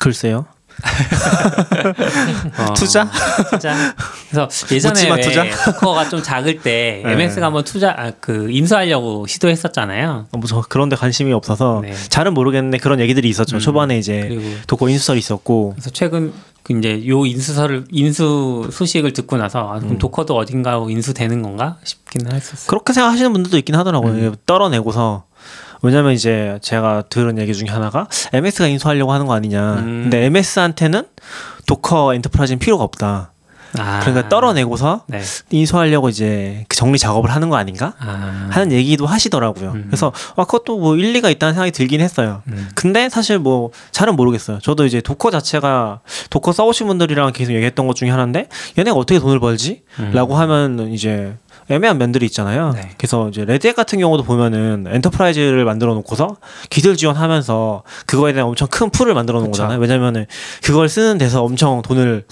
글쎄요. 0.00 0.46
어, 2.58 2.74
투자? 2.74 3.10
투자. 3.50 3.94
그래서 4.30 4.48
예전에 4.74 5.10
왜 5.10 5.20
투자? 5.20 5.44
도커가 5.72 6.08
좀 6.08 6.22
작을 6.22 6.60
때 6.60 7.02
네. 7.04 7.12
MS가 7.12 7.46
한번 7.46 7.64
투자 7.64 7.94
아, 7.96 8.12
그 8.20 8.50
인수하려고 8.50 9.26
시도했었잖아요. 9.26 10.26
어, 10.30 10.38
뭐저 10.38 10.62
그런 10.68 10.88
데 10.88 10.96
관심이 10.96 11.32
없어서 11.32 11.80
네. 11.82 11.94
잘은 11.94 12.34
모르겠는데 12.34 12.78
그런 12.78 13.00
얘기들이 13.00 13.28
있었죠. 13.28 13.56
음, 13.56 13.60
초반에 13.60 13.98
이제 13.98 14.38
도코 14.66 14.88
인수설이 14.88 15.18
있었고 15.18 15.72
그래서 15.74 15.90
최근 15.90 16.32
그 16.62 16.76
이제 16.76 17.06
요 17.06 17.24
인수설을 17.24 17.84
인수 17.90 18.70
소식을 18.72 19.12
듣고 19.12 19.36
나서 19.36 19.72
아, 19.72 19.78
그럼 19.78 19.92
음. 19.92 19.98
도커도 19.98 20.36
어딘가 20.36 20.84
인수되는 20.88 21.40
건가 21.42 21.78
싶기는 21.84 22.32
했었어요. 22.32 22.66
그렇게 22.66 22.92
생각하시는 22.92 23.32
분들도 23.32 23.56
있긴 23.58 23.76
하더라고요. 23.76 24.12
음. 24.12 24.34
떨어내고서 24.46 25.24
왜냐면 25.86 26.12
이제 26.12 26.58
제가 26.62 27.04
들은 27.08 27.38
얘기 27.38 27.54
중에 27.54 27.68
하나가 27.68 28.08
MS가 28.32 28.66
인수하려고 28.66 29.12
하는 29.12 29.26
거 29.26 29.34
아니냐. 29.34 29.74
음. 29.74 30.00
근데 30.04 30.24
MS한테는 30.24 31.04
Docker 31.66 32.14
Enterprise는 32.14 32.58
필요가 32.58 32.84
없다. 32.84 33.32
아. 33.78 34.00
그러니까 34.00 34.28
떨어내고서 34.28 35.04
네. 35.06 35.20
인수하려고 35.50 36.08
이제 36.08 36.64
그 36.68 36.76
정리 36.76 36.98
작업을 36.98 37.30
하는 37.30 37.50
거 37.50 37.56
아닌가? 37.56 37.94
아. 37.98 38.48
하는 38.50 38.72
얘기도 38.72 39.06
하시더라고요. 39.06 39.72
음. 39.72 39.84
그래서 39.86 40.12
아 40.36 40.44
그것도 40.44 40.78
뭐 40.78 40.96
일리가 40.96 41.30
있다는 41.30 41.54
생각이 41.54 41.72
들긴 41.72 42.00
했어요. 42.00 42.42
음. 42.48 42.68
근데 42.74 43.08
사실 43.08 43.38
뭐 43.38 43.70
잘은 43.90 44.16
모르겠어요. 44.16 44.58
저도 44.60 44.86
이제 44.86 45.00
Docker 45.00 45.30
자체가 45.30 46.00
Docker 46.30 46.52
써오신 46.52 46.86
분들이랑 46.86 47.32
계속 47.32 47.52
얘기했던 47.52 47.86
것 47.86 47.96
중에 47.96 48.10
하나인데 48.10 48.48
얘네가 48.78 48.96
어떻게 48.96 49.18
돈을 49.20 49.40
벌지? 49.40 49.82
음. 49.98 50.10
라고 50.12 50.36
하면 50.36 50.92
이제 50.92 51.36
애매한 51.68 51.98
면들이 51.98 52.26
있잖아요. 52.26 52.72
네. 52.72 52.90
그래서 52.96 53.28
이제 53.28 53.44
Red 53.44 53.59
Hat 53.59 53.74
같은 53.74 53.98
경우도 53.98 54.22
보면은 54.22 54.86
Enterprise를 54.88 55.64
만들어 55.64 55.94
놓고서 55.94 56.36
기술 56.70 56.96
지원하면서 56.96 57.82
그거에 58.06 58.32
대한 58.32 58.48
엄청 58.48 58.68
큰 58.68 58.90
풀을 58.90 59.14
만들어 59.14 59.40
놓은 59.40 59.50
그쵸. 59.50 59.62
거잖아요. 59.62 59.80
왜냐면은 59.80 60.26
그걸 60.62 60.88
쓰는 60.88 61.18
데서 61.18 61.42
엄청 61.42 61.82
돈을 61.82 62.24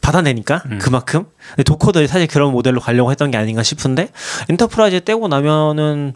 받아내니까 0.00 0.62
음. 0.70 0.78
그만큼 0.80 1.24
근데 1.50 1.64
Docker도 1.64 2.06
사실 2.06 2.26
그런 2.26 2.52
모델로 2.52 2.80
가려고 2.80 3.10
했던 3.10 3.30
게 3.30 3.36
아닌가 3.36 3.62
싶은데 3.62 4.08
Enterprise 4.48 5.04
떼고 5.04 5.28
나면은 5.28 6.14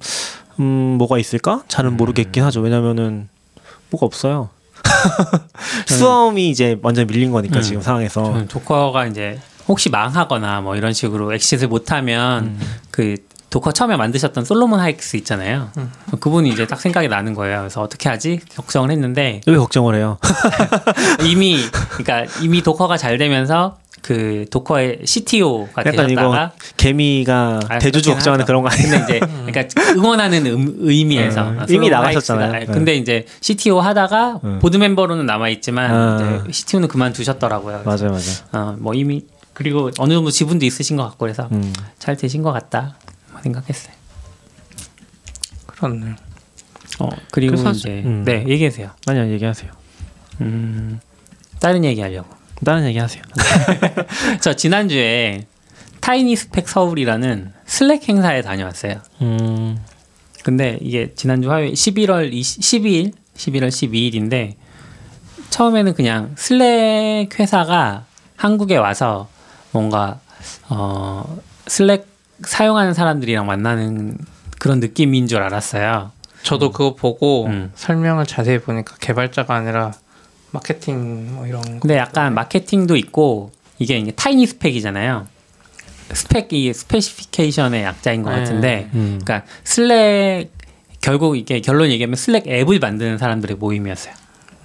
음 0.60 0.64
뭐가 0.64 1.18
있을까? 1.18 1.62
잘은 1.68 1.92
음. 1.92 1.96
모르겠긴 1.96 2.42
하죠. 2.44 2.60
왜냐면은 2.60 3.28
뭐가 3.90 4.06
없어요. 4.06 4.48
Swarm이 5.86 6.48
이제 6.48 6.78
완전 6.82 7.06
밀린 7.06 7.32
거니까 7.32 7.58
음. 7.58 7.62
지금 7.62 7.82
상황에서 7.82 8.44
Docker가 8.48 9.06
이제 9.06 9.38
혹시 9.72 9.88
망하거나 9.88 10.60
뭐 10.60 10.76
이런 10.76 10.92
식으로 10.92 11.32
exit를 11.32 11.66
못하면 11.68 12.44
음. 12.44 12.60
그 12.90 13.16
Docker 13.48 13.72
처음에 13.72 13.96
만드셨던 13.96 14.44
솔로몬 14.44 14.80
하이크스 14.80 15.16
있잖아요. 15.18 15.70
음. 15.78 15.90
그분이 16.20 16.50
이제 16.50 16.66
딱 16.66 16.78
생각이 16.78 17.08
나는 17.08 17.32
거예요. 17.32 17.60
그래서 17.60 17.80
어떻게 17.80 18.10
하지 18.10 18.38
걱정을 18.54 18.90
했는데 18.90 19.40
왜 19.46 19.56
걱정을 19.56 19.94
해요? 19.94 20.18
이미 21.24 21.56
그러니까 21.96 22.30
이미 22.42 22.62
Docker가 22.62 22.98
잘 22.98 23.16
되면서 23.16 23.78
그 24.02 24.44
Docker의 24.50 25.00
CTO가 25.04 25.84
약간 25.86 26.10
이거 26.10 26.20
되셨다가 26.22 26.52
개미가 26.76 27.60
아, 27.68 27.78
대주주 27.78 28.10
걱정하는 28.10 28.42
하죠. 28.42 28.46
그런 28.46 28.62
거 28.62 28.68
아니에요? 28.68 28.90
근데 28.90 29.16
이제 29.16 29.20
그러니까 29.46 29.92
응원하는 29.96 30.46
음- 30.46 30.74
의미에서 30.80 31.48
음, 31.48 31.60
아, 31.60 31.66
이미 31.70 31.88
나가셨잖아요. 31.88 32.52
하이크스가- 32.52 32.66
네. 32.66 32.66
근데 32.66 32.94
이제 32.96 33.24
CTO 33.40 33.80
하다가 33.80 34.40
음. 34.44 34.58
보드 34.60 34.76
멤버로는 34.76 35.24
남아 35.24 35.48
있지만 35.50 35.90
아. 35.90 36.44
CTO는 36.50 36.88
그만두셨더라고요. 36.88 37.82
맞아요, 37.84 38.10
맞아요. 38.10 38.22
어, 38.52 38.76
뭐 38.78 38.92
이미 38.94 39.22
그리고 39.54 39.90
어느 39.98 40.14
정도 40.14 40.30
지분도 40.30 40.64
있으신 40.64 40.96
것 40.96 41.02
같고 41.04 41.18
그래서 41.18 41.48
음. 41.52 41.72
잘 41.98 42.16
되신 42.16 42.42
것 42.42 42.52
같다 42.52 42.96
생각했어요. 43.42 43.94
그렇네요. 45.66 46.14
어 47.00 47.08
그리고 47.30 47.56
그 47.56 47.62
사실- 47.62 47.98
이제 47.98 48.08
음. 48.08 48.24
네 48.24 48.44
얘기하세요. 48.48 48.90
아니요, 49.06 49.30
얘기하세요. 49.32 49.70
음 50.42 51.00
다른 51.60 51.84
얘기하려고. 51.84 52.28
다른 52.64 52.84
얘기하세요. 52.86 53.22
저 54.40 54.54
지난주에 54.54 55.46
타이니 56.00 56.36
스펙 56.36 56.68
서울이라는 56.68 57.52
슬랙 57.66 58.08
행사에 58.08 58.42
다녀왔어요. 58.42 59.00
음, 59.22 59.78
근데 60.44 60.78
이게 60.80 61.12
지난주 61.14 61.50
화요일 61.50 61.72
11월 61.72 62.32
20, 62.32 62.60
12일, 62.60 63.12
11월 63.36 63.68
12일인데 63.68 64.54
처음에는 65.50 65.94
그냥 65.94 66.34
Slack 66.36 67.38
회사가 67.38 68.04
한국에 68.36 68.76
와서 68.76 69.28
뭔가 69.72 70.20
어 70.68 71.38
Slack 71.66 72.06
사용하는 72.44 72.94
사람들이랑 72.94 73.46
만나는 73.46 74.18
그런 74.58 74.80
느낌인 74.80 75.26
줄 75.26 75.42
알았어요. 75.42 76.12
저도 76.42 76.72
그거 76.72 76.94
보고 76.94 77.46
음. 77.46 77.70
설명을 77.74 78.26
자세히 78.26 78.58
보니까 78.58 78.96
개발자가 79.00 79.54
아니라 79.54 79.92
마케팅 80.50 81.34
뭐 81.34 81.46
이런 81.46 81.62
거. 81.62 81.80
근데 81.80 81.96
약간 81.96 82.34
마케팅도 82.34 82.96
있고 82.96 83.52
이게 83.78 83.96
이게 83.98 84.10
Tiny 84.12 84.46
Spec이잖아요. 84.46 85.26
스펙이 86.12 86.74
specification의 86.74 87.84
약자인 87.84 88.22
것 88.22 88.30
네. 88.30 88.38
같은데 88.38 88.90
음. 88.94 89.20
그러니까 89.24 89.46
Slack 89.64 90.50
결국 91.00 91.36
이게 91.36 91.60
결론 91.60 91.90
얘기하면 91.90 92.16
Slack 92.16 92.46
앱을 92.46 92.78
만드는 92.78 93.18
사람들의 93.18 93.56
모임이었어요. 93.56 94.14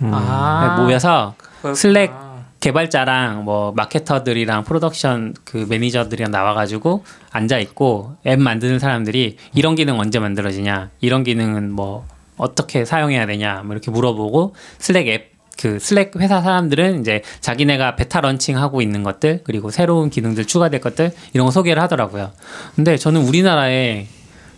음. 0.02 0.12
아 0.14 0.78
모여서. 0.80 1.36
Slack 1.76 2.12
개발자랑 2.60 3.44
뭐 3.44 3.72
마케터들이랑 3.76 4.64
프로덕션 4.64 5.36
그 5.44 5.66
매니저들이랑 5.70 6.32
나와가지고 6.32 7.04
앉아 7.32 7.60
있고 7.60 8.16
앱 8.26 8.40
만드는 8.40 8.80
사람들이 8.80 9.38
이런 9.54 9.76
기능 9.76 10.00
언제 10.00 10.20
만들어지냐, 10.20 10.90
이런 11.02 11.24
기능은 11.24 11.72
뭐 11.72 12.06
어떻게 12.38 12.86
사용해야 12.86 13.26
되냐, 13.26 13.62
뭐 13.64 13.74
이렇게 13.74 13.92
물어보고 13.92 14.56
Slack 14.80 15.08
앱 15.08 15.38
그 15.58 15.80
Slack 15.80 16.16
회사 16.18 16.42
사람들은 16.42 17.02
이제 17.02 17.24
자기네가 17.42 17.96
베타 17.96 18.22
launching하고 18.22 18.82
있는 18.82 19.04
것들 19.04 19.42
그리고 19.44 19.72
새로운 19.72 20.10
기능들 20.10 20.46
추가될 20.46 20.80
것들 20.80 21.12
이런 21.34 21.46
거 21.46 21.52
소개를 21.52 21.82
하더라고요. 21.82 22.32
근데 22.76 22.96
저는 22.96 23.22
우리나라에 23.22 24.08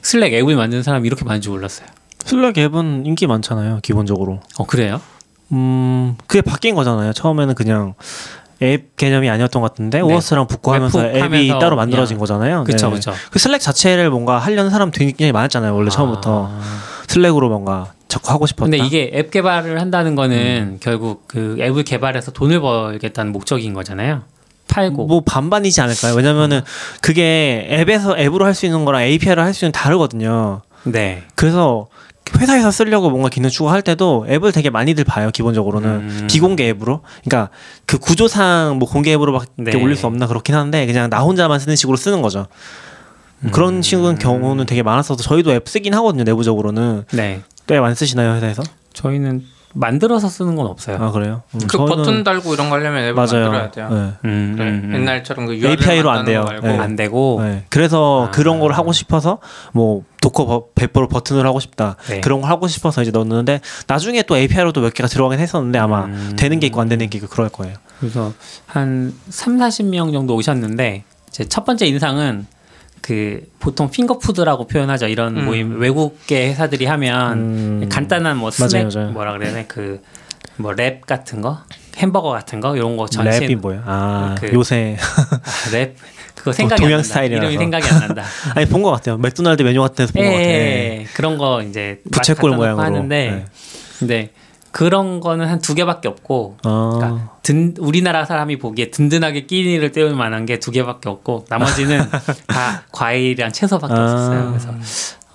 Slack 0.01 0.33
앱을 0.33 0.55
만드는 0.55 0.83
사람이 0.83 1.07
이렇게 1.07 1.25
많은 1.25 1.41
줄 1.41 1.53
몰랐어요. 1.53 1.87
Slack 2.25 2.57
앱은 2.57 3.05
인기 3.05 3.27
많잖아요, 3.27 3.79
기본적으로. 3.81 4.41
어 4.57 4.65
그래요? 4.65 5.01
음, 5.51 6.15
그게 6.27 6.41
바뀐 6.41 6.75
거잖아요. 6.75 7.13
처음에는 7.13 7.55
그냥 7.55 7.93
앱 8.61 8.97
개념이 8.97 9.29
아니었던 9.29 9.61
것 9.61 9.69
같은데 9.71 9.99
네. 9.99 10.03
OAuth랑 10.03 10.47
붙고 10.47 10.73
하면서 10.73 10.99
앱이 10.99 11.13
webhook하면서 11.13 11.59
따로 11.59 11.75
만들어진 11.75 12.17
그냥- 12.17 12.19
거잖아요. 12.19 12.63
그쵸 12.65 12.89
네. 12.89 12.99
그 13.31 13.39
Slack 13.39 13.61
자체를 13.61 14.09
뭔가 14.09 14.37
하려는 14.37 14.69
사람 14.69 14.91
굉장히 14.91 15.31
많았잖아요. 15.31 15.73
원래 15.75 15.89
처음부터 15.89 16.49
아. 16.51 16.61
Slack으로 17.07 17.49
뭔가 17.49 17.93
자꾸 18.09 18.31
하고 18.31 18.45
싶었다. 18.47 18.69
근데 18.69 18.77
이게 18.77 19.11
앱 19.13 19.31
개발을 19.31 19.79
한다는 19.79 20.15
거는 20.15 20.77
결국 20.81 21.23
그 21.27 21.55
앱을 21.59 21.83
개발해서 21.83 22.31
돈을 22.31 22.59
벌겠다는 22.59 23.31
목적인 23.31 23.73
거잖아요. 23.73 24.23
팔고. 24.67 25.05
뭐 25.07 25.21
반반이지 25.21 25.79
않을까요? 25.81 26.13
왜냐면은 26.15 26.61
그게 27.01 27.67
앱에서 27.71 28.17
앱으로 28.19 28.45
할 28.45 28.53
수 28.53 28.65
있는 28.65 28.83
거랑 28.85 29.01
API로 29.03 29.41
할수 29.41 29.65
있는 29.65 29.71
다르거든요. 29.71 30.61
네. 30.83 31.23
그래서 31.35 31.87
회사에서 32.37 32.71
쓰려고 32.71 33.09
뭔가 33.09 33.29
기능 33.29 33.49
추구할 33.49 33.81
때도 33.81 34.25
앱을 34.29 34.51
되게 34.51 34.69
많이들 34.69 35.03
봐요. 35.03 35.31
기본적으로는 35.31 35.89
음. 35.89 36.27
비공개 36.29 36.67
앱으로. 36.69 37.01
그러니까 37.23 37.49
그 37.85 37.97
구조상 37.97 38.77
뭐 38.77 38.89
공개 38.89 39.11
앱으로밖에 39.13 39.51
네. 39.57 39.81
올릴 39.81 39.95
수 39.95 40.07
없나 40.07 40.27
그렇긴 40.27 40.55
한데 40.55 40.85
그냥 40.85 41.09
나 41.09 41.19
혼자만 41.19 41.59
쓰는 41.59 41.75
식으로 41.75 41.97
쓰는 41.97 42.21
거죠. 42.21 42.47
음. 43.43 43.51
그런 43.51 43.81
식의 43.81 44.17
경우는 44.19 44.65
되게 44.65 44.83
많았어서 44.83 45.21
저희도 45.23 45.53
앱 45.53 45.67
쓰긴 45.67 45.93
하거든요. 45.95 46.23
내부적으로는 46.23 47.05
네. 47.11 47.41
앱안 47.71 47.95
쓰시나요 47.95 48.33
회사에서? 48.35 48.63
저희는 48.93 49.43
만들어서 49.73 50.29
쓰는 50.29 50.55
건 50.55 50.65
없어요. 50.67 50.97
아 50.99 51.11
그래요? 51.11 51.43
음, 51.53 51.59
그 51.67 51.77
버튼 51.77 52.23
달고 52.23 52.53
이런 52.53 52.69
거 52.69 52.75
하려면 52.75 53.03
앱을 53.03 53.13
맞아요. 53.13 53.51
만들어야 53.51 53.71
돼요. 53.71 53.87
네. 53.89 53.95
음, 54.29 54.53
그래. 54.57 54.69
음, 54.69 54.81
음. 54.85 54.93
옛날처럼 54.95 55.45
그 55.45 55.55
URL 55.57 55.71
API로 55.71 56.01
안 56.01 56.15
만드는 56.17 56.41
거 56.41 56.49
돼요. 56.49 56.59
네. 56.63 56.77
안 56.79 56.95
되고. 56.95 57.39
네. 57.43 57.65
그래서 57.69 58.27
아. 58.27 58.31
그런 58.31 58.59
걸 58.59 58.71
하고 58.71 58.91
싶어서 58.91 59.39
뭐 59.73 60.03
Docker 60.21 60.45
버- 60.45 60.65
배포로 60.75 61.07
버튼을 61.07 61.45
하고 61.45 61.59
싶다. 61.59 61.95
네. 62.09 62.19
그런 62.21 62.41
걸 62.41 62.49
하고 62.49 62.67
싶어서 62.67 63.01
이제 63.01 63.11
넣었는데 63.11 63.61
나중에 63.87 64.23
또 64.23 64.35
API로도 64.37 64.81
몇 64.81 64.93
개가 64.93 65.07
들어가긴 65.07 65.39
했었는데 65.39 65.77
아마 65.79 66.05
음. 66.05 66.33
되는 66.37 66.59
게 66.59 66.67
있고 66.67 66.81
안 66.81 66.89
되는 66.89 67.09
게 67.09 67.17
있고 67.19 67.27
그럴 67.27 67.49
거예요. 67.49 67.75
그래서 67.99 68.33
한 68.65 69.13
3, 69.29 69.57
40명 69.57 70.11
정도 70.13 70.35
오셨는데 70.35 71.03
제 71.31 71.45
첫 71.47 71.63
번째 71.63 71.85
인상은 71.85 72.47
그 73.01 73.41
보통 73.59 73.89
finger 73.89 74.23
food라고 74.23 74.67
표현하죠. 74.67 75.07
이런 75.07 75.37
음. 75.37 75.45
모임 75.45 75.79
외국계 75.79 76.49
회사들이 76.49 76.85
하면 76.85 77.37
음. 77.83 77.89
간단한 77.89 78.37
뭐 78.37 78.51
스낵 78.51 78.83
맞아요, 78.85 78.89
맞아요. 78.93 79.11
뭐라 79.11 79.31
그래야 79.33 79.53
돼? 79.53 79.65
그뭐 79.67 80.73
랩 80.75 81.05
같은 81.05 81.41
거, 81.41 81.59
햄버거 81.97 82.29
같은 82.29 82.59
거 82.59 82.75
이런 82.75 82.97
거 82.97 83.05
wrap이 83.05 83.11
전시 83.11 83.55
뭐예요? 83.55 83.81
아 83.85 84.35
그- 84.39 84.51
요새 84.53 84.97
아, 84.99 85.71
랩 85.71 85.95
그거 86.35 86.53
생각이 86.53 86.81
동양 86.81 86.99
안 86.99 87.03
난다. 87.05 87.23
이름이 87.23 87.57
생각이 87.57 87.87
안 87.89 87.99
난다. 87.99 88.23
아니 88.55 88.65
본 88.65 88.81
것 88.83 88.91
같아요. 88.91 89.17
맥도날드 89.17 89.61
메뉴 89.63 89.81
같은 89.81 89.95
데서 89.95 90.13
본 90.13 90.23
것 90.23 90.29
같아요. 90.31 90.47
네. 90.47 90.99
예, 91.01 91.05
그런 91.13 91.37
거 91.37 91.61
이제 91.63 92.01
부채꼴 92.11 92.55
모양으로. 92.55 92.81
하는데 92.83 93.29
네. 93.31 93.45
근데 93.99 94.29
그런 94.71 95.19
거는 95.19 95.47
한 95.47 95.59
두 95.61 95.75
개밖에 95.75 96.07
없고 96.07 96.57
아, 96.63 96.91
그러니까 96.95 97.29
든, 97.43 97.73
우리나라 97.79 98.25
사람이 98.25 98.57
보기에 98.59 98.91
든든하게 98.91 99.45
끼니를 99.45 99.91
때울 99.91 100.15
만한 100.15 100.45
게 100.45 100.57
두 100.59 100.71
개밖에 100.71 101.09
없고 101.09 101.45
나머지는 101.49 102.01
다 102.47 102.83
과일이랑 102.91 103.51
채소밖에 103.51 103.93
아. 103.93 104.03
없었어요. 104.03 104.47
그래서 104.49 104.73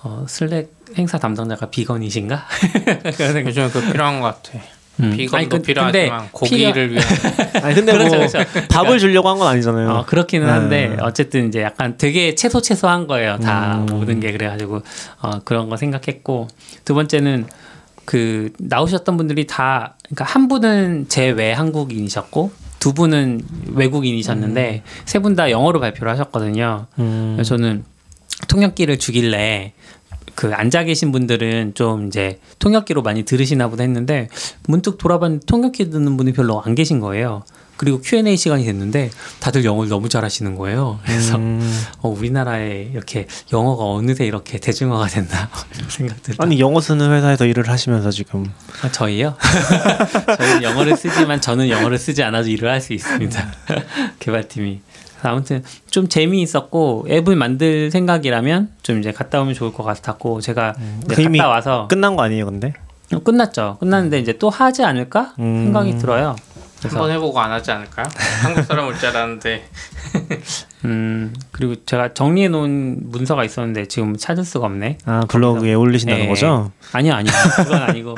어, 0.03 0.25
슬랙 0.27 0.73
행사 0.97 1.17
담당자가 1.17 1.69
비건이신가? 1.69 2.45
그런 3.17 3.33
생각. 3.33 3.45
요즘 3.47 3.69
그 3.71 3.91
필요한 3.91 4.19
것 4.21 4.41
같아. 4.43 4.59
음. 5.01 5.11
비건도 5.11 5.37
아니, 5.37 5.49
그- 5.49 5.61
필요하지만 5.61 6.29
고기를 6.31 6.91
위한 6.93 7.05
아니 7.63 7.75
근데 7.75 7.91
그렇죠, 7.91 8.15
뭐 8.17 8.27
그렇죠. 8.27 8.67
밥을 8.69 8.97
주려고 8.99 9.27
한 9.29 9.37
건 9.37 9.47
아니잖아요. 9.49 9.89
어, 9.89 10.05
그렇기는 10.05 10.45
네. 10.47 10.51
한데 10.53 10.97
어쨌든 11.01 11.49
이제 11.49 11.61
약간 11.61 11.97
되게 11.97 12.33
채소 12.35 12.61
채소한 12.61 13.05
거예요. 13.07 13.37
다 13.39 13.79
음. 13.79 13.87
모든 13.87 14.21
게 14.21 14.31
그래가지고 14.31 14.81
어, 15.21 15.39
그런 15.43 15.67
거 15.69 15.75
생각했고 15.75 16.47
두 16.85 16.93
번째는 16.93 17.45
그 18.05 18.51
나오셨던 18.59 19.17
분들이 19.17 19.47
다 19.47 19.97
그러니까 20.03 20.25
한 20.25 20.47
분은 20.47 21.07
제외 21.09 21.51
한국인이셨고 21.53 22.51
두 22.79 22.93
분은 22.93 23.41
외국인이셨는데 23.73 24.83
세분 25.05 25.35
다 25.35 25.49
영어로 25.49 25.79
발표를 25.79 26.11
하셨거든요. 26.11 26.85
음. 26.99 27.33
그래서 27.35 27.55
저는 27.57 27.83
통역기를 28.47 28.99
주길래 28.99 29.73
그 30.35 30.53
앉아 30.53 30.83
계신 30.83 31.11
분들은 31.11 31.73
좀 31.73 32.07
이제 32.07 32.39
통역기로 32.59 33.01
많이 33.01 33.23
들으시나 33.23 33.69
보다 33.69 33.83
했는데 33.83 34.29
문득 34.67 34.97
돌아봤는데 34.97 35.45
통역기 35.45 35.89
듣는 35.89 36.17
분이 36.17 36.33
별로 36.33 36.61
안 36.61 36.75
계신 36.75 36.99
거예요. 36.99 37.43
그리고 37.77 38.01
Q&A 38.01 38.37
시간이 38.37 38.63
됐는데 38.65 39.09
다들 39.39 39.65
영어를 39.65 39.89
너무 39.89 40.07
잘하시는 40.09 40.55
거예요. 40.55 40.99
그래서 41.05 41.35
음. 41.35 41.61
어, 41.99 42.09
우리나라에 42.09 42.89
이렇게 42.93 43.27
영어가 43.51 43.83
어느새 43.83 44.25
이렇게 44.25 44.57
대중화가 44.59 45.07
됐나 45.07 45.49
생각들. 45.89 46.35
아니 46.37 46.59
영어 46.59 46.79
쓰는 46.79 47.11
회사에서 47.11 47.45
일을 47.45 47.67
하시면서 47.69 48.11
지금 48.11 48.51
아, 48.81 48.91
저희요? 48.91 49.35
저는 50.37 50.63
영어를 50.63 50.95
쓰지만 50.95 51.41
저는 51.41 51.69
영어를 51.69 51.97
쓰지 51.97 52.23
않아도 52.23 52.49
일을 52.49 52.69
할 52.71 52.81
수 52.85 52.93
있습니다. 52.93 53.43
개발팀이. 54.19 54.81
아무튼 55.23 55.63
좀 55.89 56.07
재미있었고 56.07 57.07
앱을 57.09 57.35
만들 57.35 57.89
생각이라면 57.89 58.69
좀 58.83 58.99
이제 58.99 59.11
갔다 59.11 59.41
오면 59.41 59.55
좋을 59.55 59.73
것 59.73 59.83
같았고 59.83 60.39
제가 60.41 60.75
이제 61.05 61.15
그 61.15 61.23
갔다 61.31 61.47
와서 61.49 61.87
끝난 61.89 62.15
거 62.15 62.21
아니에요, 62.23 62.45
근데? 62.45 62.73
어, 63.11 63.19
끝났죠. 63.19 63.77
끝났는데 63.79 64.19
이제 64.19 64.37
또 64.37 64.49
하지 64.51 64.83
않을까 64.83 65.33
음. 65.39 65.63
생각이 65.65 65.97
들어요. 65.97 66.35
한번 66.89 67.11
해보고 67.11 67.39
안 67.39 67.51
하지 67.51 67.71
않을까요? 67.71 68.05
한국 68.43 68.63
사람 68.63 68.87
올 68.87 68.95
줄 68.97 69.09
알았는데 69.09 69.69
음 70.85 71.33
그리고 71.51 71.75
제가 71.85 72.13
정리해 72.13 72.47
놓은 72.47 73.09
문서가 73.09 73.43
있었는데 73.43 73.87
지금 73.87 74.15
찾을 74.15 74.43
수가 74.45 74.67
없네. 74.67 74.99
아 75.05 75.21
블로그에 75.27 75.73
올리신다는 75.73 76.23
네. 76.23 76.27
거죠? 76.29 76.71
아니요, 76.91 77.13
아니요. 77.13 77.33
그건 77.57 77.81
아니고 77.81 78.15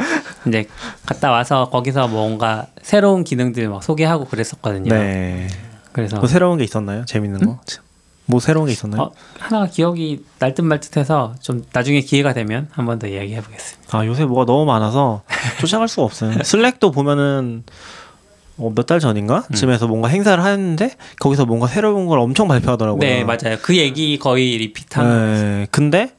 이제 0.48 0.68
갔다 1.06 1.32
와서 1.32 1.70
거기서 1.70 2.08
뭔가 2.08 2.68
새로운 2.82 3.24
기능들 3.24 3.70
막 3.70 3.84
소개하고 3.84 4.26
그랬었거든요. 4.26 4.94
네. 4.94 5.48
그래서 5.94 6.18
뭐 6.18 6.28
새로운 6.28 6.58
게 6.58 6.64
있었나요? 6.64 7.06
재밌는 7.06 7.40
거? 7.46 7.60
뭐 8.30 8.42
새로운 8.42 8.66
게 8.68 8.74
있었나요? 8.74 9.04
어, 9.04 9.12
하나가 9.40 9.68
기억이 9.68 10.26
날듯 10.40 10.66
말듯해서 10.66 11.36
좀 11.40 11.64
나중에 11.72 12.02
기회가 12.02 12.34
되면 12.34 12.68
한 12.72 12.86
번 12.86 13.00
더 13.00 13.08
이야기해 13.08 13.40
보겠습니다. 13.42 13.98
아 13.98 14.06
요새 14.06 14.26
뭐가 14.26 14.46
너무 14.46 14.66
많아서 14.66 15.22
쫓아갈 15.62 15.88
수가 15.88 16.04
없어요. 16.04 16.34
슬랙도 16.44 16.92
보면은 16.92 17.64
어, 18.58 18.72
몇 18.76 18.86
달 18.88 19.00
전인가 19.00 19.44
음. 19.50 19.54
쯤에서 19.56 19.88
뭔가 19.88 20.08
행사를 20.08 20.42
하는데 20.44 20.92
거기서 21.20 21.46
뭔가 21.46 21.68
새로운 21.68 22.08
걸 22.08 22.20
엄청 22.20 22.48
발표하더라고요. 22.48 23.00
네, 23.00 23.24
맞아요. 23.24 23.58
그 23.62 23.78
얘기 23.78 24.18
거의 24.18 24.58
리피트한 24.58 25.08
거. 25.08 25.14
네, 25.16 25.68
근데 25.72 26.12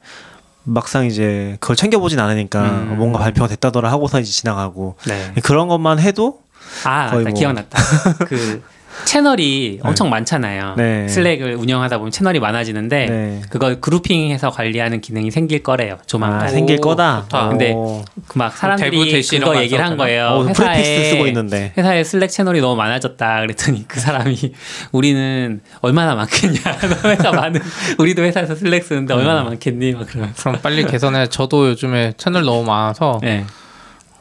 막상 0.64 1.06
이제 1.06 1.56
그걸 1.60 1.76
챙겨보진 1.76 2.18
않으니까 2.20 2.62
음. 2.62 2.94
뭔가 2.98 3.18
발표가 3.18 3.48
됐다더라 3.48 3.90
하고서 3.90 4.20
이제 4.20 4.30
지나가고 4.30 4.96
네. 5.06 5.32
그런 5.42 5.66
것만 5.68 5.98
해도 5.98 6.40
아, 6.84 7.06
맞다. 7.06 7.20
뭐- 7.20 7.32
기억났다. 7.32 7.78
그 8.28 8.62
채널이 9.04 9.80
엄청 9.82 10.10
많잖아요. 10.10 10.74
네. 10.76 11.08
Slack을 11.08 11.54
운영하다 11.54 11.98
보면 11.98 12.10
채널이 12.10 12.40
많아지는데 12.40 13.06
네. 13.06 13.40
그걸 13.48 13.80
grouping해서 13.80 14.50
관리하는 14.50 15.00
기능이 15.00 15.30
생길 15.30 15.62
거래요. 15.62 15.98
조만간. 16.06 16.42
아, 16.42 16.48
생길 16.48 16.78
오, 16.78 16.80
거다. 16.80 17.22
좋다. 17.22 17.48
근데 17.48 17.72
오. 17.72 18.04
그막 18.26 18.56
사람들이 18.56 19.22
그거 19.22 19.52
거 19.52 19.62
얘기를 19.62 19.84
한 19.84 19.96
거예요. 19.96 20.26
어, 20.26 20.42
prefix 20.52 21.10
쓰고 21.10 21.26
있는데. 21.28 21.72
회사에 21.76 22.04
Slack 22.04 22.30
채널이 22.30 22.60
너무 22.60 22.76
많아졌다. 22.76 23.40
그랬더니 23.40 23.86
그 23.88 24.00
사람이 24.00 24.36
우리는 24.92 25.60
얼마나 25.80 26.14
많겠냐. 26.14 26.60
너 27.02 27.08
회사 27.10 27.30
많은 27.30 27.60
우리도 27.98 28.22
회사에서 28.22 28.54
슬랙 28.54 28.84
쓰는데 28.84 29.14
음. 29.14 29.18
얼마나 29.18 29.42
많겠니? 29.44 29.92
막 29.92 30.06
그러면서. 30.06 30.42
그럼 30.42 30.60
빨리 30.62 30.84
개선해. 30.84 31.28
저도 31.28 31.68
요즘에 31.70 32.14
채널 32.16 32.44
너무 32.44 32.64
많아서 32.64 33.18
네. 33.22 33.44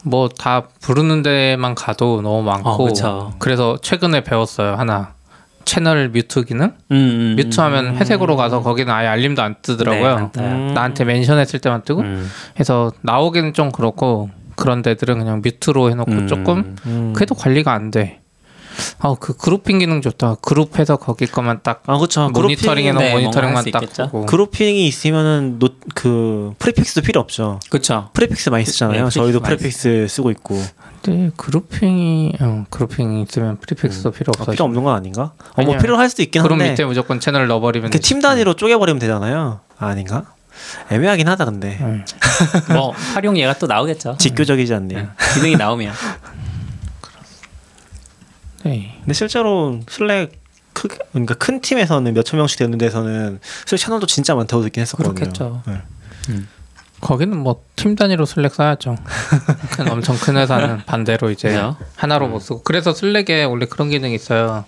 뭐 0.09 0.29
다 0.29 0.63
부르는 0.81 1.21
데만 1.21 1.75
가도 1.75 2.21
너무 2.21 2.43
많고 2.43 2.89
어. 3.03 3.33
그래서 3.39 3.77
최근에 3.81 4.23
배웠어요 4.23 4.75
하나 4.75 5.13
채널 5.65 6.09
뮤트 6.09 6.43
기능 6.45 6.67
음, 6.91 6.95
음, 6.95 7.35
뮤트하면 7.37 7.97
회색으로 7.97 8.35
가서 8.37 8.61
거기는 8.61 8.91
아예 8.93 9.07
알림도 9.07 9.41
안 9.41 9.55
네, 9.55 9.61
뜨더라고요 9.61 10.15
안 10.15 10.31
떠요. 10.31 10.47
음. 10.47 10.73
나한테 10.73 11.03
멘션했을 11.03 11.59
때만 11.59 11.81
뜨고 11.83 12.01
음. 12.01 12.29
해서 12.59 12.91
나오기는 13.01 13.53
좀 13.53 13.71
그렇고 13.71 14.29
그런 14.55 14.81
데들은 14.81 15.19
그냥 15.19 15.41
뮤트로 15.43 15.91
해놓고 15.91 16.11
음. 16.11 16.27
조금 16.27 16.75
음. 16.85 17.13
그래도 17.13 17.35
관리가 17.35 17.73
안돼 17.73 18.21
아그 18.99 19.37
grouping 19.37 19.79
기능 19.79 20.01
좋다 20.01 20.35
그룹해서 20.41 20.97
거기 20.97 21.25
것만 21.27 21.59
딱 21.63 21.81
아 21.87 21.97
그렇죠. 21.97 22.29
모니터링 22.29 22.85
해놓은 22.87 23.03
네, 23.05 23.13
모니터링만 23.13 23.65
딱 23.71 23.83
있겠죠? 23.83 24.09
보고 24.09 24.25
grouping이 24.25 24.87
있으면은 24.87 25.59
노, 25.59 25.69
그 25.95 26.53
prefix도 26.59 27.01
필요 27.01 27.21
없죠. 27.21 27.59
그쵸. 27.69 28.09
prefix 28.13 28.49
많이 28.49 28.65
쓰잖아요. 28.65 29.05
네, 29.05 29.09
저희도 29.09 29.39
prefix 29.41 30.07
쓰고 30.09 30.31
있고. 30.31 30.61
근데 31.01 31.31
grouping이 31.37 32.33
어, 32.41 32.65
grouping이 32.69 33.21
있으면 33.23 33.57
prefix도 33.57 34.11
필요 34.11 34.31
아, 34.37 34.41
없어 34.41 34.51
필요 34.51 34.65
없는 34.65 34.83
건 34.83 34.95
아닌가? 34.95 35.31
어, 35.55 35.61
뭐. 35.61 35.77
필요할 35.77 36.09
수도 36.09 36.23
있긴 36.23 36.41
그룹 36.41 36.53
한데. 36.59 36.71
밑에 36.71 36.83
무조건 36.85 37.19
채널 37.19 37.47
넣어버리면 37.47 37.85
이렇게 37.87 37.97
되지. 37.99 38.09
팀 38.09 38.21
단위로 38.21 38.55
쪼개버리면 38.55 38.99
되잖아요. 38.99 39.61
아, 39.79 39.85
아닌가? 39.87 40.23
애매하긴 40.91 41.27
하다 41.27 41.45
근데 41.45 41.77
응. 41.81 42.03
뭐 42.73 42.91
활용 43.13 43.37
예가 43.37 43.53
또 43.59 43.67
나오겠죠. 43.67 44.17
직교적이지 44.17 44.73
않네. 44.73 44.93
네. 44.95 45.07
기능이 45.35 45.55
나오면. 45.55 45.93
네. 48.67 48.95
근데 48.99 49.13
실제로 49.13 49.79
Slack 49.89 50.31
크, 50.73 50.87
그러니까 51.11 51.33
큰 51.35 51.59
팀에서는 51.61 52.13
몇천 52.13 52.37
명씩 52.37 52.59
되는 52.59 52.77
데서는 52.77 53.39
Slack 53.65 53.79
채널도 53.79 54.05
진짜 54.07 54.35
많다고 54.35 54.61
듣긴 54.63 54.81
했었거든요. 54.81 55.13
그렇겠죠. 55.15 55.63
네. 55.67 55.81
거기는 57.01 57.37
뭐 57.37 57.61
팀 57.75 57.95
단위로 57.95 58.25
Slack 58.25 58.53
써야죠. 58.55 58.95
큰 59.77 59.89
엄청 59.91 60.17
큰 60.17 60.35
회사는 60.37 60.83
반대로 60.85 61.29
이제 61.29 61.49
그죠? 61.49 61.77
하나로 61.95 62.27
못 62.27 62.39
쓰고 62.39 62.63
그래서 62.63 62.91
Slack에 62.93 63.43
원래 63.43 63.65
그런 63.67 63.89
기능이 63.89 64.15
있어요. 64.15 64.65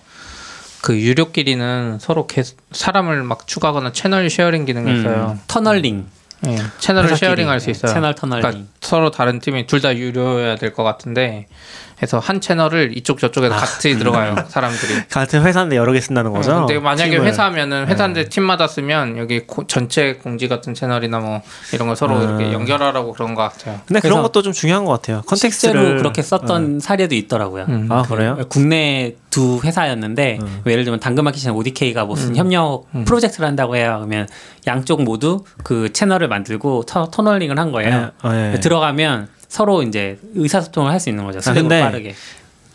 그 0.80 0.98
유료끼리는 0.98 1.98
서로 2.00 2.26
계, 2.26 2.42
사람을 2.72 3.22
막 3.24 3.46
추가하거나 3.46 3.92
채널 3.92 4.30
sharing 4.30 4.64
기능이 4.64 5.00
있어요. 5.00 5.32
음, 5.36 5.40
tunneling. 5.48 6.06
예, 6.46 6.56
채널을 6.78 7.10
회사끼리. 7.10 7.26
sharing 7.26 7.48
할 7.50 7.60
수 7.60 7.68
있어요. 7.70 7.92
채널 7.92 8.14
tunneling. 8.14 8.42
그러니까 8.42 8.70
서로 8.80 9.10
다른 9.10 9.40
팀이 9.40 9.66
둘 9.66 9.80
다 9.82 9.94
유료여야 9.94 10.56
될 10.56 10.72
것 10.72 10.84
같은데 10.84 11.48
해서 12.02 12.18
한 12.18 12.40
채널을 12.40 12.96
이쪽 12.96 13.18
저쪽에서 13.18 13.54
같이 13.54 13.98
들어가요 13.98 14.34
사람들이. 14.48 15.04
같은 15.10 15.42
회사인데 15.42 15.76
여러 15.76 15.92
개 15.92 16.00
쓴다는 16.00 16.32
거죠. 16.32 16.52
어, 16.52 16.66
근데 16.66 16.78
만약에 16.78 17.10
팀을. 17.10 17.26
회사면은 17.26 17.86
회사인데 17.88 18.28
팀마다 18.30 18.66
쓰면 18.66 19.18
여기 19.18 19.40
고- 19.40 19.66
전체 19.66 20.14
공지 20.14 20.48
같은 20.48 20.72
채널이나 20.74 21.18
뭐 21.20 21.42
이런 21.74 21.88
걸 21.88 21.96
서로 21.96 22.16
음. 22.16 22.22
이렇게 22.40 22.52
연결하라고 22.54 23.12
그런 23.12 23.34
것 23.34 23.42
같아요. 23.42 23.80
근데 23.86 24.00
그런 24.00 24.22
것도 24.22 24.42
좀 24.42 24.52
중요한 24.52 24.84
것 24.84 24.92
같아요. 24.92 25.22
context를 25.26 25.74
실제로 25.80 25.98
그렇게 25.98 26.22
썼던 26.22 26.80
사례도 26.80 27.14
있더라고요. 27.14 27.66
음. 27.68 27.86
아 27.90 28.02
그래요? 28.02 28.38
국내 28.48 29.14
두 29.28 29.60
회사였는데 29.62 30.38
음. 30.40 30.60
뭐 30.64 30.72
예를 30.72 30.84
들면 30.84 31.00
당근마켓이나 31.00 31.52
ODK가 31.52 32.04
무슨 32.06 32.34
협력 32.34 32.86
프로젝트를 33.04 33.46
한다고 33.46 33.76
해요. 33.76 33.96
그러면 33.98 34.26
양쪽 34.66 35.02
모두 35.02 35.44
그 35.62 35.92
채널을 35.92 36.28
만들고 36.28 36.84
터, 36.86 37.10
tunneling을 37.10 37.58
한 37.58 37.72
거예요. 37.72 38.10
아, 38.22 38.52
예. 38.54 38.60
들어가면 38.60 39.28
서로 39.50 39.82
이제 39.82 40.16
의사소통을 40.34 40.90
할 40.90 41.00
수 41.00 41.08
있는 41.10 41.24
거죠. 41.24 41.40
Slack으로 41.40 41.62
근데 41.68 41.82
빠르게. 41.82 42.14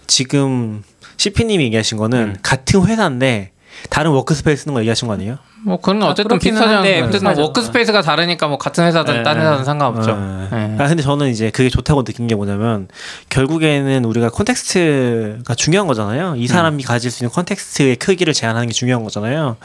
지금 0.07 0.83
CP님이 1.17 1.63
얘기하신 1.65 1.97
거는 1.97 2.19
음. 2.19 2.35
같은 2.43 2.85
회사인데 2.85 3.51
다른 3.89 4.11
workspace 4.11 4.63
쓰는 4.63 4.73
거 4.73 4.81
얘기하신 4.81 5.07
거 5.07 5.13
아니에요? 5.15 5.37
뭐 5.63 5.77
그건 5.77 6.03
아, 6.03 6.07
어쨌든 6.07 6.29
그렇기는 6.29 6.53
비슷하지 6.55 6.73
한데 6.75 6.97
않아요. 6.99 7.11
비슷하죠. 7.11 7.41
workspace가 7.41 8.01
다르니까 8.01 8.47
뭐 8.47 8.57
같은 8.57 8.83
회사든 8.85 9.13
네. 9.15 9.23
딴 9.23 9.39
회사든 9.39 9.63
상관없죠. 9.65 10.11
어. 10.11 10.47
네. 10.51 10.75
아 10.77 10.87
근데 10.87 11.01
저는 11.01 11.29
이제 11.29 11.49
그게 11.49 11.69
좋다고 11.69 12.03
느낀 12.03 12.27
게 12.27 12.35
뭐냐면 12.35 12.87
결국에는 13.29 14.05
우리가 14.05 14.29
context가 14.29 15.55
중요한 15.55 15.87
거잖아요. 15.87 16.35
이 16.37 16.47
사람이 16.47 16.83
가질 16.83 17.09
수 17.09 17.23
있는 17.23 17.33
context의 17.33 17.95
크기를 17.95 18.33
제한하는 18.33 18.67
게 18.67 18.73
중요한 18.73 19.03
거잖아요. 19.03 19.57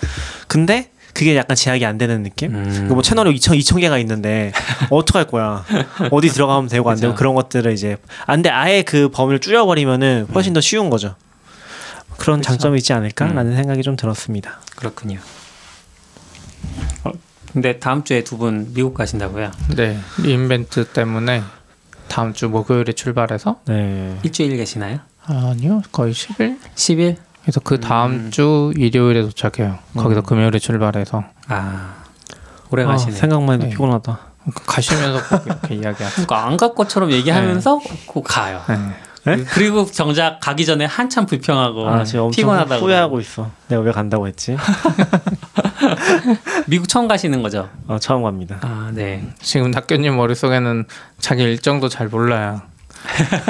근데 0.47 0.91
그게 1.15 1.37
약간 1.37 1.57
제약이 1.57 1.85
안 1.85 1.99
되는 1.99 2.23
느낌? 2.23 2.55
음. 2.55 2.87
그뭐 2.89 3.03
채널이 3.03 3.35
2천 3.39 3.59
2천 3.59 3.81
개가 3.81 3.99
있는데 3.99 4.53
어떡할 4.91 5.27
거야? 5.27 5.65
어디 6.11 6.29
들어가면 6.29 6.69
되고 6.69 6.89
안 6.91 6.97
되고. 6.99 7.15
그런 7.15 7.35
것들을 7.35 7.73
이제 7.73 7.97
안돼 8.27 8.49
아예 8.51 8.83
그 8.83 9.09
범위를 9.11 9.41
줄여버리면은 9.41 10.29
훨씬 10.35 10.53
더 10.53 10.61
쉬운 10.61 10.91
거죠. 10.91 11.15
그런 12.19 12.43
장점이 12.43 12.79
있지 12.79 12.93
않을까라는 12.93 13.57
생각이 13.57 13.83
좀 13.83 13.97
들었습니다. 13.97 14.61
그렇군요. 14.77 15.19
어, 17.05 17.11
근데 17.53 17.79
다음 17.79 18.05
주에 18.05 18.23
두 18.25 18.37
분 18.37 18.73
미국 18.75 18.95
가신다고요? 18.95 19.51
네. 19.77 19.99
리인벤트 20.23 20.85
때문에 20.87 21.43
다음 22.09 22.33
주 22.35 22.49
목요일에 22.49 22.93
출발해서 22.93 23.61
네. 23.67 24.19
일주일 24.23 24.57
계시나요? 24.57 24.99
아니요 25.25 25.83
거의 25.93 26.13
10일 26.13 26.59
10일? 26.75 27.17
그래서 27.51 27.61
그 27.65 27.81
다음 27.81 28.13
음. 28.13 28.31
주 28.31 28.73
일요일에 28.77 29.23
도착해요. 29.23 29.79
거기서 29.97 30.21
음. 30.21 30.23
금요일에 30.23 30.61
출발해서 30.61 31.25
아 31.49 31.95
오래 32.71 32.85
아, 32.85 32.87
가시네. 32.87 33.11
생각만 33.13 33.55
해도 33.57 33.65
네. 33.65 33.71
피곤하다. 33.71 34.19
가시면서 34.67 35.29
꼭 35.29 35.43
이렇게 35.47 35.75
이야기하죠. 35.75 36.13
그러니까 36.27 36.47
안 36.47 36.57
갈 36.57 36.75
것처럼 36.77 37.11
얘기하면서 37.11 37.81
그 38.13 38.23
가요. 38.23 38.61
네. 38.69 39.37
네? 39.37 39.45
그리고 39.51 39.85
정작 39.85 40.39
가기 40.41 40.65
전에 40.65 40.85
한참 40.85 41.27
불평하고 41.27 41.89
아 41.89 42.05
피곤하다고 42.33 42.87
후회하고 42.87 43.19
있어. 43.21 43.51
내가 43.67 43.83
왜 43.83 43.91
간다고 43.91 44.29
했지? 44.29 44.57
미국 46.69 46.89
처음 46.89 47.09
가시는 47.09 47.43
거죠? 47.43 47.69
어, 47.89 47.99
처음 47.99 48.23
갑니다. 48.23 48.59
아, 48.63 48.91
네. 48.95 49.27
지금 49.41 49.73
낙교님 49.73 50.17
머릿속에는 50.17 50.87
자기 51.19 51.43
일정도 51.43 51.89
잘 51.89 52.07
몰라요. 52.09 52.63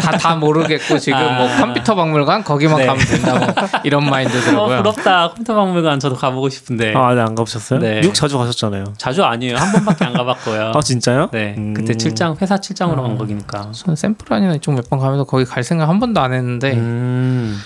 다, 0.00 0.12
다 0.12 0.36
모르겠고 0.36 0.98
지금 0.98 1.18
뭐 1.36 1.48
컴퓨터 1.58 1.94
박물관 1.94 2.44
거기만 2.44 2.78
네. 2.78 2.86
가면 2.86 3.04
된다고 3.04 3.80
이런 3.84 4.06
어, 4.06 4.10
마인드더라고요. 4.10 4.76
부럽다. 4.78 5.28
컴퓨터 5.28 5.54
박물관 5.54 5.98
저도 6.00 6.16
가보고 6.16 6.48
싶은데. 6.48 6.94
아, 6.94 7.14
네, 7.14 7.20
안 7.20 7.34
가보셨어요? 7.34 7.80
네. 7.80 8.00
미국 8.00 8.14
자주 8.14 8.38
가셨잖아요. 8.38 8.84
자주 8.96 9.24
아니에요. 9.24 9.56
한 9.56 9.72
번밖에 9.72 10.04
안 10.04 10.12
가봤고요. 10.12 10.72
아 10.74 10.80
진짜요? 10.80 11.28
네. 11.32 11.54
음. 11.58 11.74
그때 11.74 11.94
출장, 11.96 12.36
회사 12.40 12.58
출장으로 12.58 13.02
간 13.02 13.18
거기니까. 13.18 13.70
저는 13.72 13.96
샘플아니나 13.96 14.54
이쪽 14.54 14.74
몇 14.74 14.88
번 14.88 14.98
가면서 14.98 15.24
거기 15.24 15.44
갈 15.44 15.62
생각 15.62 15.88
한 15.88 16.00
번도 16.00 16.20
안 16.20 16.32
했는데 16.32 16.72
음. 16.74 17.60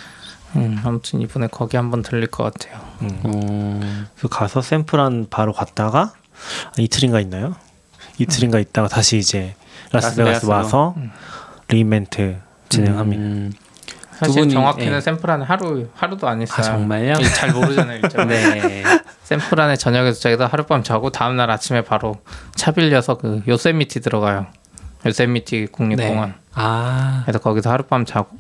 음, 0.57 0.81
아무튼 0.85 1.21
이번에 1.21 1.49
거기 1.49 1.77
한번 1.77 2.03
들릴 2.03 2.27
것 2.29 2.45
같아요. 2.45 2.81
음. 3.03 4.07
그 4.19 4.29
가서 4.29 4.63
샘플한 4.63 5.27
바로 5.31 5.53
갔다가 5.53 6.13
이틀인가 6.79 7.21
있나요? 7.21 7.55
이틀인가 8.19 8.59
있다가 8.59 8.89
다시 8.89 9.17
이제 9.19 9.55
라스베가스 9.93 10.21
라스베가스로. 10.47 10.53
와서 10.53 10.95
re:Invent 11.69 12.37
진행합니다. 12.69 13.23
음. 13.23 13.53
사실 14.19 14.43
분이, 14.43 14.53
정확히는 14.53 14.97
예. 14.97 15.01
샌프란에 15.01 15.45
하루 15.45 15.89
하루도 15.95 16.29
안 16.29 16.41
있어요. 16.41 16.59
아, 16.61 16.63
정말요? 16.63 17.15
이- 17.21 17.25
잘 17.35 17.53
모르잖아요, 17.53 17.99
일정. 18.03 18.27
네. 18.29 18.83
샌프란에 19.25 19.77
저녁에서 19.77 20.21
저기다 20.21 20.47
하룻밤 20.47 20.83
자고 20.85 21.11
다음 21.11 21.37
날 21.37 21.51
아침에 21.51 21.83
바로 21.83 22.21
차 22.55 22.71
빌려서 22.71 23.17
그 23.19 23.43
요세미티 23.49 24.01
들어가요. 24.01 24.47
요세미티 25.05 25.69
국립공원. 25.73 26.29
네. 26.31 26.35
아. 26.55 27.23
그래서 27.25 27.39
거기서 27.41 27.71
하룻밤 27.71 28.05
자고 28.05 28.37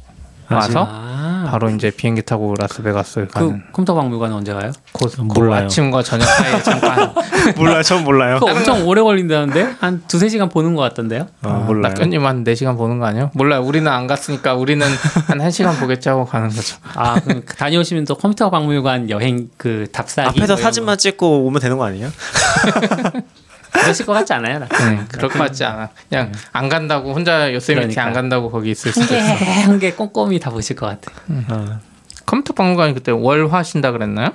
와서 0.51 0.87
아. 0.89 1.47
바로 1.51 1.71
이제 1.71 1.91
비행기 1.91 2.23
타고 2.23 2.55
라스베가스 2.59 3.27
그 3.27 3.33
가는 3.33 3.63
컴퓨터 3.73 3.95
박물관 3.95 4.33
언제 4.33 4.53
가요? 4.53 4.73
그, 4.93 5.09
그 5.09 5.21
몰라요. 5.23 5.65
아침과 5.65 6.03
저녁 6.03 6.25
사이에 6.25 6.61
잠깐 6.65 7.15
몰라요, 7.57 7.83
전 7.83 8.05
몰라요. 8.05 8.39
그거 8.41 8.53
엄청 8.53 8.87
오래 8.87 9.03
걸린다는데? 9.03 9.77
한 9.81 10.03
두세 10.09 10.29
시간 10.29 10.49
보는 10.49 10.75
것 10.75 10.83
같던데요? 10.83 11.27
아, 11.43 11.49
몰라요. 11.67 11.83
낙견님 11.83 12.25
한 12.25 12.45
4시간 12.45 12.77
보는 12.77 12.99
거 12.99 13.07
아니에요? 13.07 13.31
몰라요. 13.35 13.63
우리는 13.63 13.91
안 13.91 14.07
갔으니까 14.07 14.55
우리는 14.55 14.87
한 15.27 15.39
1시간 15.39 15.79
보겠지 15.79 16.09
하고 16.09 16.25
가는 16.25 16.49
거죠. 16.49 16.77
아, 16.95 17.21
그럼 17.21 17.43
다녀오시면 17.45 18.05
또 18.07 18.15
컴퓨터 18.17 18.51
박물관 18.51 19.11
여행 19.11 19.49
그 19.57 19.87
답사기 19.93 20.29
앞에서 20.29 20.55
뭐 20.55 20.63
사진만 20.63 20.99
찍고 20.99 21.47
오면 21.47 21.61
되는 21.61 21.77
거 21.79 21.85
아니에요? 21.85 22.11
거 23.75 23.81
그러실 23.81 24.07
것 24.07 24.13
같지 24.13 24.33
않아요? 24.33 24.61
나? 24.61 24.67
네, 24.67 25.01
그럴 25.09 25.31
것 25.31 25.39
같지 25.39 25.65
않아. 25.65 25.91
그냥 26.09 26.33
안 26.53 26.69
간다고 26.69 27.13
혼자 27.13 27.53
요세미티 27.53 27.81
그러니까. 27.95 28.05
안 28.05 28.13
간다고 28.13 28.51
거기 28.51 28.71
있을 28.71 28.93
수도 28.93 29.15
한 29.15 29.25
있어. 29.25 29.37
개한개 29.45 29.93
꼼꼼히 29.93 30.39
다 30.39 30.51
보실 30.51 30.77
것 30.77 30.87
같아. 30.87 31.13
아, 31.49 31.81
컴퓨터 32.25 32.55
박물관이 32.55 32.95
그때 32.95 33.13
월 33.13 33.53
하신다 33.53 33.93
그랬나요? 33.93 34.31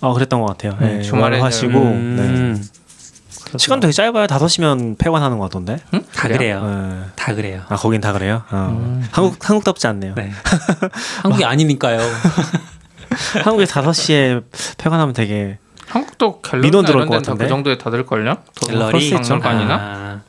어, 0.00 0.14
그랬던 0.14 0.40
것 0.40 0.46
같아요. 0.46 0.76
네, 0.80 0.96
네, 0.98 1.02
주말에 1.02 1.38
하시고 1.40 1.78
음. 1.78 2.56
네. 2.56 3.58
시간 3.58 3.80
되게 3.80 3.92
짧아요. 3.92 4.26
5시면 4.26 4.96
폐관하는 4.96 5.38
것 5.38 5.44
같던데. 5.44 5.78
응? 5.92 6.02
다 6.14 6.28
그래요. 6.28 6.64
네. 6.64 7.00
다 7.16 7.34
그래요. 7.34 7.62
아 7.68 7.76
거긴 7.76 8.00
다 8.00 8.12
그래요. 8.12 8.42
어. 8.50 9.00
한국 9.10 9.36
한국답지 9.48 9.86
않네요. 9.88 10.14
네. 10.14 10.30
한국이 11.22 11.44
아니니까요. 11.44 11.98
한국에 13.42 13.64
5시에 13.64 14.44
폐관하면 14.78 15.14
되게 15.14 15.58
한국도 15.90 16.40
갤러리나 16.40 16.62
민원 16.66 16.84
들어올 16.84 17.02
이런 17.02 17.08
것 17.08 17.14
데는 17.14 17.22
다그 17.22 17.38
같은데? 17.38 17.48
정도에 17.48 17.78
다 17.78 17.90
될걸요? 17.90 18.36
갤러리 18.66 19.10
박물관이나? 19.10 19.74
아, 19.74 20.20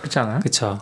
그렇지 0.00 0.18
않아요? 0.18 0.40
그쵸. 0.40 0.80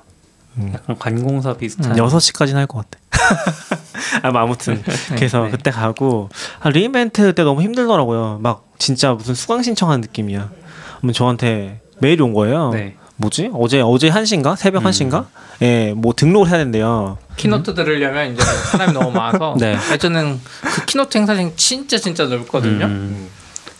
음. 0.59 0.73
약간 0.75 0.99
관공서 0.99 1.57
비슷한. 1.57 1.95
6시까지는 1.97 2.55
할 2.55 2.66
것 2.66 2.85
같아. 2.90 2.99
아, 4.23 4.31
뭐 4.31 4.40
아무튼 4.42 4.83
그래서 5.14 5.45
네. 5.45 5.51
그때 5.51 5.71
가고 5.71 6.29
아, 6.61 6.68
re:Invent 6.68 7.35
때 7.35 7.42
너무 7.45 7.62
힘들더라고요. 7.62 8.38
막 8.42 8.66
진짜 8.79 9.12
무슨 9.12 9.35
수강 9.35 9.62
신청하는 9.62 10.01
느낌이야. 10.03 10.51
그러면 10.99 11.14
저한테 11.14 11.81
메일이 12.01 12.21
온 12.23 12.35
거예요. 12.35 12.71
네. 12.71 12.97
뭐지? 13.16 13.51
어제 13.55 13.81
어제 13.81 14.11
1시인가? 14.11 14.57
새벽 14.57 14.83
음. 14.85 14.90
1시인가? 14.90 15.27
예, 15.62 15.92
뭐 15.97 16.12
등록을 16.14 16.49
해야 16.49 16.59
된대요. 16.59 17.18
keynote 17.37 17.74
들으려면 17.75 18.33
이제 18.35 18.42
사람이 18.42 18.92
너무 18.92 19.12
많아서 19.12 19.55
네. 19.61 19.77
예전에는 19.92 20.40
그 20.62 20.85
keynote 20.87 21.16
행사장 21.18 21.53
진짜 21.57 21.97
진짜 21.99 22.25
넓거든요. 22.27 22.87
음. 22.87 23.29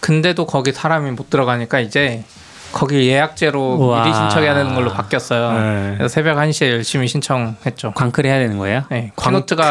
근데도 0.07 0.47
거기 0.47 0.73
사람이 0.73 1.13
못 1.13 1.31
들어가니까 1.31 1.79
이제 1.81 2.25
거기 2.73 3.07
예약제로 3.07 3.77
우와. 3.77 4.03
미리 4.03 4.13
신청해야 4.15 4.55
되는 4.55 4.75
걸로 4.75 4.91
바뀌었어요. 4.93 5.53
네. 5.53 5.95
그래서 5.97 6.13
새벽 6.13 6.37
1시에 6.39 6.71
열심히 6.73 7.07
신청했죠. 7.07 7.93
광클 7.95 8.27
해야 8.27 8.39
되는 8.39 8.59
거예요? 8.59 8.85
네, 8.91 9.13
광클- 9.15 9.47
keynote가 9.47 9.71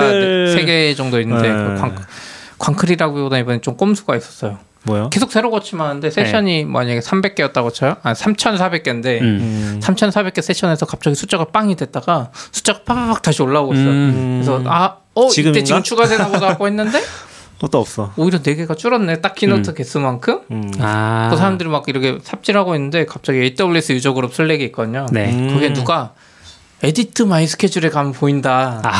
세개 0.53 0.95
정도 0.95 1.19
있는데 1.19 1.49
네. 1.49 1.53
그 1.53 1.75
광, 1.79 1.95
광클이라기보다 2.59 3.39
이번에 3.39 3.59
좀 3.59 3.75
꼼수가 3.75 4.15
있었어요. 4.15 4.59
뭐요? 4.83 5.09
계속 5.09 5.31
새로 5.31 5.51
고침하는데 5.51 6.09
세션이 6.09 6.65
만약에 6.65 7.01
300개였다고 7.01 7.73
쳐요? 7.73 7.97
아 8.01 8.13
3,400개인데 8.13 9.21
음. 9.21 9.39
음. 9.41 9.79
3,400개 9.83 10.41
세션에서 10.41 10.85
갑자기 10.85 11.15
숫자가 11.15 11.45
빵이 11.45 11.75
됐다가 11.75 12.31
숫자가 12.51 12.79
팍팍 12.85 13.21
다시 13.21 13.41
올라오고 13.43 13.73
있어요. 13.73 13.89
음. 13.89 14.41
그래서 14.43 14.63
아, 14.67 14.97
어 15.13 15.27
지금인가? 15.27 15.59
이때 15.59 15.63
지금 15.65 15.83
추가되나 15.83 16.29
보다 16.29 16.49
하고 16.49 16.65
했는데 16.67 16.99
또 17.67 17.79
없어. 17.79 18.11
오히려 18.17 18.39
네 18.41 18.55
개가 18.55 18.75
줄었네. 18.75 19.21
딱 19.21 19.35
keynote 19.35 19.69
음. 19.71 19.75
개수만큼. 19.75 20.41
음. 20.51 20.71
아. 20.79 21.27
그 21.31 21.37
사람들이 21.37 21.69
막 21.69 21.83
이렇게 21.87 22.17
삽질하고 22.21 22.75
있는데 22.75 23.05
갑자기 23.05 23.39
AWS 23.59 23.93
user 23.93 24.13
group 24.13 24.33
Slack이 24.33 24.63
있거든요. 24.65 25.05
네. 25.11 25.31
음. 25.31 25.53
거기에 25.53 25.73
누가 25.73 26.13
Edit 26.83 27.23
My 27.23 27.45
Schedule에 27.45 27.89
가면 27.89 28.13
보인다. 28.13 28.81
아. 28.83 28.91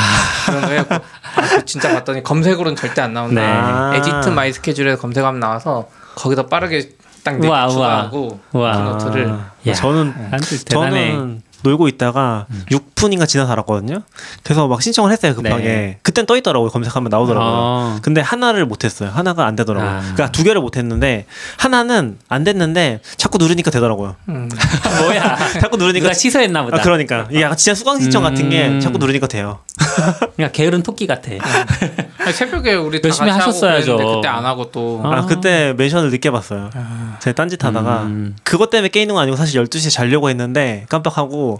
그런 0.46 0.60
거예요. 0.62 0.84
아, 0.90 1.64
진짜 1.64 1.92
봤더니 1.92 2.22
검색으로는 2.22 2.76
절대 2.76 3.02
안 3.02 3.12
나온다. 3.12 3.40
네. 3.40 3.46
아. 3.46 3.92
Edit 3.96 4.28
My 4.28 4.52
Schedule에 4.52 4.94
검색하면 4.96 5.40
나와서 5.40 5.88
거기다 6.14 6.46
빠르게 6.46 6.90
딱 7.24 7.42
우와. 7.42 7.68
추가하고. 7.68 8.40
keynote를 8.52 9.38
야. 9.66 9.72
저는 9.74 10.14
대단해. 10.66 11.12
저는 11.12 11.41
놀고 11.62 11.88
있다가 11.88 12.46
6분인가 12.70 13.26
지나서 13.26 13.52
알았거든요. 13.52 14.02
그래서 14.42 14.66
막 14.68 14.82
신청을 14.82 15.12
했어요 15.12 15.34
급하게. 15.34 15.62
네. 15.62 15.98
그땐 16.02 16.26
떠 16.26 16.36
있더라고요 16.36 16.70
검색하면 16.70 17.10
나오더라고요. 17.10 17.50
어. 17.52 17.98
근데 18.02 18.20
하나를 18.20 18.66
못했어요. 18.66 19.10
하나가 19.10 19.46
안 19.46 19.56
되더라고요. 19.56 19.90
아. 19.90 20.00
그러니까 20.00 20.30
두 20.32 20.44
개를 20.44 20.60
못했는데 20.60 21.26
하나는 21.56 22.18
안 22.28 22.44
됐는데 22.44 23.00
자꾸 23.16 23.38
누르니까 23.38 23.70
되더라고요. 23.70 24.16
음. 24.28 24.48
뭐야? 25.02 25.36
자꾸 25.60 25.76
누르니까 25.76 26.04
누가 26.08 26.14
취소했나 26.14 26.64
보다. 26.64 26.78
아, 26.78 26.80
그러니까 26.80 27.26
이게 27.30 27.42
약간 27.42 27.56
진짜 27.56 27.74
수강 27.74 28.00
신청 28.00 28.22
같은 28.22 28.48
게 28.48 28.68
음. 28.68 28.80
자꾸 28.80 28.98
누르니까 28.98 29.26
돼요. 29.26 29.60
그러니까 30.36 30.52
게으른 30.52 30.82
토끼 30.82 31.06
같아. 31.06 31.30
아니, 32.18 32.32
새벽에 32.32 32.74
우리 32.74 33.00
다 33.00 33.08
열심히 33.08 33.30
같이 33.30 33.40
하고 33.40 33.50
하셨어야죠. 33.50 33.96
그랬는데 33.96 34.16
그때 34.16 34.28
안 34.28 34.44
하고 34.44 34.70
또 34.70 35.00
아. 35.04 35.12
아, 35.12 35.26
그때 35.26 35.74
멘션을 35.76 36.10
늦게 36.10 36.30
봤어요. 36.30 36.70
제가 37.20 37.34
딴짓 37.34 37.62
하다가 37.64 38.02
음. 38.04 38.36
그것 38.42 38.70
때문에 38.70 38.88
깨있는 38.88 39.14
건 39.14 39.22
아니고 39.22 39.36
사실 39.36 39.62
12시에 39.62 39.90
자려고 39.90 40.28
했는데 40.28 40.86
깜빡하고 40.88 41.51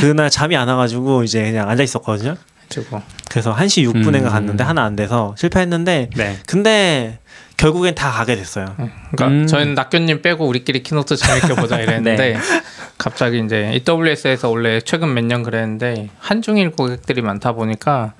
그날 0.00 0.30
잠이 0.30 0.56
안 0.56 0.68
와가지고 0.68 1.22
이제 1.24 1.42
그냥 1.42 1.68
앉아 1.68 1.82
있었거든요. 1.82 2.36
그리고 2.68 3.00
그래서 3.30 3.54
1시 3.54 3.88
6분인가 3.92 4.24
음. 4.24 4.28
갔는데 4.30 4.64
하나 4.64 4.84
안 4.84 4.96
돼서 4.96 5.34
실패했는데 5.38 6.10
네. 6.16 6.38
근데 6.46 7.18
결국엔 7.56 7.94
다 7.94 8.10
가게 8.10 8.34
됐어요. 8.36 8.74
그러니까 8.76 9.26
음. 9.28 9.46
저희는 9.46 9.74
낙견님 9.74 10.22
빼고 10.22 10.46
우리끼리 10.46 10.82
keynote 10.82 11.16
재밌게 11.16 11.54
보자 11.54 11.78
이랬는데 11.78 12.36
갑자기 12.98 13.40
이제 13.44 13.80
AWS에서 13.88 14.48
원래 14.50 14.80
최근 14.80 15.14
몇 15.14 15.24
년 15.24 15.42
그랬는데 15.42 16.08
한중일 16.18 16.70
고객들이 16.72 17.22
많다 17.22 17.52
보니까 17.52 18.14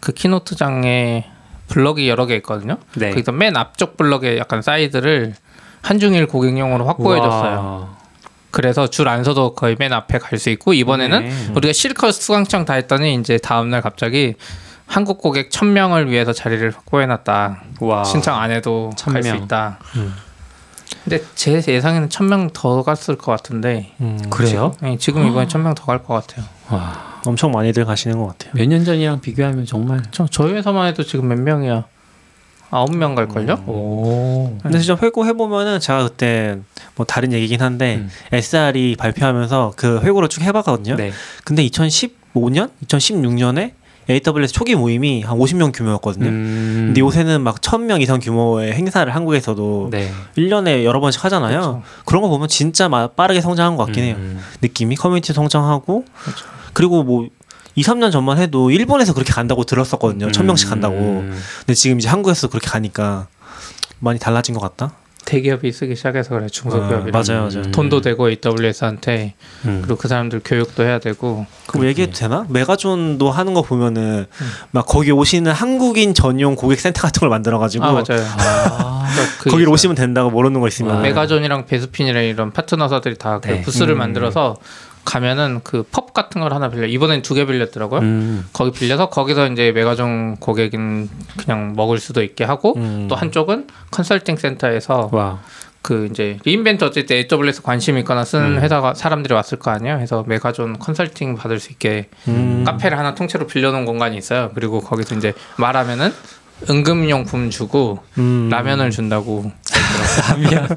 그 0.00 0.12
keynote장에 0.12 1.26
블럭이 1.68 2.08
여러 2.08 2.26
개 2.26 2.34
있거든요. 2.36 2.78
네. 2.96 3.10
거기서 3.10 3.32
맨 3.32 3.56
앞쪽 3.56 3.96
블럭에 3.96 4.36
약간 4.38 4.62
사이드를 4.62 5.34
한중일 5.82 6.26
고객용으로 6.26 6.86
확보해줬어요. 6.86 7.96
그래서 8.52 8.86
줄 8.88 9.08
안 9.08 9.24
서도 9.24 9.54
거의 9.54 9.74
맨 9.78 9.92
앞에 9.92 10.18
갈 10.18 10.38
수 10.38 10.50
있고 10.50 10.72
이번에는 10.74 11.20
네. 11.28 11.52
우리가 11.56 11.72
실컷 11.72 12.12
수강신청 12.12 12.64
다 12.64 12.74
했더니 12.74 13.14
이제 13.16 13.38
다음날 13.38 13.80
갑자기 13.82 14.34
한국 14.86 15.18
고객 15.18 15.50
1000명을 15.50 16.08
위해서 16.08 16.32
자리를 16.32 16.70
확보해놨다. 16.70 17.62
와. 17.80 18.04
신청 18.04 18.38
안 18.38 18.50
해도 18.50 18.90
갈수 19.04 19.30
1000명. 19.32 19.44
있다. 19.44 19.78
근데 21.04 21.20
제 21.34 21.62
예상에는 21.66 22.08
1000명 22.10 22.52
더 22.52 22.82
갔을 22.82 23.16
것 23.16 23.32
같은데 23.32 23.92
그래요? 24.30 24.74
네, 24.80 24.96
지금 24.98 25.26
이번에 25.26 25.46
1000명 25.46 25.74
더 25.74 25.86
갈 25.86 25.98
것 26.04 26.14
같아요. 26.14 26.44
와. 26.70 27.20
엄청 27.24 27.50
많이들 27.52 27.84
가시는 27.84 28.18
것 28.18 28.26
같아요. 28.28 28.52
몇 28.54 28.66
년 28.68 28.84
전이랑 28.84 29.20
비교하면 29.20 29.64
정말. 29.64 30.02
저, 30.10 30.26
저희 30.26 30.52
회사만 30.52 30.86
해도 30.88 31.02
지금 31.02 31.28
몇 31.28 31.38
명이야? 31.40 31.84
9명 32.72 33.14
갈걸요? 33.14 33.64
오. 33.66 34.56
근데 34.62 34.78
진짜 34.78 34.96
회고 35.02 35.26
해보면은 35.26 35.78
제가 35.78 36.04
그때 36.04 36.58
뭐 36.96 37.04
다른 37.06 37.32
얘기긴 37.32 37.60
한데 37.60 37.96
음. 37.96 38.08
SR이 38.32 38.96
발표하면서 38.96 39.74
그 39.76 40.00
회고를 40.00 40.28
쭉 40.28 40.42
해봤거든요. 40.42 40.96
네. 40.96 41.12
근데 41.44 41.64
2015년, 41.66 42.70
2016년에 42.86 43.72
AWS 44.10 44.52
초기 44.52 44.74
모임이 44.74 45.22
한 45.22 45.38
50명 45.38 45.70
규모였거든요. 45.72 46.26
음. 46.28 46.82
근데 46.88 47.00
요새는 47.02 47.42
막 47.42 47.60
1000명 47.60 48.00
이상 48.00 48.18
규모의 48.18 48.72
행사를 48.72 49.14
한국에서도 49.14 49.88
네. 49.92 50.10
1년에 50.36 50.82
여러 50.84 50.98
번씩 50.98 51.24
하잖아요. 51.24 51.52
그렇죠. 51.60 51.82
그런거 52.06 52.28
보면 52.28 52.48
진짜 52.48 52.88
마- 52.88 53.06
빠르게 53.06 53.40
성장한 53.40 53.76
것 53.76 53.84
같긴 53.84 54.04
해요. 54.04 54.14
음. 54.18 54.40
느낌이 54.62 54.96
커뮤니티 54.96 55.32
성장하고 55.32 56.04
그리고 56.72 57.04
뭐 57.04 57.28
2, 57.74 57.82
3년 57.82 58.12
전만 58.12 58.38
해도 58.38 58.70
일본에서 58.70 59.14
그렇게 59.14 59.32
간다고 59.32 59.64
들었었거든요. 59.64 60.30
천 60.32 60.46
명씩 60.46 60.68
간다고. 60.68 60.96
음. 60.96 61.38
근데 61.60 61.74
지금 61.74 61.98
이제 61.98 62.08
한국에서 62.08 62.48
그렇게 62.48 62.68
가니까 62.68 63.26
많이 63.98 64.18
달라진 64.18 64.54
것 64.54 64.60
같다. 64.60 64.94
대기업이 65.24 65.70
쓰기 65.70 65.94
시작해서 65.94 66.30
그래 66.30 66.48
중소기업이 66.48 67.10
아, 67.14 67.22
맞아요, 67.22 67.48
맞아요. 67.48 67.70
돈도 67.70 68.00
되고 68.00 68.28
AWS한테 68.28 69.34
음. 69.64 69.78
그리고 69.82 69.96
그 69.96 70.08
사람들 70.08 70.40
교육도 70.44 70.82
해야 70.82 70.98
되고 70.98 71.46
그럼 71.66 71.86
얘기해도 71.86 72.12
되나? 72.12 72.44
메가존도 72.48 73.30
하는 73.30 73.54
거 73.54 73.62
보면은 73.62 74.26
막 74.72 74.84
거기 74.84 75.12
오시는 75.12 75.52
한국인 75.52 76.14
전용 76.14 76.56
고객 76.56 76.80
센터 76.80 77.02
같은 77.02 77.20
걸 77.20 77.28
만들어가지고 77.28 77.84
아 77.84 77.92
맞아요. 77.92 78.26
아. 78.38 79.02
그 79.38 79.48
있어요. 79.50 79.70
오시면 79.70 79.94
된다고 79.94 80.30
모르는 80.30 80.60
거 80.60 80.68
있으면 80.68 81.02
메가존이랑 81.02 81.66
베스핀이랑 81.66 82.24
이런 82.24 82.50
파트너사들이 82.50 83.16
다그 83.18 83.48
네. 83.48 83.62
부스를 83.62 83.94
음. 83.94 83.98
만들어서 83.98 84.56
가면은 85.04 85.60
그 85.64 85.82
펍 85.90 86.12
같은 86.14 86.40
걸 86.40 86.52
하나 86.54 86.68
빌려 86.68 86.86
이번엔 86.86 87.22
두 87.22 87.34
개 87.34 87.44
빌렸더라고요. 87.46 88.00
음. 88.00 88.44
거기 88.52 88.70
빌려서 88.70 89.08
거기서 89.10 89.48
이제 89.48 89.72
메가존 89.72 90.36
고객인 90.36 91.08
그냥 91.36 91.72
먹을 91.76 91.98
수도 91.98 92.22
있게 92.22 92.44
하고 92.44 92.74
음. 92.76 93.06
또 93.08 93.14
한쪽은 93.16 93.66
컨설팅 93.90 94.36
센터에서 94.36 95.08
와. 95.12 95.40
그 95.82 96.06
이제 96.08 96.38
re:Invent 96.44 96.84
어쨌든 96.84 97.16
AWS 97.16 97.62
관심 97.62 97.98
있거나 97.98 98.24
쓰는 98.24 98.58
음. 98.58 98.60
회사가 98.60 98.94
사람들이 98.94 99.34
왔을 99.34 99.58
거 99.58 99.72
아니에요. 99.72 99.96
그래서 99.96 100.22
메가존 100.28 100.78
컨설팅 100.78 101.34
받을 101.34 101.58
수 101.58 101.72
있게 101.72 102.08
음. 102.28 102.62
카페를 102.64 102.96
하나 102.96 103.16
통째로 103.16 103.48
빌려놓은 103.48 103.84
공간이 103.84 104.16
있어요. 104.16 104.52
그리고 104.54 104.80
거기서 104.80 105.16
이제 105.16 105.32
말하면은 105.56 106.12
응급용품 106.70 107.50
주고 107.50 107.98
음. 108.18 108.48
라면을 108.48 108.90
준다고. 108.92 109.50
라면. 110.30 110.68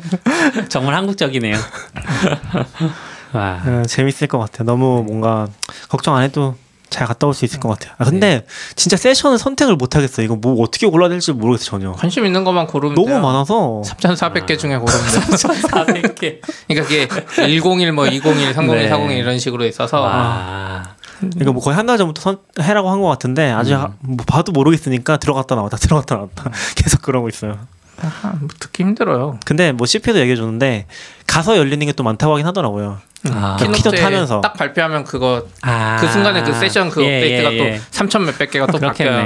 정말 0.70 0.96
한국적이네요. 0.96 1.56
와. 3.36 3.62
어, 3.66 3.84
재밌을 3.88 4.28
것 4.28 4.40
같아요. 4.40 4.66
너무 4.66 5.04
뭔가 5.06 5.48
걱정 5.90 6.16
안 6.16 6.24
해도 6.24 6.56
잘 6.90 7.08
갔다 7.08 7.28
올 7.28 7.34
수 7.34 7.44
있을 7.46 7.60
것 7.60 7.68
같아요. 7.70 7.94
아, 7.98 8.06
근데 8.06 8.46
진짜 8.76 8.96
세션을 8.96 9.38
선택을 9.40 9.76
못 9.76 9.96
하겠어. 9.96 10.22
이거 10.22 10.36
뭐 10.36 10.62
어떻게 10.64 10.88
골라야 10.88 11.10
될지 11.10 11.34
모르겠어 11.34 11.66
전혀. 11.72 11.92
관심 11.92 12.26
있는 12.26 12.44
것만 12.44 12.68
고르면 12.68 12.96
너무 12.96 13.08
돼요. 13.08 13.20
많아서 13.22 13.82
3,400개 13.84 14.58
중에 14.58 14.78
고르면 14.78 15.02
돼. 15.12 15.20
400개. 15.36 16.40
그러니까 16.68 16.88
그게 16.88 17.08
101, 17.36 17.92
뭐 17.92 18.08
201, 18.08 18.54
301, 18.54 18.84
네. 18.84 18.90
401 18.90 19.18
이런 19.18 19.40
식으로 19.40 19.66
있어서 19.66 20.00
와. 20.02 20.96
이거 21.42 21.52
뭐 21.54 21.62
거의 21.62 21.76
한 21.76 21.86
달 21.86 21.98
전부터 21.98 22.22
선, 22.22 22.38
해라고 22.62 22.90
한 22.92 23.02
것 23.02 23.08
같은데 23.08 23.50
아직 23.52 23.74
음. 23.74 23.80
하- 23.80 23.92
뭐 24.02 24.18
봐도 24.28 24.52
모르겠으니까 24.52 25.18
들어갔다 25.18 25.56
나왔다 25.56 25.78
들어갔다 25.78 26.16
나왔다 26.16 26.52
계속 26.76 27.02
그러고 27.02 27.28
있어요. 27.30 27.58
아, 28.02 28.34
뭐 28.40 28.50
듣기 28.60 28.84
힘들어요. 28.84 29.40
근데 29.46 29.72
뭐 29.72 29.86
CP도 29.88 30.20
얘기해 30.20 30.36
줬는데 30.36 30.86
가서 31.28 31.58
열리는 31.58 31.86
게 31.86 31.94
또 31.94 32.04
많다고 32.04 32.34
하긴 32.34 32.46
하더라고요. 32.48 33.00
아. 33.32 33.58
키노- 33.60 33.74
키도 33.74 33.90
keynote 33.92 34.02
하면서. 34.02 34.42
딱 34.42 34.54
발표하면 34.54 35.04
그거 35.04 35.48
아. 35.62 35.98
그 36.00 36.08
순간에 36.08 36.44
그 36.44 36.54
세션 36.54 36.90
그 36.90 37.02
예, 37.04 37.16
업데이트가 37.18 37.54
예, 37.54 37.58
또 37.58 37.64
예. 37.66 37.82
3천 37.92 38.24
몇백 38.26 38.52
개가 38.52 38.68
또 38.68 38.78
바뀌어요. 38.80 39.26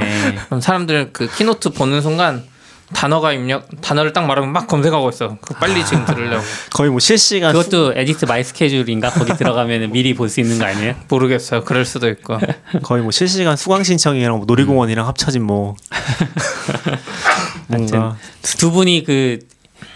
사람들 0.60 1.10
그 1.12 1.26
keynote 1.28 1.70
보는 1.70 2.00
순간 2.00 2.44
단어가 2.92 3.32
입력 3.32 3.66
단어를 3.80 4.12
딱 4.12 4.26
말하면 4.26 4.52
막 4.52 4.66
검색하고 4.66 5.08
있어. 5.10 5.36
그 5.40 5.54
빨리 5.54 5.84
지금 5.84 6.04
들으려고 6.04 6.42
거의 6.74 6.90
뭐 6.90 6.98
실시간 7.00 7.52
그것도 7.52 7.92
Edit 7.96 8.24
My 8.26 8.42
Schedule인가 8.44 9.10
거기 9.10 9.34
들어가면 9.36 9.92
미리 9.92 10.14
볼 10.14 10.28
수 10.28 10.40
있는 10.40 10.58
거 10.58 10.64
아니에요? 10.66 10.94
모르겠어요. 11.08 11.64
그럴 11.64 11.84
수도 11.84 12.08
있고. 12.08 12.34
수, 12.34 12.46
거의 12.82 13.02
뭐 13.02 13.10
실시간 13.10 13.56
수강 13.56 13.82
신청이랑 13.84 14.36
뭐 14.36 14.44
놀이공원이랑 14.46 15.06
합쳐진 15.06 15.42
뭐 15.42 15.76
뭔가 17.68 18.16
두 18.42 18.70
분이 18.70 19.04
그 19.04 19.38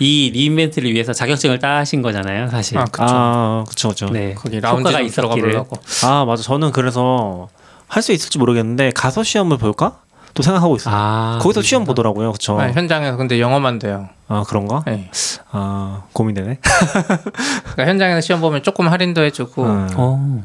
이 0.00 0.30
re:Invent를 0.34 0.92
위해서 0.92 1.12
자격증을 1.12 1.60
따신 1.60 2.02
거잖아요, 2.02 2.48
사실. 2.48 2.76
아, 2.78 2.84
그쵸. 2.84 3.04
아 3.06 3.64
그쵸. 3.68 4.06
네. 4.10 4.34
거기 4.34 4.56
효과가 4.56 4.90
라운지 4.90 5.14
들어가 5.14 5.34
있었기를. 5.34 5.50
보려고. 5.52 5.76
아 6.02 6.24
맞아 6.24 6.42
저는 6.42 6.72
그래서 6.72 7.48
할 7.86 8.02
수 8.02 8.12
있을지 8.12 8.38
모르겠는데 8.38 8.90
가서 8.92 9.22
시험을 9.22 9.58
볼까 9.58 10.00
또 10.34 10.42
생각하고 10.42 10.76
있어요. 10.76 10.94
아. 10.94 11.38
거기서 11.40 11.62
시험 11.62 11.84
보더라고요, 11.84 12.32
그쵸? 12.32 12.60
아, 12.60 12.68
현장에서 12.68 13.16
근데 13.16 13.40
영어만 13.40 13.78
돼요. 13.78 14.08
아 14.26 14.44
그런가? 14.46 14.82
네. 14.86 15.10
아 15.50 16.02
고민되네. 16.12 16.58
그러니까 17.72 17.86
현장에서 17.86 18.20
시험 18.20 18.40
보면 18.40 18.62
조금 18.62 18.88
할인도 18.88 19.22
해주고 19.22 19.64
음. 19.64 19.88
어. 19.96 20.44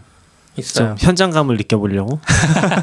있어요. 0.57 0.89
좀 0.89 0.97
현장감을 0.99 1.57
느껴보려고 1.57 2.19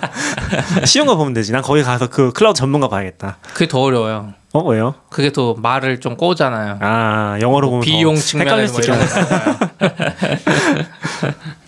시험 0.86 1.06
가 1.06 1.14
보면 1.16 1.34
되지. 1.34 1.52
난 1.52 1.62
거기 1.62 1.82
가서 1.82 2.08
그 2.08 2.32
클라우드 2.32 2.58
전문가 2.58 2.88
봐야겠다. 2.88 3.36
그게 3.52 3.68
더 3.68 3.80
어려워요. 3.80 4.32
어 4.52 4.62
왜요? 4.64 4.94
그게 5.10 5.30
또 5.30 5.54
말을 5.54 6.00
좀 6.00 6.16
꼬잖아요. 6.16 6.78
아 6.80 7.38
영어로 7.40 7.68
보면 7.68 7.80
뭐 7.80 7.84
비용 7.84 8.14
더 8.14 8.20
측면에 8.20 8.66
뭐수 8.68 8.80
이런. 8.80 8.98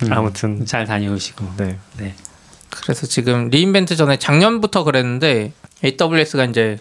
음. 0.03 0.12
아무튼 0.12 0.64
잘 0.64 0.86
다녀오시고. 0.86 1.45
네. 1.59 1.76
네. 1.99 2.14
그래서 2.83 3.07
지금 3.07 3.49
re:Invent 3.49 3.96
전에 3.97 4.18
작년부터 4.18 4.85
그랬는데 4.85 5.53
AWS가 5.85 6.45
이제 6.45 6.79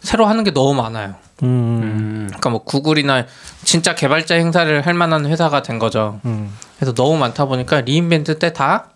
새로 0.00 0.26
하는 0.26 0.44
게 0.44 0.52
너무 0.52 0.74
많아요. 0.74 1.14
음, 1.42 1.46
음. 1.48 2.24
그러니까 2.28 2.50
뭐 2.50 2.64
구글이나 2.64 3.26
진짜 3.64 3.94
개발자 3.94 4.34
행사를 4.36 4.84
할 4.86 4.94
만한 4.94 5.26
회사가 5.26 5.62
된 5.62 5.78
거죠. 5.78 6.20
음, 6.24 6.52
그래서 6.76 6.94
너무 6.94 7.16
많다 7.18 7.44
보니까 7.46 7.80
re:Invent 7.82 8.38
때 8.38 8.52
다 8.52 8.88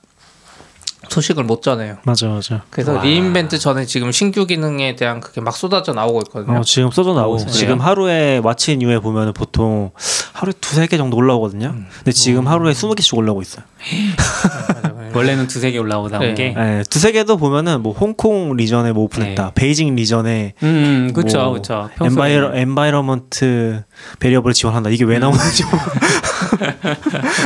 소식을 1.09 1.45
못 1.45 1.63
전해요. 1.63 1.97
맞아 2.05 2.29
맞아. 2.29 2.63
그래서 2.71 2.95
와. 2.95 3.03
re:Invent 3.03 3.59
전에 3.59 3.85
지금 3.85 4.13
신규 4.13 4.47
기능에 4.47 4.97
대한 4.97 5.21
그게 5.21 5.41
막 5.41 5.57
쏟아져 5.57 5.93
나오고 5.93 6.23
있거든요. 6.27 6.59
어, 6.59 6.63
지금 6.63 6.91
써져 6.91 7.15
나오고. 7.15 7.39
그래요? 7.39 7.51
지금 7.51 7.81
하루에 7.81 8.41
마친 8.41 8.81
이후에 8.81 8.99
보면 8.99 9.33
보통 9.35 9.91
하루에 10.33 10.53
두세 10.61 10.87
개 10.87 10.97
정도 10.97 11.17
올라오거든요. 11.17 11.69
음. 11.75 11.87
근데 11.99 12.13
지금 12.13 12.47
하루에 12.49 12.75
스무 12.75 12.95
개씩 12.95 13.15
올라오고 13.15 13.43
있어요. 13.43 13.65
원래는 15.15 15.47
두세 15.47 15.71
개 15.73 15.79
올라오다 15.79 16.19
온 16.19 16.23
네. 16.29 16.35
게. 16.35 16.55
네, 16.57 16.83
두세 16.89 17.13
개도 17.13 17.37
보면은 17.37 17.83
뭐 17.83 17.93
홍콩 17.93 18.57
region에 18.57 18.93
뭐 18.93 19.05
오픈했다, 19.05 19.45
네. 19.45 19.51
베이징 19.55 19.95
region에 19.95 20.55
음, 20.63 21.11
그렇죠, 21.15 21.39
뭐 21.39 21.51
그렇죠. 21.53 21.91
environ- 22.01 22.55
environment 22.55 23.85
variable을 24.21 24.55
지원한다. 24.55 24.91
이게 24.91 25.05
왜 25.05 25.19
나오는지 25.19 25.65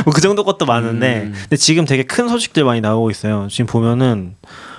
뭐 0.05 0.13
그 0.13 0.21
정도 0.21 0.43
것도 0.43 0.65
많은데 0.65 1.23
음. 1.25 1.33
근데 1.33 1.55
지금 1.57 1.85
되게 1.85 2.03
큰 2.03 2.27
소식들 2.27 2.63
많이 2.63 2.81
나오고 2.81 3.11
있어요. 3.11 3.47
지금 3.49 3.65
보면은 3.65 4.35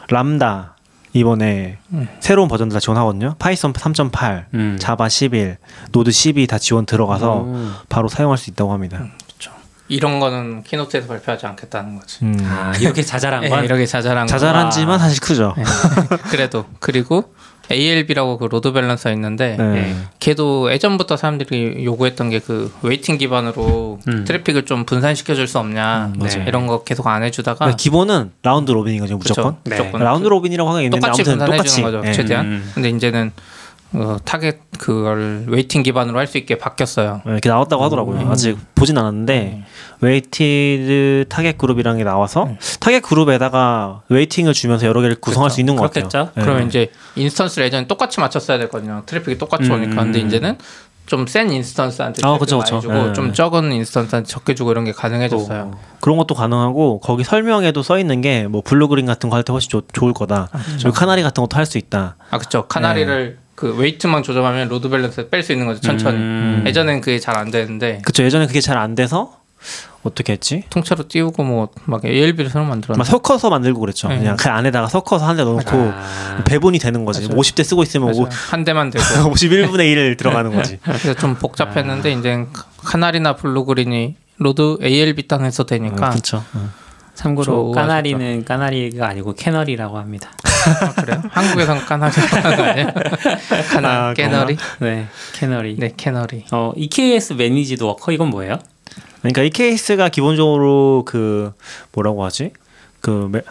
람다 0.09 0.77
이번에 1.13 1.79
음. 1.93 2.09
새로운 2.21 2.49
버전들 2.49 2.75
다 2.75 2.81
지원하거든요. 2.81 3.35
Python 3.39 3.73
3.8, 3.73 4.45
음. 4.55 4.77
Java 4.79 5.09
11, 5.09 5.57
Node 5.93 6.11
12 6.11 6.47
다 6.47 6.59
지원 6.59 6.87
들어가서 6.87 7.45
음. 7.45 7.75
바로 7.89 8.09
사용할 8.09 8.39
수 8.39 8.51
있다고 8.51 8.73
합니다. 8.73 9.05
이런 9.91 10.21
거는 10.21 10.65
keynote에서 10.65 11.07
발표하지 11.09 11.47
않겠다는 11.47 11.99
거지. 11.99 12.19
음. 12.23 12.37
아, 12.45 12.75
이렇게 12.79 13.03
자잘한 13.03 13.41
네, 13.41 13.49
건 13.51 13.65
이렇게 13.65 13.87
자잘한 13.87 14.27
거. 14.27 14.31
자잘한지만 14.31 14.99
사실 14.99 15.19
크죠. 15.19 15.55
그래도 16.31 16.67
그리고 16.79 17.33
ALB라고 17.71 18.39
그 18.39 18.47
load 18.47 18.73
balancer 18.73 19.11
있는데 19.13 19.57
네. 19.59 19.65
네. 19.73 19.95
걔도 20.21 20.73
예전부터 20.73 21.17
사람들이 21.17 21.85
요구했던 21.85 22.31
게 22.31 22.39
그 22.39 22.73
weighting 22.83 23.19
기반으로 23.19 23.99
음. 24.09 24.25
트래픽을 24.25 24.65
좀 24.65 24.85
분산시켜 24.87 25.35
줄 25.35 25.47
수 25.49 25.59
없냐 25.59 26.13
음, 26.15 26.19
맞아요. 26.19 26.45
이런 26.47 26.67
거 26.67 26.83
계속 26.85 27.07
안 27.09 27.23
해주다가 27.23 27.59
그러니까 27.59 27.77
기본은 27.77 28.31
round 28.43 28.71
robin이거든요, 28.71 29.19
그쵸, 29.19 29.33
무조건. 29.33 29.57
네. 29.65 29.77
무조건 29.77 30.03
round 30.03 30.29
robin이라고 30.29 30.71
하긴 30.71 30.85
있는데 30.85 31.01
똑같이 31.01 31.23
아무튼 31.23 31.33
분산해 31.39 31.57
똑같이. 31.57 31.75
주는 31.77 31.91
거죠 31.93 32.09
예. 32.09 32.13
최대한 32.13 32.47
음. 32.47 32.71
근데 32.75 32.89
이제는 32.91 33.33
어, 33.95 34.17
타겟 34.25 34.59
그걸 34.79 35.45
weighting 35.49 35.83
기반으로 35.83 36.19
할 36.19 36.27
수 36.27 36.37
있게 36.37 36.59
바뀌었어요 36.59 37.23
네, 37.25 37.33
이렇게 37.33 37.49
나왔다고 37.49 37.83
하더라고요. 37.85 38.21
음. 38.21 38.31
아직 38.31 38.59
보진 38.75 38.99
않았는데 38.99 39.65
weighted 40.01 41.25
target 41.29 41.57
group이라는 41.57 41.99
게 41.99 42.05
나와서 42.05 42.45
음. 42.45 42.57
target 42.81 43.01
group에다가 43.01 44.03
weighting을 44.11 44.53
주면서 44.53 44.87
여러 44.87 45.01
개를 45.01 45.17
구성할 45.17 45.47
그렇죠. 45.49 45.55
수 45.55 45.61
있는 45.61 45.77
것 45.77 45.83
같아요. 45.85 46.09
그렇겠죠. 46.09 46.33
네. 46.37 46.43
그러면 46.43 46.67
이제 46.69 46.91
instance를 47.17 47.67
예전에 47.67 47.87
똑같이 47.87 48.21
맞췄어야 48.21 48.59
됐거든요 48.59 49.03
트래픽이 49.07 49.39
똑같이 49.39 49.71
음. 49.71 49.73
오니까 49.83 50.03
근데 50.05 50.21
이제는 50.21 50.59
좀 51.07 51.27
센 51.27 51.51
instance한테 51.51 52.21
아, 52.23 52.37
그쵸, 52.37 52.59
많이 52.59 52.71
그쵸. 52.71 52.81
주고 52.83 52.93
네. 52.93 53.13
좀 53.15 53.33
적은 53.33 53.73
instance한테 53.73 54.29
적게 54.29 54.55
주고 54.55 54.71
이런 54.73 54.85
게 54.85 54.93
가능해졌어요 54.93 55.73
그런 56.03 56.19
것도 56.19 56.35
가능하고 56.35 57.01
거기 57.01 57.25
설명에도 57.25 57.83
써 57.83 57.99
있는 57.99 58.21
게 58.21 58.47
뭐 58.47 58.61
blue-green 58.63 59.07
같은 59.07 59.31
거 59.31 59.37
할 59.37 59.43
때 59.43 59.53
훨씬 59.53 59.71
좋, 59.71 59.87
좋을 59.93 60.13
거다. 60.13 60.49
그리고 60.77 60.93
canary 60.93 61.23
같은 61.23 61.43
것도 61.43 61.57
할 61.57 61.65
수 61.65 61.79
있다. 61.79 62.17
아 62.31 62.37
그쵸 62.39 62.67
canary를 62.69 63.39
그 63.59 63.75
weight만 63.77 64.23
조정하면 64.23 64.69
load 64.69 64.89
balance 64.89 65.31
뺄 65.31 65.43
수 65.43 65.51
있는 65.53 65.67
거죠 65.67 65.81
천천히 65.81 66.17
음. 66.17 66.63
예전엔 66.65 67.01
그게 67.01 67.19
잘 67.19 67.37
안 67.37 67.51
되는데 67.51 68.01
그쵸 68.05 68.23
예전에 68.23 68.47
그게 68.47 68.61
잘 68.61 68.79
안 68.79 68.95
돼서 68.95 69.37
어떻게 70.05 70.33
했지? 70.35 70.63
통째로 70.71 71.09
띄우고 71.09 71.43
뭐 71.43 71.69
막 71.87 72.05
ALB를 72.05 72.51
새로 72.51 72.63
막 72.67 72.71
만들었는데 72.71 73.11
섞어서 73.11 73.51
만들고 73.51 73.81
그랬죠. 73.81 74.07
네. 74.09 74.19
그냥 74.19 74.37
그 74.37 74.49
안에다가 74.49 74.87
섞어서 74.87 75.27
한 75.27 75.37
대 75.37 75.43
넣고 75.43 75.61
아. 75.73 76.43
배분이 76.45 76.79
되는 76.79 77.05
거지. 77.05 77.23
맞아요. 77.23 77.35
뭐 77.35 77.43
50대 77.43 77.65
쓰고 77.65 77.83
있으면 77.83 78.13
맞아요. 78.13 78.29
한 78.51 78.63
대만 78.63 78.91
되고 78.91 79.03
51분의 79.35 79.91
1 79.91 80.17
들어가는 80.17 80.55
거지. 80.55 80.79
그래서 80.85 81.15
좀 81.15 81.35
복잡했는데 81.35 82.13
이제 82.13 82.47
카나리나 82.85 83.35
블루그린이 83.35 84.15
로드 84.37 84.79
ALB 84.83 85.27
땅에서 85.27 85.65
되니까 85.67 86.11
그렇죠. 86.11 86.45
참고로. 87.15 87.73
까나리는 87.73 88.45
까나리가 88.45 89.09
아니고 89.09 89.35
canary라고 89.35 89.99
합니다. 89.99 90.31
아, 90.67 90.93
그래요? 90.95 91.23
한국에선 91.31 91.85
까나리 91.87 92.13
아니에요? 92.41 92.87
카나 93.71 94.09
아, 94.09 94.15
canary? 94.15 94.57
네, 94.81 95.07
canary. 95.35 95.77
네 95.79 95.93
canary 95.97 96.45
어, 96.53 96.73
EKS 96.77 97.35
managed 97.35 97.83
worker 97.85 98.13
이건 98.13 98.29
뭐예요? 98.31 98.59
그러니까 99.21 99.43
EKS가 99.43 100.09
기본적으로 100.09 101.05
그 101.07 101.53
뭐라고 101.93 102.25
하지? 102.25 102.53
그 103.01 103.29
메, 103.33 103.43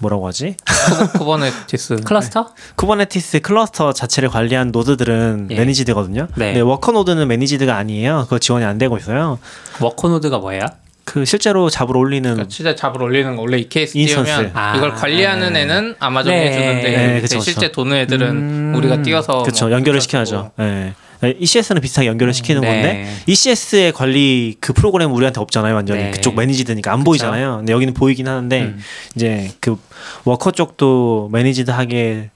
뭐라고 0.00 0.26
하지? 0.26 0.56
Kuber- 0.64 1.12
Kubernetes 1.18 1.96
cluster? 2.06 2.54
Kubernetes 2.76 3.40
cluster 3.40 3.92
자체를 3.92 4.28
관리한 4.30 4.70
node들은 4.72 5.48
예. 5.50 5.56
managed거든요. 5.56 6.28
네. 6.36 6.46
근데 6.46 6.60
worker 6.60 6.92
node는 6.92 7.28
managed가 7.28 7.76
아니에요. 7.76 8.22
그거 8.24 8.38
지원이 8.38 8.64
안 8.64 8.78
되고 8.78 8.96
있어요. 8.96 9.38
worker 9.80 10.08
node가 10.08 10.38
뭐예요? 10.38 10.62
그 11.04 11.24
실제로 11.24 11.68
job을 11.70 11.98
올리는 12.00 12.22
그러니까 12.30 12.48
진짜 12.48 12.74
job을 12.74 13.06
올리는 13.06 13.34
거 13.36 13.42
원래 13.42 13.58
EKS 13.58 13.96
instance. 13.96 14.30
띄우면 14.32 14.50
아, 14.54 14.76
이걸 14.76 14.94
관리하는 14.94 15.52
네. 15.54 15.62
애는 15.62 15.96
아마존이 15.98 16.36
네. 16.36 16.46
해주는데 16.48 16.90
네, 16.96 17.20
그쵸, 17.20 17.40
실제 17.40 17.68
그쵸. 17.68 17.72
도는 17.72 17.96
애들은 17.98 18.28
음. 18.28 18.74
우리가 18.76 19.02
띄워서 19.02 19.42
그렇죠 19.42 19.66
뭐 19.66 19.72
연결을. 19.76 20.00
시켜야죠. 20.00 20.52
예. 20.60 20.94
ECS는 21.38 21.82
비슷하게 21.82 22.06
연결을 22.08 22.32
시키는 22.32 22.62
네. 22.62 22.66
건데 22.68 23.14
ECS의 23.26 23.92
관리 23.92 24.56
그 24.58 24.72
프로그램 24.72 25.12
우리한테 25.12 25.38
없잖아요 25.40 25.74
완전히 25.74 26.04
네. 26.04 26.10
그쪽 26.12 26.34
managed니까 26.34 26.92
안 26.92 27.04
보이잖아요. 27.04 27.58
근데 27.58 27.72
여기는 27.74 27.92
보이긴 27.92 28.26
하는데 28.26 28.60
음. 28.62 28.80
이제 29.16 29.50
그 29.60 29.76
worker 30.24 30.52
쪽도 30.52 31.28
managed하게 31.32 32.30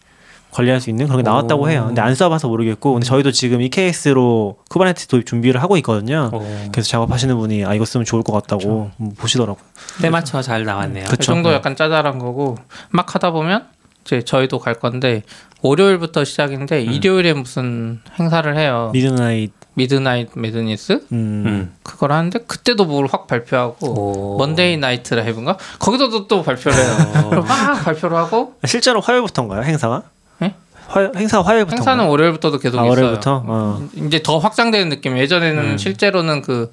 관리할 0.54 0.80
수 0.80 0.88
있는 0.88 1.06
그런 1.06 1.18
게 1.22 1.28
나왔다고 1.28 1.64
오. 1.64 1.68
해요. 1.68 1.84
근데 1.88 2.00
안 2.00 2.14
써봐서 2.14 2.46
모르겠고 2.48 2.92
근데 2.92 3.04
저희도 3.06 3.32
지금 3.32 3.60
EKS로 3.60 4.58
Kubernetes 4.70 5.08
도입 5.08 5.26
준비를 5.26 5.60
하고 5.62 5.76
있거든요. 5.78 6.30
오. 6.32 6.38
그래서 6.70 6.88
작업하시는 6.88 7.36
분이 7.36 7.64
아 7.64 7.74
이거 7.74 7.84
쓰면 7.84 8.04
좋을 8.04 8.22
것 8.22 8.32
같다고 8.32 8.90
음, 9.00 9.14
보시더라고요. 9.16 9.62
때 10.00 10.10
맞춰 10.10 10.40
잘 10.42 10.64
나왔네요. 10.64 11.06
그- 11.06 11.16
그 11.16 11.16
정도 11.16 11.48
네. 11.50 11.56
약간 11.56 11.74
짜잘한 11.74 12.18
거고 12.20 12.56
막 12.90 13.14
하다 13.14 13.32
보면 13.32 13.66
이제 14.04 14.22
저희도 14.22 14.58
갈 14.60 14.74
건데 14.74 15.22
월요일부터 15.62 16.24
시작인데 16.24 16.82
일요일에 16.82 17.32
무슨 17.32 18.00
행사를 18.18 18.56
해요. 18.56 18.90
Midnight 18.92 19.52
Midnight 19.76 20.28
Madness 20.36 20.92
음, 21.10 21.42
음. 21.46 21.74
그걸 21.82 22.12
하는데 22.12 22.38
그때도 22.46 22.84
뭘 22.84 23.06
확 23.10 23.26
발표하고 23.26 23.86
오. 24.34 24.38
Monday 24.38 24.76
Night 24.76 25.14
Live인가 25.14 25.56
거기서도 25.80 26.28
또 26.28 26.42
발표를 26.44 26.78
해요. 26.78 27.28
그럼 27.30 27.44
막 27.48 27.82
발표를 27.84 28.16
하고 28.16 28.54
실제로 28.64 29.00
화요일부터인가요 29.00 29.62
행사가? 29.62 30.02
네? 30.38 30.54
화, 30.88 31.10
행사가 31.16 31.46
화요일부터 31.48 31.76
행사는 31.76 32.04
월요일부터도 32.06 32.58
계속 32.58 32.78
아. 32.78 32.82
월요일부터 32.84 33.42
어. 33.46 33.88
이제 34.06 34.22
더 34.22 34.38
확장되는 34.38 34.88
느낌. 34.90 35.16
예전에는 35.18 35.62
음. 35.64 35.78
실제로는 35.78 36.42
그 36.42 36.70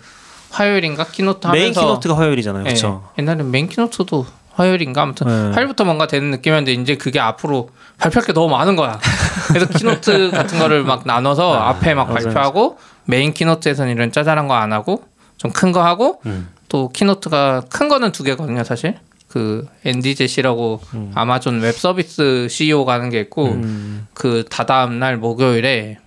화요일인가 0.51 1.05
keynote 1.05 1.47
하면서 1.47 1.61
main 1.63 1.73
keynote가 1.73 2.17
화요일이잖아요, 2.17 2.63
예, 2.63 2.69
그렇죠? 2.69 3.03
옛날에 3.17 3.43
main 3.43 3.69
keynote도 3.69 4.25
화요일인가 4.53 5.03
아무튼 5.03 5.27
네. 5.27 5.51
화요일부터 5.55 5.85
뭔가 5.85 6.07
되는 6.07 6.29
느낌이었는데 6.31 6.73
이제 6.73 6.97
그게 6.97 7.19
앞으로 7.21 7.69
발표할 7.97 8.25
게 8.25 8.33
너무 8.33 8.49
많은 8.49 8.75
거야. 8.75 8.99
그래서 9.47 9.67
keynote 9.67 10.31
같은 10.31 10.59
거를 10.59 10.83
막 10.83 11.03
나눠서 11.05 11.53
앞에 11.53 11.93
막 11.93 12.09
맞아요. 12.09 12.25
발표하고 12.25 12.77
main 13.05 13.33
keynote에서는 13.33 13.91
이런 13.93 14.11
짜잘한 14.11 14.47
거 14.49 14.53
안 14.55 14.73
하고 14.73 15.03
좀 15.37 15.51
큰 15.53 15.71
거 15.71 15.83
하고 15.83 16.19
음. 16.25 16.49
또 16.67 16.89
keynote가 16.89 17.63
큰 17.69 17.87
거는 17.89 18.11
두 18.11 18.23
개거든요, 18.23 18.63
사실. 18.63 18.97
그 19.31 19.65
앤디 19.85 20.20
재시라고 20.20 20.81
아마존 21.15 21.61
웹 21.61 21.73
서비스 21.75 22.47
CEO가 22.49 22.93
하는 22.93 23.09
게 23.09 23.21
있고 23.21 23.45
음. 23.45 24.07
그 24.13 24.43
다다음 24.49 24.99
날 24.99 25.15
목요일에 25.17 25.97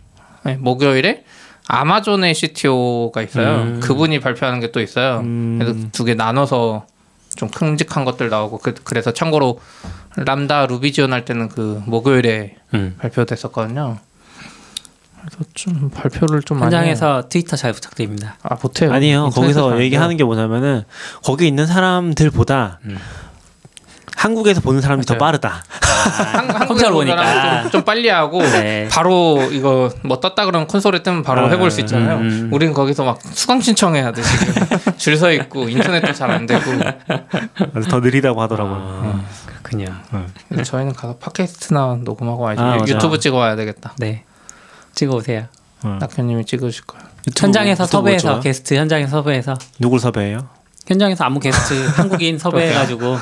네, 0.44 0.56
목요일에 0.56 1.24
아마존의 1.66 2.34
CTO가 2.34 3.22
있어요. 3.22 3.62
음. 3.62 3.80
그분이 3.80 4.20
발표하는 4.20 4.60
게 4.60 4.70
또 4.72 4.80
있어요. 4.82 5.20
음. 5.20 5.58
그래서 5.58 5.88
두 5.92 6.04
개 6.04 6.14
나눠서 6.14 6.86
좀 7.36 7.48
큼직한 7.48 8.04
것들 8.04 8.28
나오고 8.28 8.58
그, 8.58 8.74
그래서 8.84 9.12
참고로 9.12 9.58
람다 10.16 10.66
루비 10.66 10.92
지원 10.92 11.12
할 11.14 11.24
때는 11.24 11.48
그 11.48 11.82
목요일에 11.86 12.56
음. 12.74 12.94
발표됐었거든요. 12.98 13.98
그래서 15.26 15.44
좀 15.54 15.90
발표를 15.90 16.42
좀 16.42 16.58
많이 16.58 16.74
현장에서 16.74 17.28
트위터 17.28 17.56
잘 17.56 17.72
부탁드립니다. 17.72 18.36
아. 18.42 18.56
아니에요. 18.90 19.26
인터넷에서 19.26 19.40
거기서 19.62 19.70
안 19.72 19.80
얘기하는. 19.80 20.16
게 20.16 20.24
뭐냐면은 20.24 20.84
거기 21.22 21.46
있는 21.48 21.66
사람들보다 21.66 22.78
음. 22.84 22.98
한국에서 24.16 24.60
보는 24.60 24.80
사람이 24.80 25.04
더 25.04 25.14
맞아요. 25.14 25.18
빠르다. 25.18 25.64
한, 25.70 26.46
컴퓨터로 26.48 26.66
한국에서 26.68 26.92
보니까. 26.92 27.62
좀, 27.62 27.70
좀 27.72 27.82
빨리 27.84 28.08
하고 28.08 28.40
네. 28.42 28.88
바로 28.90 29.40
이거 29.50 29.90
뭐 30.02 30.20
떴다 30.20 30.44
그러면 30.44 30.66
콘솔에 30.68 31.02
뜨면 31.02 31.22
바로 31.22 31.46
아, 31.46 31.48
해볼 31.50 31.70
수 31.70 31.80
있잖아요. 31.80 32.18
음, 32.18 32.22
음. 32.22 32.48
우리는 32.52 32.72
거기서 32.74 33.04
막 33.04 33.18
수강 33.22 33.60
신청해야 33.60 34.12
돼 34.12 34.22
지금 34.22 34.54
줄 34.98 35.16
서 35.16 35.32
있고 35.32 35.68
인터넷도 35.68 36.12
잘 36.12 36.30
안 36.30 36.46
되고 36.46 36.62
더 37.90 38.00
느리다고 38.00 38.40
하더라고요. 38.42 38.76
아, 38.78 39.24
그렇군요. 39.46 39.86
그래서 40.48 40.70
저희는 40.70 40.92
가서 40.92 41.16
팟캐스트나 41.16 41.98
녹음하고 42.02 42.42
와야지 42.42 42.60
아, 42.60 42.64
맞아요. 42.64 42.84
유튜브 42.86 43.18
찍어 43.18 43.36
와야 43.36 43.56
되겠다. 43.56 43.94
네. 43.98 44.24
찍어 44.94 45.16
오세요. 45.16 45.46
어. 45.82 45.98
낙현님이 46.00 46.44
찍으실 46.46 46.84
거예요. 46.86 47.04
현장에서 47.38 47.86
섭외해서? 47.86 48.40
게스트 48.40 48.74
현장에서 48.74 49.22
섭외해서 49.22 49.54
누굴 49.78 49.98
섭외해요? 50.00 50.48
현장에서 50.86 51.24
아무 51.24 51.40
게스트 51.40 51.74
한국인 51.96 52.38
섭외해가지고 52.38 53.16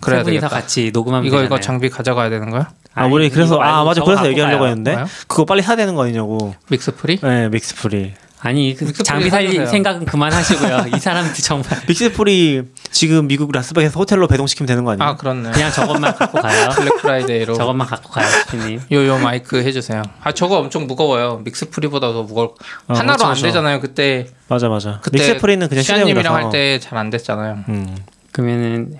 그래야 0.00 0.20
세 0.20 0.24
분이서 0.24 0.40
되겠다. 0.42 0.48
같이 0.48 0.90
녹음하면 0.92 1.26
이거 1.26 1.36
되잖아요. 1.38 1.46
이거 1.46 1.60
장비 1.60 1.88
가져가야 1.88 2.30
되는 2.30 2.50
거야? 2.50 2.70
아, 2.94 3.06
우리 3.06 3.30
그래서 3.30 3.58
아 3.60 3.84
맞아 3.84 4.02
그래서 4.02 4.26
얘기하려고 4.28 4.60
가요. 4.62 4.70
했는데 4.70 4.92
뭐요? 4.92 5.06
그거 5.26 5.44
빨리 5.44 5.62
사야 5.62 5.76
되는 5.76 5.94
거 5.94 6.04
아니냐고. 6.04 6.54
MixPre? 6.68 7.18
네, 7.20 7.48
MixPre. 7.48 8.14
아니 8.40 8.74
그 8.74 8.92
장비 8.92 9.30
살릴 9.30 9.48
사주세요. 9.48 9.66
생각은 9.66 10.04
그만하시고요. 10.06 10.86
이 10.94 10.98
사람들 11.00 11.34
정말 11.34 11.80
믹스프리 11.88 12.62
지금 12.92 13.26
미국 13.26 13.50
라스베가스 13.52 13.98
호텔로 13.98 14.28
배송시키면 14.28 14.66
되는 14.66 14.84
거 14.84 14.92
아니에요? 14.92 15.08
아 15.10 15.16
그렇네. 15.16 15.50
그냥 15.50 15.72
저것만 15.72 16.14
갖고 16.14 16.40
가요. 16.40 16.68
블랙 16.76 16.96
프라이데이로 17.02 17.54
저것만 17.54 17.86
갖고 17.88 18.10
가요, 18.10 18.26
대표님. 18.46 18.80
요요 18.92 19.18
마이크 19.18 19.56
해주세요. 19.62 20.02
아 20.22 20.32
저거 20.32 20.58
엄청 20.58 20.86
무거워요. 20.86 21.40
믹스 21.44 21.70
프리보다 21.70 22.12
더 22.12 22.22
무거울. 22.22 22.48
어, 22.86 22.94
하나로 22.94 23.24
맞죠, 23.24 23.26
안. 23.26 23.34
되잖아요. 23.34 23.80
그때 23.80 24.28
맞아 24.46 24.68
맞아. 24.68 25.00
그때 25.02 25.18
믹스프리는 25.18 25.68
그냥 25.68 25.82
실내용이라서. 25.82 26.32
할때 26.34 26.78
잘 26.78 26.96
안 26.98 27.10
됐잖아요. 27.10 27.64
음. 27.68 27.96
그러면은 28.32 28.94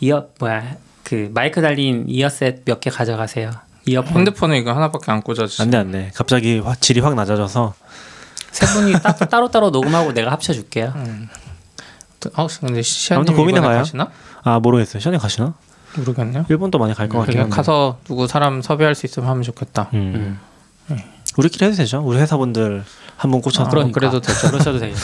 이어 0.00 0.26
뭐야 0.40 0.74
그 1.04 1.30
마이크 1.32 1.60
달린 1.62 2.04
이어셋 2.08 2.62
몇 2.64 2.80
개 2.80 2.90
가져가세요. 2.90 3.50
이어폰 3.84 4.18
핸드폰에 4.18 4.58
이거 4.58 4.72
하나밖에 4.72 5.10
안 5.10 5.22
꽂아지. 5.22 5.60
안돼 5.62 5.76
안돼. 5.76 6.10
갑자기 6.14 6.58
확- 6.60 6.80
질이 6.80 7.00
확 7.00 7.14
낮아져서 7.16 7.74
세 8.52 8.66
분이 8.66 8.92
따, 9.02 9.12
따로 9.16 9.50
따로 9.50 9.70
녹음하고 9.70 10.12
내가 10.12 10.30
합쳐줄게요. 10.32 10.94
어, 12.36 12.46
근데 12.60 12.82
시안님 12.82 13.20
아무튼 13.20 13.34
고민해봐요. 13.36 13.82
아 14.44 14.60
모르겠어요. 14.60 15.00
시간이 15.00 15.18
가시나? 15.18 15.54
모르겠네요. 15.96 16.46
일본도 16.48 16.78
많이 16.78 16.94
갈 16.94 17.08
것 17.08 17.18
같긴 17.18 17.32
그냥 17.32 17.44
한데. 17.46 17.56
가서 17.56 17.98
누구 18.04 18.26
사람 18.26 18.62
섭외할 18.62 18.94
수 18.94 19.06
있으면 19.06 19.28
하면 19.28 19.42
좋겠다. 19.42 19.88
음. 19.94 20.38
우리끼리 21.38 21.64
해도 21.64 21.76
되죠. 21.76 22.00
우리 22.04 22.18
회사분들 22.18 22.84
한분 23.16 23.40
꽂혀. 23.40 23.62
아, 23.64 23.68
그러니까. 23.68 23.98
그래도 23.98 24.20
되죠. 24.20 24.50
그러셔도 24.50 24.78
돼요. 24.78 24.94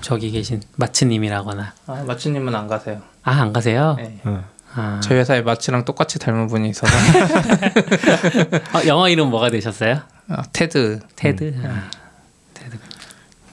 저기 0.00 0.30
계신 0.30 0.62
마츠님이라거나 0.76 1.72
아, 1.88 2.04
마치님은 2.06 2.54
안 2.54 2.68
가세요. 2.68 3.02
아 3.24 3.32
안 3.32 3.52
가세요? 3.52 3.96
네. 3.98 4.20
응. 4.26 4.44
아, 4.76 5.00
저희 5.02 5.18
회사에 5.18 5.42
마치랑 5.42 5.84
똑같이 5.84 6.20
닮은 6.20 6.46
분이 6.46 6.68
있어서 6.70 6.92
어, 8.74 8.86
영어 8.86 9.08
이름 9.08 9.28
뭐가 9.30 9.50
되셨어요? 9.50 10.00
아, 10.28 10.42
테드 10.52 11.00
테드. 11.16 11.42
음. 11.44 11.64
아, 11.66 11.90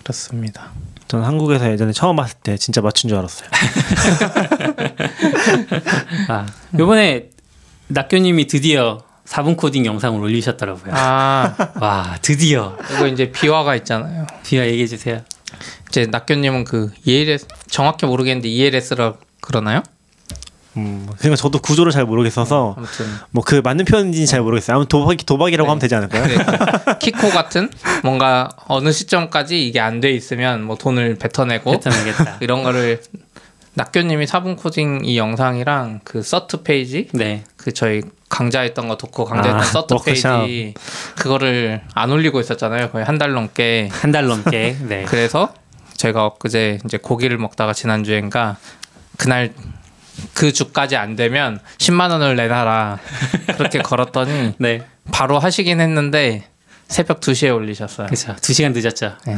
그렇습니다. 0.07 0.71
전 1.09 1.23
한국에서 1.23 1.69
예전에 1.69 1.91
처음 1.91 2.15
봤을 2.15 2.37
때 2.41 2.57
진짜 2.57 2.79
맞춘 2.79 3.09
줄 3.09 3.17
알았어요. 3.17 3.49
아, 6.29 6.45
요번에 6.79 7.29
낙교님이 7.87 8.47
드디어 8.47 9.03
4분 9.25 9.57
코딩 9.57 9.85
영상을 9.85 10.17
올리셨더라고요. 10.17 10.93
아 10.95 11.53
와 11.81 12.17
드디어 12.21 12.77
이거 12.95 13.07
이제 13.07 13.33
비화가 13.33 13.75
있잖아요. 13.75 14.25
비와 14.45 14.65
얘기해 14.67 14.87
주세요. 14.87 15.21
이제 15.89 16.05
낙교님은 16.05 16.63
그 16.63 16.93
ELS 17.03 17.45
정확히 17.69 18.05
모르겠는데 18.05 18.47
ELS라 18.47 19.15
그러나요? 19.41 19.83
음, 20.77 21.07
그러니까 21.17 21.35
저도 21.35 21.59
구조를 21.59 21.91
잘 21.91 22.05
모르겠어서 22.05 22.75
아무튼 22.77 23.05
뭐그 23.31 23.61
맞는 23.63 23.85
표현인지 23.85 24.25
잘 24.27 24.41
모르겠어요. 24.41 24.77
아무튼 24.77 24.89
도박 24.89 25.17
도박이라고 25.25 25.65
네. 25.65 25.69
하면 25.69 25.79
되지 25.79 25.95
않을까요? 25.95 26.25
네, 26.27 26.37
키코 26.99 27.29
같은 27.29 27.69
뭔가 28.03 28.49
어느 28.67 28.91
시점까지 28.91 29.67
이게 29.67 29.79
안 29.79 29.97
돼 29.99 30.11
있으면 30.11 30.63
뭐 30.63 30.75
돈을 30.77 31.15
뱉어내고 31.15 31.79
뱉어내겠다. 31.79 32.37
이런 32.41 32.61
거를 32.63 33.01
낙교님이 33.73 34.25
4분 34.25 34.57
코딩 34.57 35.01
이 35.03 35.17
영상이랑 35.17 36.01
그 36.03 36.21
서트 36.23 36.63
페이지 36.63 37.07
네. 37.13 37.43
그 37.57 37.71
저희 37.73 38.01
강좌했던 38.29 38.87
거 38.87 38.97
도코 38.97 39.25
강좌했던 39.25 39.59
아, 39.61 39.63
서트 39.63 39.93
워크샵. 39.93 40.41
페이지 40.45 40.73
그거를 41.15 41.81
안 41.93 42.11
올리고 42.11 42.39
있었잖아요 42.39 42.89
거의 42.91 43.05
한 43.05 43.17
달 43.17 43.31
넘게 43.33 43.89
한 43.91 44.11
달 44.11 44.25
넘게. 44.27 44.77
네. 44.81 45.05
그래서 45.07 45.53
제가 45.95 46.25
엊그제 46.25 46.79
이제 46.85 46.97
고기를 46.97 47.37
먹다가 47.39 47.73
지난주엔가 47.73 48.57
그날 49.17 49.51
그 50.33 50.51
주까지 50.53 50.95
안 50.95 51.15
되면 51.15 51.59
10만 51.77 52.11
원을 52.11 52.35
내놔라 52.35 52.99
그렇게 53.57 53.79
걸었더니 53.79 54.53
네. 54.59 54.81
바로 55.11 55.39
하시긴 55.39 55.79
했는데 55.81 56.45
새벽 56.89 57.19
2시에 57.19 57.53
올리셨어요. 57.53 58.07
그렇죠. 58.07 58.33
두 58.41 58.53
시간 58.53 58.71
늦었죠. 58.71 59.11
네. 59.27 59.35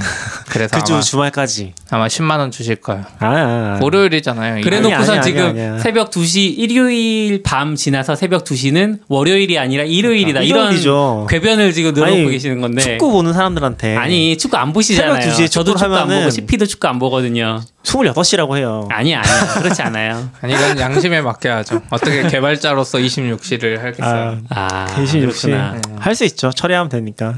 그래서 0.50 0.78
그 0.78 0.84
주 0.86 1.02
주말까지. 1.02 1.74
아마 1.90 2.06
10만 2.06 2.38
원 2.38 2.52
주실 2.52 2.76
거예요. 2.76 3.04
아, 3.18 3.26
아, 3.26 3.32
아. 3.32 3.80
월요일이잖아요. 3.82 4.62
그래 4.62 4.80
놓고서 4.82 5.20
지금 5.22 5.42
아니, 5.48 5.60
아니야. 5.60 5.80
새벽 5.80 6.12
2시 6.12 6.60
일요일 6.60 7.42
밤 7.42 7.76
지나서 7.76 8.16
새벽 8.16 8.44
2시는 8.44 9.00
월요일이 9.08 9.58
아니라 9.58 9.84
일요일이다. 9.84 10.42
이런 10.42 10.66
일요일이죠. 10.66 11.26
궤변을 11.28 11.74
지금 11.74 11.96
늘어놓고 11.96 12.30
계시는 12.30 12.62
건데. 12.62 12.84
축구 12.84 13.12
보는 13.12 13.34
사람들한테 13.34 13.96
아니 13.98 14.38
축구 14.38 14.56
안 14.58 14.72
보시잖아요. 14.72 15.20
새벽 15.20 15.36
2시에 15.36 15.50
저도 15.50 15.72
축구 15.76 15.86
안 15.86 16.02
하면은 16.02 16.20
보고 16.20 16.30
CP도 16.30 16.68
축구 16.68 16.88
안 16.88 17.00
보거든요. 17.00 17.64
26이라고 17.84 18.58
해요. 18.58 18.88
아니 18.92 19.16
아니 19.16 19.28
그렇지 19.62 19.82
않아요. 19.82 20.30
아니 20.42 20.54
이건 20.54 20.80
양심에 20.80 21.22
맡겨 21.22 21.50
야죠. 21.50 21.82
어떻게 21.90 22.28
개발자로서 22.28 22.98
26시를 23.00 23.80
하겠어요. 23.80 24.38
아 24.50 24.86
26시 24.96 25.22
그렇구나. 25.22 25.82
할수 26.00 26.26
있죠. 26.26 26.52
처리하면 26.52 26.90
되니까. 26.90 27.34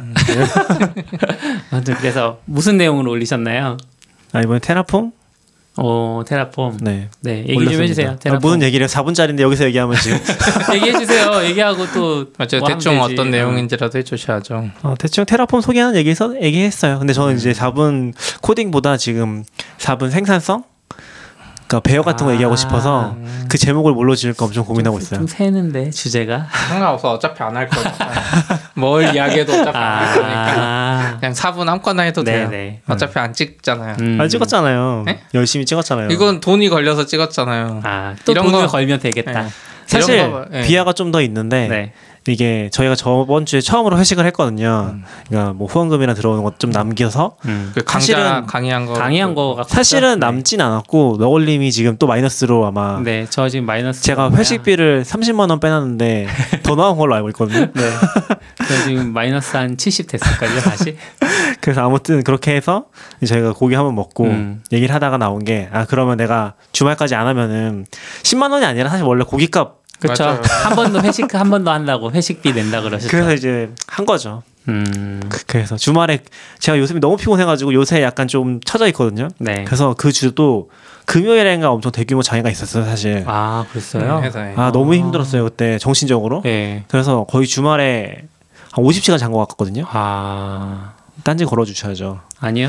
아무튼 1.71 1.93
그래서 1.95 2.39
무슨 2.45 2.77
내용으로 2.77 3.11
올리셨나요? 3.11 3.77
아 4.33 4.41
이번에 4.41 4.59
테라폼? 4.59 5.11
어 5.78 6.22
테라폼. 6.28 6.78
네. 6.82 7.07
네 7.22 7.39
얘기 7.39 7.53
좀 7.53 7.57
올렸습니다. 7.59 7.84
해주세요. 7.84 8.09
아, 8.11 8.15
테라폼. 8.17 8.41
무슨 8.41 8.61
얘기를 8.61 8.88
4분짜리인데 8.88 9.39
여기서 9.39 9.65
얘기하면 9.65 9.95
지금 9.97 10.19
얘기해 10.76 10.99
주세요. 10.99 11.43
얘기하고 11.45 11.86
또 11.93 12.26
맞아요. 12.38 12.59
뭐 12.59 12.67
대충 12.67 12.99
되지. 12.99 13.13
어떤 13.13 13.32
내용인지라도 13.32 13.97
해주셔야죠. 13.99 14.65
어, 14.84 14.95
대충 14.99 15.26
테라폼 15.26 15.61
소개하는 15.61 15.95
얘기에서 15.97 16.36
얘기했어요. 16.41 16.99
근데 16.99 17.13
저는 17.13 17.38
이제 17.38 17.53
4분 17.53 18.13
코딩보다 18.41 18.97
지금 18.97 19.45
4분 19.80 20.11
생산성? 20.11 20.63
그러니까 21.72 21.80
배역 21.89 22.03
같은 22.05 22.26
거 22.26 22.32
아. 22.32 22.34
얘기하고 22.34 22.55
싶어서 22.57 23.15
그 23.49 23.57
제목을 23.57 23.93
뭘로 23.93 24.13
지을까 24.13 24.45
엄청 24.45 24.65
고민하고 24.65 24.99
있어요. 24.99 25.19
좀 25.19 25.28
새는데 25.28 25.89
주제가. 25.91 26.47
상관없어. 26.67 27.13
어차피 27.13 27.41
안 27.43 27.55
할 27.55 27.69
거니까. 27.69 28.09
뭘 28.74 29.03
이야기해도 29.15 29.53
어차피 29.53 29.78
안할 29.78 30.13
거니까. 30.13 30.53
아. 30.57 31.17
그냥 31.19 31.34
4분 31.34 31.69
아무거나 31.69 32.03
해도 32.03 32.24
돼요. 32.26 32.49
네네. 32.49 32.82
어차피 32.89 33.17
안 33.19 33.32
찍잖아요. 33.34 33.95
음. 34.01 34.19
아 34.19 34.28
찍었잖아요. 34.28 35.03
네? 35.05 35.22
열심히 35.34 35.65
찍었잖아요. 35.65 36.09
이건 36.09 36.41
돈이 36.41 36.67
걸려서 36.69 37.05
찍었잖아요. 37.05 37.82
아 37.86 38.15
또 38.26 38.34
이런 38.34 38.45
돈을 38.47 38.65
거- 38.65 38.72
걸면 38.74 38.99
되겠다. 38.99 39.43
네. 39.43 39.49
사실 39.88 40.17
거, 40.30 40.45
예. 40.53 40.61
비하가 40.63 40.91
좀 40.93 41.11
더 41.11 41.22
있는데 41.22 41.67
네. 41.67 41.93
이게 42.28 42.69
저희가 42.72 42.93
저번 42.95 43.45
주에 43.47 43.61
처음으로 43.61 43.97
회식을 43.97 44.26
했거든요. 44.28 44.95
그러니까 45.28 45.53
뭐 45.53 45.67
후원금이나 45.67 46.13
들어오는 46.13 46.43
것 46.43 46.51
좀 46.59 46.69
남겨서 46.69 47.38
음. 47.45 47.72
그 47.74 47.82
사실은 47.88 48.45
강의한 48.45 48.86
거 48.86 48.93
강의한 48.93 49.34
거가 49.34 49.63
사실은 49.63 50.19
네. 50.19 50.26
남진 50.28 50.61
않았고 50.61 51.17
너걸님이 51.19 51.72
지금 51.72 51.97
또 51.97 52.05
마이너스로 52.05 52.65
아마 52.67 52.99
네, 53.03 53.26
저 53.30 53.49
지금 53.49 53.65
마이너스. 53.65 54.03
제가 54.03 54.30
회식비를 54.32 55.03
30만 55.03 55.49
원 55.49 55.59
빼놨는데 55.59 56.28
더 56.61 56.76
나온 56.76 56.97
걸로 56.97 57.15
알고 57.15 57.30
있거든요. 57.30 57.65
네. 57.74 57.89
저 58.67 58.84
지금 58.84 59.11
마이너스 59.13 59.57
한 59.57 59.76
70 59.78 60.07
됐을걸요 60.07 60.59
다시. 60.61 60.97
그래서 61.61 61.84
아무튼 61.86 62.24
그렇게 62.24 62.55
해서 62.55 62.86
저희가 63.26 63.53
고기 63.53 63.74
한번 63.76 63.95
먹고 63.95 64.26
음. 64.26 64.61
얘기를 64.72 64.93
하다가 64.93 65.17
나온 65.17 65.43
게 65.43 65.69
아 65.72 65.86
그러면 65.86 66.17
내가 66.17 66.53
주말까지 66.74 67.15
안 67.15 67.26
하면은 67.28 67.86
10만 68.24 68.51
원이 68.51 68.65
아니라 68.65 68.89
사실 68.89 69.05
원래 69.05 69.24
고기값 69.24 69.80
그렇죠. 70.02 70.41
한번더 70.64 70.99
회식 71.02 71.34
한번더 71.34 71.72
한다고 71.72 72.12
회식비 72.12 72.54
낸다 72.54 72.82
그러셨죠. 72.82 73.10
그래서 73.10 73.34
이제 73.34 73.70
한 73.88 74.06
거죠. 74.06 74.43
음. 74.68 75.22
그- 75.30 75.43
그래서 75.47 75.76
주말에 75.78 76.20
제가 76.60 76.78
요즘에 76.78 76.99
너무 76.99 77.18
피곤해가지고 77.18 77.74
요새 77.74 78.02
약간 78.04 78.28
좀 78.28 78.60
처져 78.62 78.88
있거든요. 78.88 79.28
네. 79.39 79.64
그래서 79.66 79.95
그 79.97 80.12
주도 80.12 80.70
금요일인가 81.06 81.72
엄청 81.72 81.91
대규모 81.91 82.22
장애가 82.22 82.49
있었어요 82.49 82.84
사실. 82.86 83.24
아, 83.28 83.66
그랬어요? 83.72 84.22
회사에. 84.24 84.54
아 84.56 84.72
너무 84.72 84.93
힘들었어요 84.95 85.43
그때 85.45 85.78
정신적으로. 85.80 86.41
네. 86.43 86.84
그래서 86.89 87.26
거의 87.30 87.47
주말에 87.47 88.24
한 88.72 88.84
50시간 88.84 89.18
잔 89.18 89.32
것 89.32 89.39
같거든요. 89.49 89.86
아. 89.89 90.93
딴지 91.24 91.45
걸어 91.45 91.65
주셔야죠. 91.65 92.19
아니요. 92.39 92.67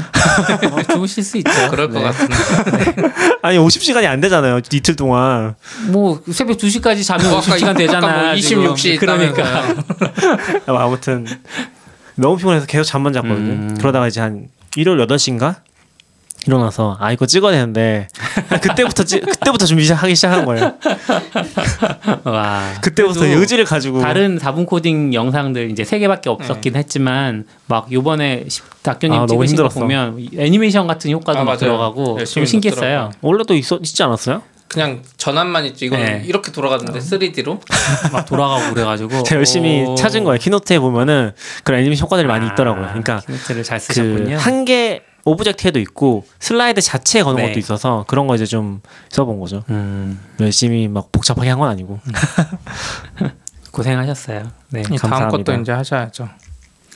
어, 0.72 0.82
주무실 0.92 1.22
수 1.22 1.38
있죠. 1.38 1.50
그럴 1.70 1.88
것 1.90 1.98
네. 1.98 2.04
같은데. 2.04 2.34
아니 3.42 3.58
50시간이 3.58 4.06
안 4.06 4.20
되잖아요 4.20 4.60
이틀 4.72 4.96
동안. 4.96 5.54
뭐 5.88 6.20
새벽 6.30 6.58
2시까지 6.58 7.04
자면 7.06 7.30
뭐 7.30 7.38
아까 7.38 7.56
50시간 7.56 7.62
아까 7.64 7.74
되잖아. 7.74 8.22
뭐 8.22 8.32
26시 8.34 8.98
그러니까. 8.98 9.44
아, 10.66 10.84
아무튼 10.84 11.26
너무 12.14 12.36
피곤해서 12.36 12.66
계속 12.66 12.84
잠만 12.84 13.12
잤거든요. 13.12 13.52
음. 13.52 13.76
그러다가 13.78 14.06
이제 14.08 14.20
한 14.20 14.48
일요일 14.76 14.98
8시인가 15.06 15.56
일어나서 16.46 16.96
아 17.00 17.12
이거 17.12 17.26
찍어야 17.26 17.52
되는데 17.52 18.08
그때부터 18.60 19.04
찍 19.04 19.24
그때부터 19.24 19.66
준비하기 19.66 20.14
시작한 20.14 20.44
거예요. 20.44 20.74
와. 22.24 22.62
그때부터 22.82 23.24
의지를 23.26 23.64
가지고 23.64 24.00
다른 24.00 24.38
다분 24.38 24.66
코딩 24.66 25.14
영상들 25.14 25.70
이제 25.70 25.84
세 25.84 25.98
개밖에 25.98 26.30
없었긴 26.30 26.76
했지만 26.76 27.46
막 27.66 27.90
요번에 27.92 28.44
시- 28.48 28.62
닥터님 28.82 29.20
아, 29.20 29.26
찍으신 29.26 29.56
거. 29.56 29.68
보면 29.68 30.18
애니메이션 30.36 30.86
같은 30.86 31.10
효과도 31.10 31.48
아. 31.48 31.56
들어가고 31.56 32.04
좀 32.04 32.18
열심히 32.18 32.46
신기했어요. 32.46 32.82
넣더라고요. 32.90 33.18
원래도 33.20 33.54
있었 33.54 33.80
있지 33.80 34.02
않았어요? 34.02 34.42
그냥 34.68 35.02
전환만 35.18 35.66
있지. 35.66 35.84
이거는 35.84 36.04
네. 36.04 36.22
이렇게 36.26 36.50
돌아가는데 36.50 36.98
3D로. 36.98 37.60
막 38.10 38.24
돌아가고 38.24 38.72
그래가지고 38.72 39.22
제가 39.22 39.38
열심히 39.38 39.84
오. 39.84 39.94
찾은 39.94 40.24
거예요. 40.24 40.38
Keynote에 40.38 40.78
보면은 40.78 41.32
그런 41.62 41.80
애니메이션 41.80 42.06
효과들이 42.06 42.26
많이 42.26 42.48
아, 42.48 42.52
있더라고요. 42.52 42.86
그러니까 42.86 43.20
Keynote를 43.20 43.64
잘그 43.64 43.84
쓰셨군요. 43.84 44.38
한개 44.38 45.02
object에도 45.24 45.78
있고 45.80 46.26
슬라이드 46.40 46.80
자체에 46.80 47.22
거는 47.22 47.42
네. 47.42 47.48
것도 47.48 47.58
있어서 47.60 48.04
그런 48.08 48.26
거 48.26 48.34
이제 48.34 48.46
좀 48.46 48.80
써본 49.10 49.38
거죠. 49.40 49.62
음, 49.70 50.18
열심히 50.40 50.88
막 50.88 51.12
복잡하게 51.12 51.48
한 51.50 51.58
건 51.58 51.68
아니고. 51.68 52.00
고생하셨어요. 53.70 54.50
네. 54.70 54.80
이 54.80 54.84
다음 54.84 54.96
감사합니다. 55.10 55.52
것도 55.52 55.60
이제 55.62 55.72
하셔야죠. 55.72 56.28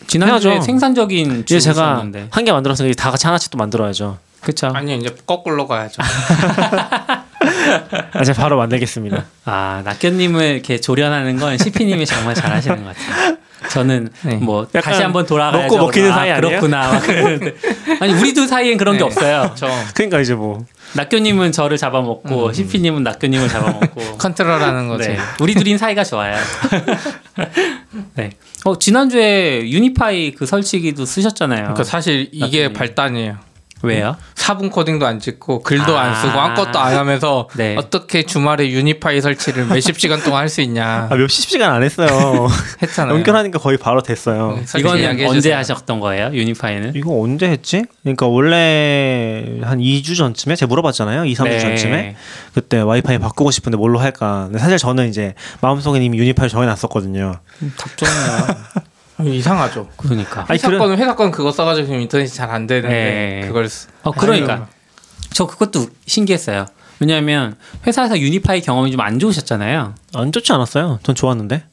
지난주에 0.08 0.52
해야죠. 0.52 0.64
생산적인 0.64 1.40
이제 1.40 1.60
제가 1.60 1.74
주였는데 1.94 2.28
한 2.30 2.44
개 2.44 2.52
만들어서 2.52 2.88
다 2.92 3.10
같이 3.10 3.26
하나씩 3.26 3.50
또 3.50 3.58
만들어야죠. 3.58 4.18
그쵸? 4.40 4.70
아니 4.74 4.96
이제 4.96 5.14
거꾸로 5.26 5.66
가야죠. 5.66 6.02
아, 8.12 8.24
제가 8.24 8.40
바로 8.42 8.56
만들겠습니다. 8.58 9.24
아 9.44 9.82
낙견님을 9.84 10.44
이렇게 10.54 10.80
조련하는 10.80 11.38
건 11.38 11.56
CP님이 11.58 12.06
정말 12.06 12.34
잘하시는 12.34 12.84
것 12.84 12.94
같아요. 12.94 13.36
저는 13.70 14.08
네. 14.22 14.36
뭐 14.36 14.66
다시 14.66 15.02
한번 15.02 15.26
돌아가야죠. 15.26 15.74
먹고 15.74 15.86
먹히는 15.86 16.12
아, 16.12 16.14
사이 16.14 16.30
아니에요? 16.30 16.60
그렇구나. 16.60 17.00
아니 18.00 18.12
우리 18.14 18.34
둘 18.34 18.46
사이엔 18.46 18.76
그런 18.76 18.94
게 18.94 18.98
네. 18.98 19.04
없어요. 19.04 19.52
저 19.56 19.68
그러니까 19.94 20.20
이제 20.20 20.34
뭐 20.34 20.64
낙교님은 20.94 21.52
저를 21.52 21.76
잡아먹고 21.78 22.52
CP님은 22.52 23.02
낙교님을 23.02 23.48
잡아먹고. 23.48 24.16
컨트롤하는 24.18 24.88
거지. 24.88 25.08
네, 25.08 25.18
우리 25.40 25.54
둘인 25.54 25.78
사이가 25.78 26.04
좋아요. 26.04 26.36
네. 28.14 28.30
어 28.64 28.78
지난주에 28.78 29.68
유니파이 29.68 30.32
그 30.32 30.46
설치기도 30.46 31.04
쓰셨잖아요. 31.04 31.60
그러니까 31.62 31.84
사실 31.84 32.28
이게 32.32 32.62
나중에. 32.68 32.72
발단이에요. 32.72 33.45
왜요? 33.82 34.16
4분 34.34 34.70
코딩도 34.70 35.06
안 35.06 35.20
찍고 35.20 35.62
글도 35.62 35.98
안 35.98 36.14
쓰고 36.14 36.38
아. 36.38 36.44
아무것도 36.46 36.78
안 36.78 36.96
하면서 36.96 37.48
네. 37.56 37.76
어떻게 37.76 38.22
주말에 38.22 38.70
유니파이 38.70 39.20
설치를 39.20 39.66
몇십 39.66 39.98
시간 40.00 40.22
동안 40.22 40.40
할 40.42 40.48
수 40.48 40.60
있냐 40.62 41.08
아, 41.10 41.14
몇십 41.14 41.50
시간 41.50 41.72
안 41.72 41.82
했어요. 41.82 42.48
했잖아요. 42.82 43.14
연결하니까 43.16 43.58
거의 43.58 43.76
바로 43.76 44.00
됐어요. 44.02 44.58
네, 44.64 45.00
이야기해 45.00 45.26
언제. 45.28 45.52
하셨던 45.52 46.00
거예요? 46.00 46.30
유니파이는? 46.32 46.92
이거 46.94 47.20
언제 47.20 47.48
했지? 47.50 47.84
그러니까 48.02 48.26
원래 48.28 49.58
한 49.62 49.78
2주 49.78 50.16
전쯤에 50.16 50.56
제가 50.56 50.68
물어봤잖아요. 50.68 51.24
2, 51.26 51.34
3주 51.34 51.44
네. 51.44 51.58
전쯤에 51.58 52.16
그때 52.54 52.78
와이파이 52.80 53.18
바꾸고 53.18 53.50
싶은데 53.50 53.76
뭘로 53.76 53.98
할까? 53.98 54.44
근데 54.46 54.58
사실 54.58 54.78
저는 54.78 55.08
이제 55.08 55.34
마음속에 55.60 56.00
이미 56.02 56.16
유니파이 56.18 56.48
정해놨었거든요. 56.48 57.40
답정이야. 57.76 58.56
이상하죠. 59.24 59.88
그러니까. 59.96 60.42
아니, 60.48 60.54
회사 60.58 60.68
그런- 60.68 60.80
거는 60.80 60.98
회사 60.98 61.14
거는 61.14 61.32
그거 61.32 61.50
써가지고 61.52 61.86
지금 61.86 62.00
인터넷이 62.00 62.28
잘 62.30 62.50
안 62.50 62.66
되는데 62.66 62.88
네. 63.42 63.46
그걸 63.46 63.68
쓰- 63.68 63.88
어 64.02 64.10
그러니까 64.10 64.68
저 65.32 65.46
그것도 65.46 65.86
신기했어요. 66.06 66.66
왜냐하면 67.00 67.56
회사에서 67.86 68.18
UniFi 68.18 68.62
경험이 68.62 68.90
좀 68.90 69.00
안 69.00 69.18
좋으셨잖아요. 69.18 69.94
안 70.14 70.32
좋지 70.32 70.52
않았어요. 70.52 70.98
전 71.02 71.14
좋았는데. 71.14 71.64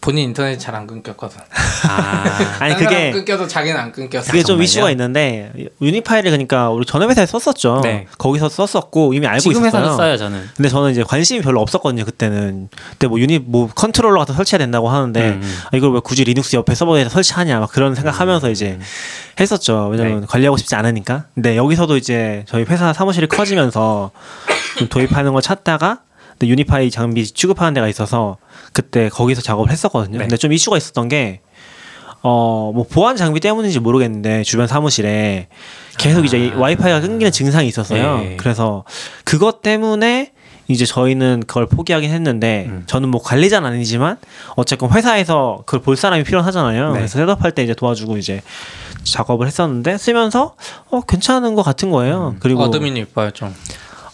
본인 0.00 0.28
인터넷 0.28 0.58
잘 0.58 0.74
안 0.74 0.86
끊겼거든. 0.86 1.40
아, 1.88 2.24
사람 2.58 2.76
그게 2.78 3.10
끊겨도 3.10 3.48
자기는 3.48 3.78
안 3.78 3.90
끊겼어. 3.92 4.26
그게 4.26 4.42
좀 4.42 4.54
정말요? 4.54 4.64
이슈가 4.64 4.90
있는데 4.92 5.52
UniFi를 5.82 6.30
그러니까 6.30 6.70
우리 6.70 6.86
전에 6.86 7.06
회사에 7.06 7.26
썼었죠. 7.26 7.80
네. 7.82 8.06
거기서 8.18 8.48
썼었고 8.48 9.14
이미 9.14 9.26
알고 9.26 9.40
지금 9.40 9.62
있었어요. 9.62 9.82
회사도 9.82 9.96
써요 9.96 10.16
저는. 10.16 10.42
근데 10.56 10.68
저는 10.68 10.92
이제 10.92 11.02
관심이 11.02 11.40
별로 11.40 11.60
없었거든요 11.60 12.04
그때는. 12.04 12.68
그때 12.90 13.06
뭐 13.08 13.18
Uni 13.18 13.40
뭐 13.40 13.68
컨트롤러 13.74 14.18
같은 14.20 14.34
거 14.34 14.36
설치해야 14.36 14.58
된다고 14.58 14.88
하는데 14.88 15.20
음, 15.20 15.40
음. 15.42 15.58
아, 15.72 15.76
이걸 15.76 15.92
왜 15.92 16.00
굳이 16.02 16.24
리눅스 16.24 16.56
옆에 16.56 16.74
서버에서 16.74 17.10
설치하냐 17.10 17.58
막 17.60 17.70
그런 17.72 17.94
생각하면서 17.94 18.50
이제 18.50 18.78
했었죠. 19.40 19.88
왜냐면 19.88 20.20
네. 20.20 20.26
관리하고 20.28 20.56
싶지 20.56 20.74
않으니까. 20.74 21.24
근데 21.34 21.56
여기서도 21.56 21.96
이제 21.96 22.44
저희 22.46 22.64
회사 22.64 22.92
사무실이 22.92 23.26
커지면서 23.26 24.10
좀 24.78 24.88
도입하는 24.88 25.32
걸 25.32 25.42
찾다가 25.42 26.00
근데 26.38 26.50
유니파이 26.52 26.90
장비 26.90 27.26
취급하는 27.26 27.74
데가 27.74 27.88
있어서 27.88 28.36
그때 28.72 29.08
거기서 29.08 29.42
작업을 29.42 29.70
했었거든요. 29.72 30.18
네. 30.18 30.24
근데 30.24 30.36
좀 30.36 30.52
이슈가 30.52 30.76
있었던 30.76 31.08
게 31.08 31.40
어, 32.22 32.72
뭐 32.74 32.84
보안 32.88 33.16
장비 33.16 33.40
때문인지 33.40 33.80
모르겠는데 33.80 34.42
주변 34.44 34.66
사무실에 34.66 35.48
계속 35.98 36.24
이제 36.24 36.52
아. 36.54 36.58
와이파이가 36.58 37.00
끊기는 37.00 37.30
증상이 37.32 37.66
있었어요. 37.68 38.18
네. 38.18 38.36
그래서 38.38 38.84
그것 39.24 39.62
때문에 39.62 40.32
이제 40.68 40.84
저희는 40.84 41.44
그걸 41.46 41.66
포기하긴 41.66 42.10
했는데 42.10 42.66
음. 42.68 42.82
저는 42.86 43.08
뭐 43.08 43.22
관리자는 43.22 43.70
아니지만 43.70 44.18
어쨌건 44.54 44.92
회사에서 44.92 45.62
그걸 45.64 45.80
볼 45.80 45.96
사람이 45.96 46.24
필요하잖아요. 46.24 46.92
네. 46.92 46.98
그래서 46.98 47.18
setup할 47.18 47.52
때 47.52 47.64
이제 47.64 47.74
도와주고 47.74 48.18
이제 48.18 48.42
작업을 49.02 49.46
했었는데 49.46 49.96
쓰면서 49.96 50.54
어 50.90 51.00
괜찮은 51.00 51.54
것 51.54 51.62
같은 51.62 51.90
거예요. 51.90 52.36
그리고 52.40 52.62
admin이 52.62 53.00
이뻐요 53.00 53.30
좀. 53.30 53.54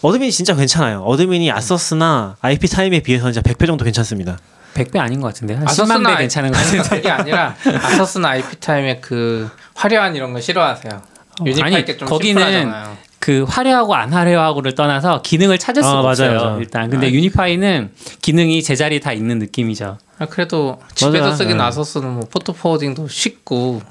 admin이 0.01 0.31
진짜 0.31 0.55
괜찮아요. 0.55 1.01
admin이 1.03 1.51
ASUS나 1.51 2.37
ipTIME에 2.41 2.99
비해서는 3.01 3.33
진짜 3.33 3.49
100배 3.49 3.65
정도 3.67 3.83
괜찮습니다. 3.85 4.37
100배 4.73 4.97
아닌 4.99 5.21
것 5.21 5.27
같은데 5.27 5.55
한 5.55 5.67
ASUS나 5.67 5.97
10만 5.99 6.07
배 6.15 6.17
괜찮은 6.23 6.51
것 6.51 6.57
같은데. 6.57 6.89
그게 6.89 7.09
아니라 7.09 7.55
ASUS나 7.83 8.29
ipTIME의 8.29 9.01
그 9.01 9.49
화려한 9.73 10.15
이런 10.15 10.33
거 10.33 10.41
싫어하세요. 10.41 11.01
UniFi 11.45 11.75
아니, 11.75 11.85
게좀 11.85 12.07
거기는 12.07 12.41
심플하잖아요. 12.41 12.97
그 13.19 13.43
화려하고 13.47 13.95
안 13.95 14.13
화려하고를 14.13 14.75
떠나서 14.75 15.21
기능을 15.23 15.57
찾을 15.57 15.81
수가 15.81 15.99
아, 15.99 16.01
맞아요, 16.01 16.09
없어요. 16.11 16.33
맞아요. 16.39 16.59
일단 16.59 16.89
근데 16.89 17.11
UniFi는 17.11 17.91
기능이 18.21 18.61
제자리에 18.61 18.99
다 18.99 19.13
있는 19.13 19.39
느낌이죠. 19.39 19.97
아, 20.19 20.25
그래도 20.27 20.79
집에서. 20.93 21.33
쓰긴 21.35 21.57
네. 21.57 21.63
ASUS는 21.63 22.07
뭐 22.09 22.27
port 22.29 22.53
forwarding도 22.53 23.07
쉽고 23.07 23.81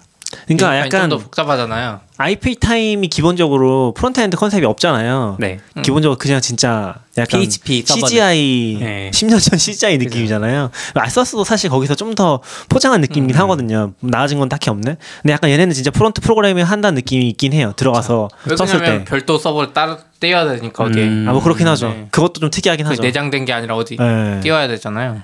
그러니까 0.47 0.79
약간 0.79 1.11
좀더 1.11 1.19
복잡하잖아요. 1.19 2.01
ipTIME이 2.17 3.09
기본적으로 3.09 3.93
frontend 3.97 4.37
컨셉이 4.37 4.65
없잖아요. 4.67 5.37
네. 5.41 5.59
기본적으로 5.83 6.17
그냥 6.17 6.41
진짜 6.41 6.95
약간 7.19 7.41
PHP. 7.41 7.85
CGI 7.85 8.77
네. 8.79 9.11
10년 9.13 9.43
전 9.43 9.59
CGI 9.59 9.99
느낌이잖아요. 9.99 10.71
ASUS도 10.95 11.43
사실 11.45 11.69
거기서 11.71 11.95
좀 11.97 12.15
더 12.15 12.41
포장한 12.69 13.01
느낌이긴 13.01 13.37
하거든요. 13.41 13.93
나아진 13.99 14.39
건 14.39 14.49
딱히 14.49 14.71
없네. 14.71 14.97
근데 15.23 15.33
약간 15.33 15.51
얘네는 15.51 15.75
진짜 15.75 15.91
front 15.91 16.21
프로그래밍 16.21 16.65
한다는 16.65 16.95
느낌이 16.95 17.29
있긴 17.31 17.53
해요. 17.53 17.73
들어가서 17.77 18.29
썼을 18.57 18.81
왜냐면 18.81 18.99
때. 19.01 19.05
별도 19.05 19.37
서버를 19.37 19.73
따로 19.73 19.97
떼어야 20.21 20.45
되니까 20.55 20.85
거기에 20.85 21.03
음. 21.05 21.27
아뭐 21.29 21.43
그렇긴 21.43 21.67
하죠. 21.67 21.89
네. 21.89 22.07
그것도 22.13 22.41
좀 22.41 22.51
특이하긴 22.51 22.87
그 22.87 22.91
하죠. 22.93 23.03
내장된 23.03 23.45
게 23.47 23.53
아니라 23.53 23.75
어디 23.75 23.97
네. 23.97 24.39
띄워야 24.43 24.69
되잖아요. 24.69 25.23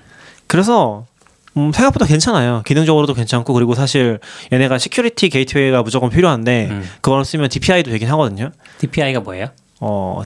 그래서 0.48 1.06
음, 1.56 1.72
생각보다 1.72 2.06
괜찮아요. 2.06 2.62
기능적으로도 2.64 3.14
괜찮고 3.14 3.52
그리고 3.52 3.74
사실 3.74 4.20
얘네가 4.52 4.78
security 4.78 5.28
gateway가 5.30 5.82
무조건 5.82 6.10
필요한데 6.10 6.68
음. 6.70 6.88
그걸 7.00 7.24
쓰면 7.24 7.48
DPI도 7.48 7.90
되긴 7.90 8.08
하거든요. 8.10 8.50
DPI가 8.78 9.20
뭐예요? 9.20 9.46
어, 9.80 10.22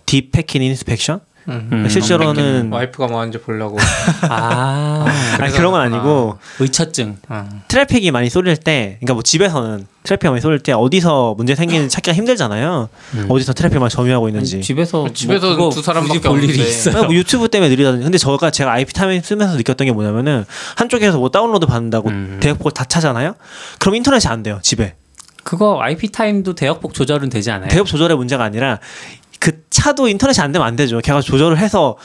Inspection? 0.62 1.20
음. 1.20 1.33
음. 1.48 1.86
실제로는 1.88 2.70
와이프가 2.72 3.06
뭐 3.08 3.20
하는지 3.20 3.38
보려고. 3.38 3.76
아, 4.28 5.04
아니 5.40 5.52
그런 5.52 5.72
건 5.72 5.80
아니고 5.80 6.38
의처증. 6.60 7.18
어. 7.28 7.48
트래픽이 7.68 8.10
많이 8.10 8.30
쏠릴 8.30 8.56
때, 8.56 8.96
그러니까 9.00 9.14
뭐 9.14 9.22
집에서는 9.22 9.86
트래픽 10.04 10.30
많이 10.30 10.40
쏠릴 10.40 10.58
때 10.60 10.72
어디서 10.72 11.34
문제 11.36 11.54
생기는지 11.54 11.92
찾기가 11.94 12.14
힘들잖아요. 12.14 12.88
음. 13.14 13.26
어디서 13.28 13.52
트래픽 13.54 13.78
많이 13.78 13.90
점유하고 13.90 14.28
있는지. 14.28 14.60
집에서 14.60 15.06
집에서 15.12 15.54
뭐 15.56 15.70
두 15.70 15.82
사람밖에 15.82 16.20
볼 16.20 16.42
일이. 16.44 16.58
있어요. 16.60 17.04
뭐 17.04 17.14
유튜브 17.14 17.48
때문에 17.48 17.68
느리다든지. 17.70 18.04
근데 18.04 18.18
저가 18.18 18.50
제가 18.50 18.72
ipTIME 18.72 19.20
쓰면서 19.20 19.56
느꼈던 19.56 19.86
게 19.86 19.92
뭐냐면은 19.92 20.44
한쪽에서 20.76 21.18
뭐 21.18 21.28
다운로드 21.30 21.66
받는다고 21.66 22.08
음. 22.10 22.38
대역폭 22.40 22.72
다 22.74 22.84
차잖아요. 22.84 23.34
그럼 23.78 23.94
인터넷이 23.96 24.30
안 24.30 24.42
돼요 24.42 24.60
집에. 24.62 24.94
그거 25.42 25.78
IP 25.82 26.10
타임도 26.10 26.54
대역폭 26.54 26.94
조절은 26.94 27.28
되지 27.28 27.50
않아요? 27.50 27.68
대역 27.68 27.86
조절의 27.86 28.16
문제가 28.16 28.44
아니라 28.44 28.78
그 29.44 29.62
차도 29.68 30.08
인터넷이 30.08 30.42
안 30.42 30.52
되면 30.52 30.66
안 30.66 30.74
되죠. 30.74 31.00
걔가 31.00 31.20
조절을 31.20 31.58
해서 31.58 31.98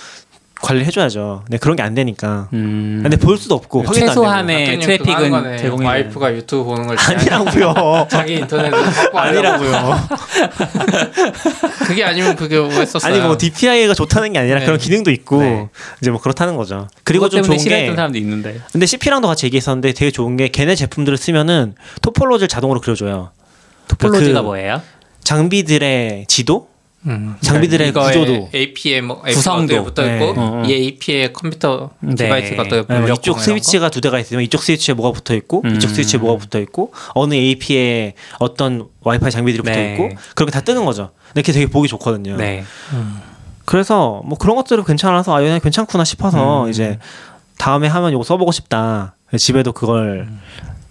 관리를 0.62 0.86
해줘야죠. 0.88 1.44
근데 1.46 1.58
그런 1.58 1.78
게 1.78 1.84
안 1.84 1.96
되니까. 1.96 2.50
음. 2.52 3.00
근데 3.02 3.16
볼 3.16 3.38
수도 3.38 3.56
없고 3.56 3.84
확인도 3.84 4.02
안 4.04 4.08
최소한의 4.10 4.66
학교님 4.76 4.82
트래픽은. 4.82 5.58
제공이 5.58 5.86
와이프가 5.86 6.34
유튜브 6.36 6.66
보는 6.66 6.86
걸 6.88 6.98
아니라고요. 7.00 8.08
자기 8.12 8.34
인터넷을 8.36 8.78
확보하려고. 8.78 9.18
아니라고요. 9.20 10.08
그게 11.88 12.04
아니면 12.04 12.36
그게 12.36 12.58
왜 12.58 12.86
썼어요? 12.86 13.14
아니 13.14 13.22
뭐 13.24 13.38
DPI가 13.38 13.94
좋다는 13.94 14.34
게 14.34 14.40
아니라 14.40 14.60
네. 14.60 14.66
그런 14.66 14.78
기능도 14.78 15.12
있고 15.12 15.42
네. 15.42 15.70
이제 16.02 16.12
뭐 16.12 16.20
그렇다는 16.20 16.58
거죠. 16.58 16.90
그리고 17.06 17.30
좀 17.30 17.42
좋은 17.42 17.58
게 17.58 17.94
사람도 17.96 18.18
있는데. 18.18 18.60
근데 18.74 18.86
CP랑도 18.86 19.30
같이 19.30 19.46
얘기했었는데 19.46 19.94
되게 19.94 20.12
좋은 20.12 20.36
게 20.36 20.50
걔네 20.50 20.76
제품들을 20.76 21.18
쓰면은 21.18 21.76
topology를 22.02 22.50
자동으로 22.50 22.82
그려줘요. 22.82 23.32
topology가 23.88 24.42
그 24.42 24.46
뭐예요? 24.46 24.82
장비들의 25.24 26.26
지도, 26.28 26.68
음. 27.06 27.36
장비들의 27.42 27.90
이거에 27.90 28.14
구조도. 28.14 28.50
AP에 28.54 29.02
뭐 29.02 29.22
구성도. 29.22 29.84
붙어 29.84 30.04
있고 30.04 30.34
네. 30.34 30.40
어, 30.40 30.62
어. 30.62 30.64
이 30.66 30.74
AP에 30.74 31.32
컴퓨터 31.32 31.92
네. 32.00 32.16
device가 32.16 32.68
또 32.68 32.86
네, 32.86 33.00
뭐 33.00 33.10
이쪽 33.10 33.40
스위치가 33.40 33.90
두 33.90 34.02
대가 34.02 34.20
있으면 34.20 34.44
이쪽 34.44 34.62
스위치에 34.62 34.94
뭐가 34.96 35.14
붙어 35.14 35.34
있고 35.36 35.62
음. 35.66 35.76
이쪽 35.78 35.90
스위치에 35.90 36.20
뭐가 36.20 36.40
붙어 36.40 36.60
있고 36.60 36.92
어느 37.14 37.34
AP에 37.36 38.14
어떤 38.40 38.88
와이파이 39.02 39.32
장비들이 39.32 39.64
붙어 39.64 39.76
네. 39.76 39.94
있고 39.94 40.10
그렇게 40.36 40.52
다 40.52 40.62
뜨는 40.62 40.84
거죠. 40.86 41.12
근데 41.28 41.42
그게 41.42 41.54
되게 41.54 41.68
보기 41.68 41.88
좋거든요. 41.88 42.36
네. 42.36 42.64
그래서 43.66 44.22
뭐 44.26 44.38
그런 44.38 44.56
것들이 44.56 44.84
괜찮아서 44.84 45.36
아 45.36 45.44
얘네 45.44 45.60
괜찮구나 45.60 46.04
싶어서 46.04 46.66
음. 46.66 46.70
이제 46.70 46.98
다음에 47.58 47.88
하면 47.88 48.12
이거 48.12 48.24
써보고 48.24 48.52
싶다. 48.52 49.16
집에도 49.38 49.72
그걸 49.72 50.28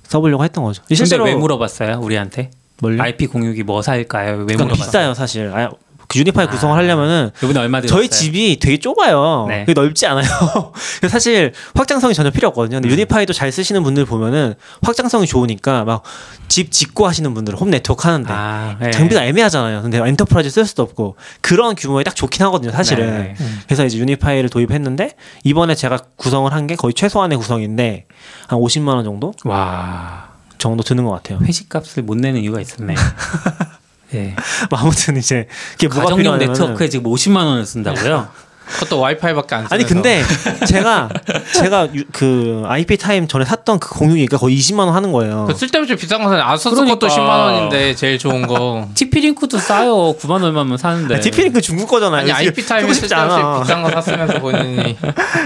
써보려고 0.05 0.45
했던 0.45 0.65
거죠. 0.65 0.83
실제로 0.95 1.25
왜 1.25 1.35
물어봤어요? 1.35 1.99
우리한테? 2.01 2.51
뭘요? 2.81 3.03
IP 3.03 3.27
공유기 3.27 3.65
뭐 3.65 3.83
살까요? 3.83 4.31
왜 4.31 4.37
그러니까 4.45 4.65
물어봤어요? 4.65 4.87
비싸요 4.87 5.15
사실. 5.15 5.51
아, 5.53 5.71
그 6.09 6.19
UniFi 6.19 6.47
아. 6.47 6.51
구성을 6.51 6.75
하려면은 6.75 7.31
이번에 7.43 7.61
얼마 7.61 7.81
들었어요? 7.81 7.99
저희 8.01 8.09
집이 8.09 8.59
되게 8.61 8.79
좁아요. 8.79 9.45
네. 9.49 9.61
그게 9.67 9.75
넓지 9.79 10.07
않아요. 10.07 10.25
사실 11.09 11.53
확장성이 11.75 12.15
전혀 12.15 12.31
필요 12.31 12.49
없거든요. 12.49 12.79
음. 12.79 12.81
근데 12.83 12.93
UniFi도 12.95 13.33
잘 13.35 13.53
쓰시는 13.53 13.83
분들 13.83 14.07
보면은 14.07 14.55
확장성이 14.83 15.27
좋으니까 15.27 15.85
막 15.85 16.03
집 16.49 16.73
짓고 16.73 17.07
하시는 17.07 17.35
분들 17.35 17.55
홈 17.57 17.71
네트워크 17.71 18.09
하는데 18.09 18.33
아, 18.33 18.75
네. 18.81 18.91
장비가 18.91 19.23
애매하잖아요. 19.23 19.83
근데 19.83 19.99
enterprise 19.99 20.49
쓸 20.49 20.65
수도 20.65 20.83
없고 20.83 21.17
그런 21.43 21.75
규모에 21.75 22.03
딱 22.05 22.17
좋긴 22.17 22.43
하거든요. 22.47 22.73
사실은. 22.73 23.07
네. 23.19 23.35
그래서 23.67 23.85
이제 23.85 23.99
UniFi를 23.99 24.49
도입했는데 24.49 25.13
이번에 25.45 25.75
제가 25.75 25.99
구성을 26.17 26.51
한 26.51 26.67
게 26.67 26.75
거의 26.75 26.95
최소한의 26.95 27.37
구성인데 27.37 28.07
한 28.47 28.59
50만 28.59 28.89
원 28.89 29.05
정도 29.05 29.35
와 29.45 30.29
정도 30.57 30.83
드는 30.83 31.05
것 31.05 31.11
같아요. 31.11 31.39
회식값을 31.43 32.03
못 32.03 32.17
내는 32.17 32.41
이유가 32.41 32.61
있었네. 32.63 32.95
예. 34.15 34.35
뭐 34.71 34.79
아무튼 34.79 35.17
이제 35.17 35.47
뭐가 35.81 36.01
가정용 36.03 36.17
필요하냐면 36.19 36.53
네트워크에 36.53 36.89
지금 36.89 37.11
50만 37.11 37.37
원을 37.37 37.67
쓴다고요? 37.67 38.29
그것도 38.69 39.01
와이파이밖에 39.01 39.55
안 39.55 39.61
쓰면서 39.67 39.75
아니 39.75 39.85
근데 39.85 40.23
제가 40.67 41.09
제가 41.57 41.89
유- 41.95 42.05
그 42.13 42.63
ipTIME 42.67 43.27
전에 43.27 43.47
샀던 43.47 43.79
그 43.79 43.89
공유기가 43.95 44.37
거의 44.37 44.59
20만 44.59 44.81
원 44.81 44.95
하는 44.95 45.11
거예요. 45.11 45.47
그 45.49 45.55
쓸데없이 45.57 45.97
비싼 45.97 46.23
거 46.23 46.29
사는 46.29 46.43
ASUS 46.45 46.75
그러니까. 46.77 46.99
것도 46.99 47.09
10만 47.09 47.29
원인데 47.29 47.95
제일 47.95 48.19
좋은 48.19 48.47
거 48.47 48.87
TP-Link도 48.95 49.57
싸요. 49.59 50.15
9만 50.21 50.43
얼마면 50.43 50.77
사는데. 50.77 51.15
아, 51.17 51.21
TP-Link 51.21 51.63
중국 51.63 51.89
거잖아요. 51.89 52.21
아니 52.21 52.31
ipTIME에 52.31 52.83
쓰고 52.83 52.93
싶지 52.93 53.09
쓸데없이 53.09 53.35
않아. 53.37 53.61
비싼 53.63 53.83
거 53.83 53.91
샀으면서 53.91 54.39
본인이 54.39 54.99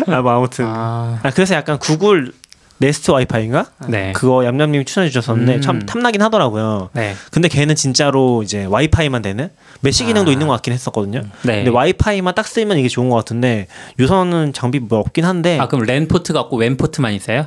아, 0.08 0.20
뭐 0.20 0.32
아무튼. 0.32 0.64
아 0.66 1.20
아, 1.22 1.30
그래서 1.30 1.54
약간 1.54 1.78
Google 1.78 2.32
Nest 2.82 3.12
Wifi인가? 3.12 3.66
네. 3.86 4.12
그거 4.12 4.44
얌얌님이 4.44 4.84
추천해 4.84 5.08
주셨었는데 5.08 5.56
음. 5.56 5.60
참 5.60 5.86
탐나긴 5.86 6.20
하더라고요. 6.20 6.90
네. 6.94 7.14
근데 7.30 7.46
걔는 7.46 7.76
진짜로 7.76 8.42
이제 8.42 8.64
와이파이만 8.64 9.22
되는 9.22 9.50
mesh 9.82 10.04
기능도 10.04 10.30
아. 10.30 10.32
있는 10.32 10.48
것 10.48 10.54
같긴 10.54 10.72
했었거든요. 10.72 11.20
네. 11.42 11.56
근데 11.58 11.70
와이파이만 11.70 12.34
딱 12.34 12.44
쓰면 12.44 12.78
이게 12.78 12.88
좋은 12.88 13.08
것 13.08 13.14
같은데 13.14 13.68
유선은 14.00 14.52
장비 14.52 14.80
뭐 14.80 14.98
없긴 14.98 15.24
한데 15.24 15.60
아 15.60 15.68
그럼 15.68 15.84
랜 15.84 16.08
포트가 16.08 16.40
없고 16.40 16.56
WAN 16.56 16.76
포트만 16.76 17.12
있어요? 17.12 17.46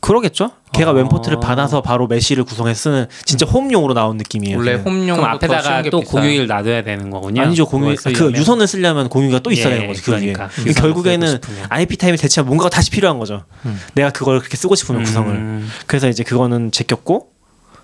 그러겠죠? 0.00 0.50
걔가 0.72 0.90
어. 0.90 0.94
왼포트를 0.94 1.38
받아서 1.40 1.82
바로 1.82 2.06
메시를 2.06 2.44
구성해 2.44 2.74
쓰는 2.74 3.06
진짜 3.24 3.46
홈용으로 3.46 3.94
나온 3.94 4.16
느낌이에요. 4.16 4.56
원래 4.56 4.72
걔는. 4.72 4.84
홈용 4.84 5.16
그럼 5.18 5.30
앞에다가 5.30 5.82
또 5.90 6.00
공유기를 6.00 6.46
놔둬야 6.46 6.82
되는 6.82 7.10
거군요. 7.10 7.42
아니죠 7.42 7.66
공유 7.66 7.94
그걸 7.94 8.12
그 8.12 8.18
쓰려면? 8.18 8.36
유선을 8.40 8.66
쓰려면 8.66 9.08
공유가 9.08 9.38
또 9.40 9.50
있어야 9.50 9.72
예, 9.72 9.76
되는 9.76 9.88
거지 9.88 10.02
그 10.02 10.12
위에. 10.12 10.18
그러니까. 10.18 10.48
그러니까 10.48 10.70
유선을 10.70 10.74
결국에는. 10.94 11.38
IP 11.68 11.96
타임이 11.96 12.16
대체하면 12.16 12.48
뭔가가 12.48 12.70
다시 12.70 12.90
필요한 12.90 13.18
거죠. 13.18 13.44
음. 13.66 13.78
내가 13.94 14.10
그걸 14.10 14.38
그렇게 14.38 14.56
쓰고 14.56 14.74
싶으면 14.74 15.04
구성을. 15.04 15.30
음, 15.34 15.70
그래서 15.86 16.08
이제 16.08 16.24
그거는 16.24 16.70
제꼈고 16.72 17.30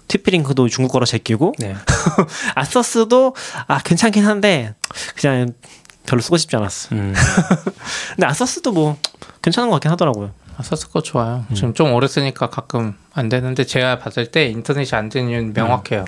티피링크도 0.09 0.68
중국 0.68 0.93
거로 0.93 1.05
제끼고 1.05 1.55
네. 1.59 1.76
아서스도 2.55 3.34
아 3.66 3.78
괜찮긴 3.80 4.24
한데 4.24 4.74
그냥 5.16 5.53
별로 6.07 6.22
쓰고 6.22 6.39
싶지 6.39 6.57
않았어. 6.57 6.95
음. 6.95 7.12
근데 8.16 8.26
아서스도 8.26 8.72
뭐 8.72 8.97
괜찮은 9.43 9.68
것 9.68 9.74
같긴 9.74 9.91
하더라고요. 9.91 10.30
아서스 10.59 10.91
거 10.91 11.01
좋아요. 11.03 11.45
음. 11.51 11.55
지금 11.55 11.73
좀 11.73 11.93
오래 11.93 12.09
쓰니까 12.09 12.51
가끔 12.51 12.95
안 13.15 13.29
되는데 13.29 13.65
제가 13.65 13.99
봤을 14.01 14.27
때 14.27 14.47
인터넷이 14.47 14.89
안 14.99 15.09
되는 15.09 15.31
이유는 15.31 15.53
명확해요. 15.55 16.05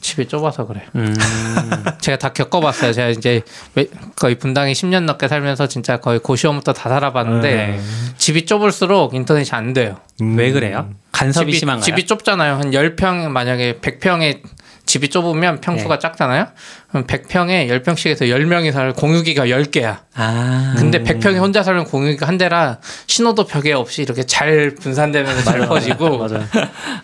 집이 0.00 0.28
좁아서 0.28 0.66
그래. 0.66 0.82
음. 0.94 1.14
제가 2.00 2.16
다 2.16 2.32
겪어봤어요. 2.32 2.92
제가 2.92 3.08
이제 3.08 3.42
왜- 3.74 3.88
거의 4.16 4.36
분당에 4.36 4.72
10년 4.72 5.04
넘게 5.04 5.26
살면서 5.28 5.66
진짜 5.66 5.96
거의 5.98 6.20
고시원부터 6.20 6.72
다 6.72 6.88
살아봤는데 6.88 7.54
네. 7.54 7.80
집이 8.16 8.46
좁을수록 8.46 9.14
인터넷이 9.14 9.50
안 9.52 9.72
돼요. 9.72 9.96
왜 10.20 10.52
그래요? 10.52 10.90
간섭이 11.12 11.46
집이, 11.52 11.58
심한가요? 11.58 11.82
집이 11.84 12.06
좁잖아요. 12.06 12.54
한 12.54 12.70
10평 12.70 13.28
만약에 13.28 13.80
100평에 13.80 14.40
집이 14.90 15.08
좁으면 15.08 15.60
평수가 15.60 15.94
네. 15.94 15.98
작잖아요. 16.00 16.48
그럼 16.88 17.06
100평에 17.06 17.68
10평씩에서 17.68 18.22
10명이 18.22 18.72
살 18.72 18.92
공유기가 18.92 19.46
10개야. 19.46 19.98
아. 20.14 20.74
근데 20.76 21.00
100평에 21.04 21.38
혼자 21.38 21.62
살면 21.62 21.84
공유기가 21.84 22.26
한 22.26 22.38
대라 22.38 22.78
신호도 23.06 23.46
벽에 23.46 23.72
없이 23.72 24.02
이렇게 24.02 24.24
잘 24.24 24.74
분산되면서 24.74 25.44
잘 25.44 25.60
퍼지고 25.68 26.18
맞아요. 26.18 26.44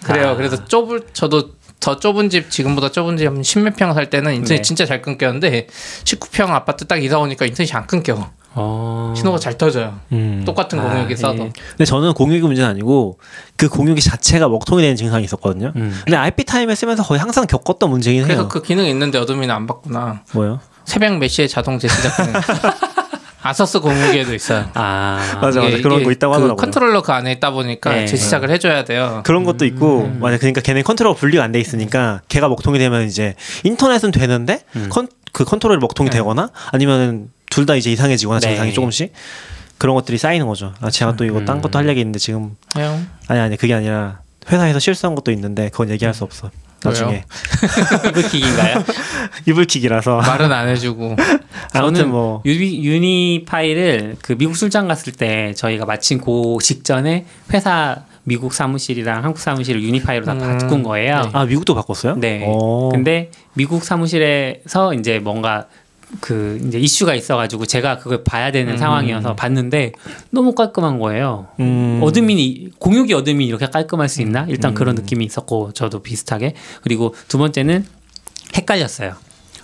그래요. 0.03 0.30
아. 0.30 0.34
그래서 0.34 0.64
좁을 0.64 1.03
저도 1.12 1.51
더 1.78 1.97
좁은 2.01 2.28
집 2.28 2.51
지금보다 2.51 2.89
좁은 2.91 3.18
집한 3.18 3.45
십몇 3.45 3.76
평 3.76 3.95
살 3.95 4.11
때는 4.11 4.34
인터넷 4.34 4.57
네. 4.57 4.62
진짜 4.62 4.84
잘 4.84 5.01
끊겼는데 5.01 5.68
19평 6.03 6.51
아파트 6.51 6.87
딱 6.87 7.01
이사 7.01 7.20
오니까 7.20 7.47
인터넷이 7.47 7.72
안 7.76 7.87
끊겨. 7.87 8.32
어. 8.57 9.12
신호가 9.16 9.38
잘 9.38 9.59
터져요. 9.59 10.00
음. 10.12 10.42
똑같은 10.46 10.80
아, 10.80 10.82
공유기 10.82 11.14
써도. 11.16 11.44
예. 11.44 11.52
근데 11.70 11.84
저는 11.84 12.14
공유기 12.14 12.40
문제는 12.42 12.68
아니고 12.70 13.18
그 13.57 13.68
공유기 13.68 14.00
자체가 14.00 14.48
먹통이 14.48 14.82
되는 14.82 14.96
증상이 14.96 15.24
있었거든요. 15.24 15.72
음. 15.76 15.94
근데 16.04 16.16
ipTIME에 16.16 16.74
쓰면서 16.74 17.02
거의 17.02 17.20
항상 17.20 17.46
겪었던 17.46 17.90
문제긴 17.90 18.20
해요. 18.20 18.26
그래서 18.26 18.48
그 18.48 18.62
기능이 18.62 18.88
있는데 18.90 19.18
어둠이는 19.18 19.54
안 19.54 19.66
봤구나. 19.66 20.22
뭐요? 20.32 20.61
새벽 20.84 21.18
몇 21.18 21.28
시에 21.28 21.46
자동 21.46 21.78
재시작 21.78 22.16
기능. 22.16 22.32
ASUS 23.42 23.78
공유기에도 23.78 24.34
있어요. 24.34 24.68
아. 24.74 25.38
맞아, 25.40 25.61
맞아. 25.61 25.76
그런 25.78 26.02
거 26.02 26.11
있다고 26.11 26.32
그 26.32 26.36
하더라고요. 26.36 26.57
컨트롤러 26.57 27.02
그 27.02 27.12
안에 27.12 27.32
있다 27.32 27.50
보니까 27.52 27.92
네. 27.92 28.07
재시작을 28.07 28.50
해줘야 28.50 28.84
돼요. 28.84 29.20
그런 29.24 29.44
것도 29.44 29.66
있고 29.66 30.11
맞아 30.18 30.38
그러니까 30.38 30.61
걔네 30.62 30.82
컨트롤 30.82 31.14
분리가 31.14 31.44
안돼 31.44 31.59
음. 31.59 31.61
있으니까 31.61 32.22
걔가 32.28 32.48
먹통이 32.48 32.78
되면 32.78 33.07
이제 33.07 33.34
인터넷은 33.64 34.11
되는데 34.11 34.61
컨 34.90 35.07
그 35.36 35.44
컨트롤 35.44 35.78
먹통이 35.78 36.09
네. 36.09 36.16
되거나 36.16 36.48
아니면은 36.72 37.28
둘 37.51 37.66
다 37.66 37.74
이제 37.74 37.90
이상해지거나 37.92 38.40
네. 38.40 38.49
증상이 38.49 38.72
조금씩 38.72 39.12
그런 39.78 39.94
것들이 39.94 40.18
쌓이는 40.18 40.47
거죠. 40.47 40.72
아 40.80 40.90
제가 40.90 41.16
또 41.16 41.24
이거 41.24 41.44
딴 41.44 41.57
음. 41.57 41.62
것도 41.62 41.78
할 41.78 41.88
얘기 41.88 42.01
있는데 42.01 42.18
지금 42.18 42.57
그냥 42.72 43.07
아니 43.28 43.40
아니 43.40 43.57
그게 43.57 43.74
아니라 43.74 44.20
회사에서 44.51 44.78
실수한 44.78 45.14
것도 45.14 45.30
있는데 45.32 45.68
그건 45.70 45.90
얘기할 45.90 46.14
수 46.14 46.24
없어. 46.24 46.51
나중에 46.84 47.24
이불킥인가요? 48.09 48.84
이불킥이라서 49.47 50.18
말은 50.18 50.53
안 50.53 50.68
해주고 50.68 51.16
아무튼 51.72 52.11
뭐 52.11 52.42
유니, 52.44 52.84
유니파이를 52.86 54.16
그 54.22 54.36
미국 54.36 54.55
출장 54.55 54.86
갔을 54.86 55.12
때 55.12 55.53
저희가 55.55 55.84
마침 55.84 56.20
그 56.20 56.57
직전에 56.62 57.26
회사 57.53 58.05
미국 58.24 58.53
사무실이랑 58.53 59.24
한국 59.24 59.38
사무실을 59.40 59.82
유니파이로 59.82 60.24
다 60.26 60.32
음. 60.34 60.38
바꾼 60.38 60.82
거예요. 60.82 61.30
아 61.32 61.44
미국도 61.44 61.74
바꿨어요? 61.74 62.16
네. 62.16 62.44
어. 62.47 62.88
근데 62.92 63.30
미국 63.55 63.84
사무실에서 63.84 64.94
이제 64.94 65.18
뭔가 65.18 65.66
그 66.20 66.61
이제 66.66 66.78
이슈가 66.78 67.14
있어가지고 67.14 67.66
제가 67.66 67.98
그걸 67.98 68.22
봐야 68.24 68.52
되는 68.52 68.74
음. 68.74 68.76
상황이어서 68.78 69.34
봤는데 69.34 69.92
너무 70.30 70.54
깔끔한 70.54 70.98
거예요. 70.98 71.48
음. 71.61 72.00
admin이 72.03 72.70
공유기 72.78 73.12
admin이 73.14 73.49
이렇게 73.48 73.66
깔끔할 73.66 74.09
수 74.09 74.22
있나? 74.22 74.46
일단 74.48 74.72
그런 74.74 74.94
느낌이 74.94 75.24
있었고 75.24 75.72
저도 75.72 76.02
비슷하게 76.02 76.54
그리고 76.82 77.14
두 77.28 77.38
번째는 77.38 77.84
헷갈렸어요. 78.57 79.14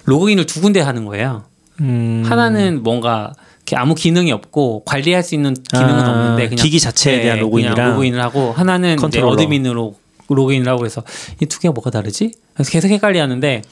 로그인을 0.05 0.47
두 0.47 0.61
군데 0.61 0.81
하는 0.81 1.05
거예요. 1.05 1.45
음. 1.81 2.23
하나는 2.27 2.83
뭔가 2.83 3.33
아무 3.75 3.95
기능이 3.95 4.33
없고 4.33 4.83
관리할 4.85 5.23
수 5.23 5.35
있는 5.35 5.55
기능은 5.55 5.95
아, 5.95 6.11
없는데 6.11 6.49
그냥 6.49 6.63
기기 6.63 6.79
자체에 6.81 7.17
네, 7.17 7.23
대한 7.23 7.39
그냥 7.39 7.49
로그인이랑 7.49 7.91
로그인을 7.93 8.21
하고 8.21 8.53
하나는. 8.53 8.99
admin으로 9.03 9.95
로그인을 10.29 10.69
하고 10.69 10.85
해서 10.85 11.03
이 11.41 11.47
두 11.47 11.61
개가 11.61 11.73
뭐가 11.73 11.91
다르지? 11.91 12.33
그래서 12.55 12.71
계속 12.71 12.89
헷갈리하는데 12.89 13.63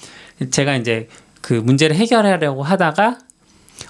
제가 0.51 0.77
이제 0.77 1.09
그 1.41 1.55
문제를 1.55 1.97
해결하려고 1.97 2.63
하다가 2.63 3.19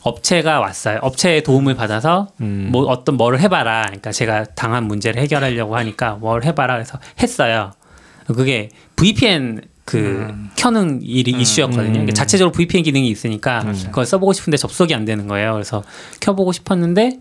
업체가 0.02 0.60
왔어요. 0.60 0.98
업체의 1.02 1.42
도움을 1.42 1.74
받아서 1.74 2.28
음. 2.40 2.68
뭐 2.70 2.84
어떤 2.84 3.16
뭐를 3.16 3.40
해봐라. 3.40 3.82
그러니까 3.86 4.12
제가 4.12 4.44
당한 4.54 4.84
문제를 4.84 5.20
해결하려고 5.22 5.76
하니까 5.76 6.14
뭘 6.14 6.44
해봐라 6.44 6.76
해서 6.76 6.98
했어요. 7.20 7.72
그게 8.26 8.70
VPN 8.96 9.62
그 9.84 10.32
켜는 10.56 11.02
일이 11.02 11.32
이슈였거든요. 11.32 11.88
음. 11.88 11.92
그러니까 11.92 12.12
자체적으로 12.12 12.52
VPN 12.52 12.84
기능이 12.84 13.08
있으니까 13.08 13.62
음. 13.62 13.78
그걸 13.86 14.06
써보고 14.06 14.32
싶은데 14.32 14.56
접속이 14.56 14.94
안 14.94 15.04
되는 15.04 15.26
거예요. 15.26 15.52
그래서 15.52 15.82
켜보고 16.20 16.52
싶었는데 16.52 17.18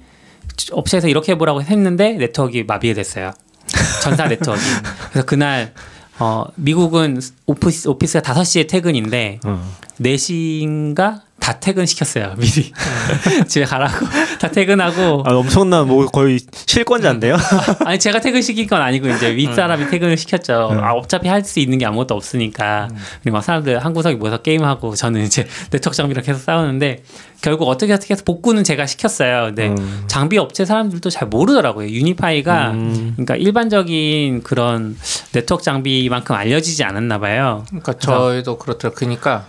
업체에서 0.72 1.08
이렇게 1.08 1.32
해보라고 1.32 1.64
했는데 1.64 2.14
네트워크가 2.14 2.64
마비됐어요. 2.68 3.32
전사 4.04 4.28
네트워크. 4.28 4.62
그래서 5.10 5.26
그날 5.26 5.74
어 6.20 6.46
미국은 6.56 7.20
오피스 7.48 7.88
오피스가 7.88 8.34
5시에 8.34 8.68
퇴근인데 8.68 9.40
어. 9.46 9.64
4시인가 10.02 11.22
다 11.40 11.58
퇴근시켰어요. 11.60 12.36
미리. 12.38 12.72
집에 13.48 13.64
가라고. 13.66 14.06
다 14.40 14.52
퇴근하고 14.52 15.24
아, 15.26 15.34
엄청난 15.34 15.88
뭐 15.88 16.06
거의 16.08 16.40
실권자인데요. 16.66 17.38
아니 17.86 17.98
제가 17.98 18.20
퇴근시킨 18.20 18.68
건 18.68 18.82
아니고 18.82 19.08
이제 19.08 19.34
윗사람이 19.36 19.86
음. 19.86 19.90
퇴근을 19.90 20.18
시켰죠. 20.18 20.78
아, 20.82 20.92
어차피 20.94 21.28
할 21.28 21.40
수 21.44 21.60
있는 21.62 21.78
게 21.78 21.86
아무것도 21.86 22.14
없으니까. 22.14 22.90
음. 22.92 22.98
그리고 23.24 23.38
막 23.38 23.42
사람들 23.44 23.80
한 23.84 23.94
구석에 23.94 24.16
모여서 24.18 24.38
게임하고 24.40 24.96
저는 24.96 25.24
이제 25.24 25.48
네트워크 25.72 25.96
장비랑 25.96 26.24
계속 26.26 26.40
싸우는데 26.42 27.04
결국 27.42 27.70
어떻게 27.70 27.94
어떻게 27.94 28.14
해서 28.14 28.24
복구는 28.26 28.66
제가 28.66 28.86
시켰어요. 28.86 29.46
근데 29.46 29.70
음. 29.70 30.04
장비 30.08 30.38
업체 30.38 30.66
사람들도 30.66 31.10
잘 31.10 31.30
모르더라고요. 31.30 31.88
유니파이가 31.88 32.72
음. 32.72 33.14
그러니까 33.16 33.38
일반적인 33.38 34.44
그런 34.44 34.98
네트워크 35.32 35.64
장비만큼 35.64 36.36
알려지지 36.36 36.84
않았나 36.84 37.20
봐요. 37.20 37.64
그러니까 37.70 37.94
저희도 37.94 38.58
그렇더라고요. 38.60 38.96
그러니까 38.96 39.46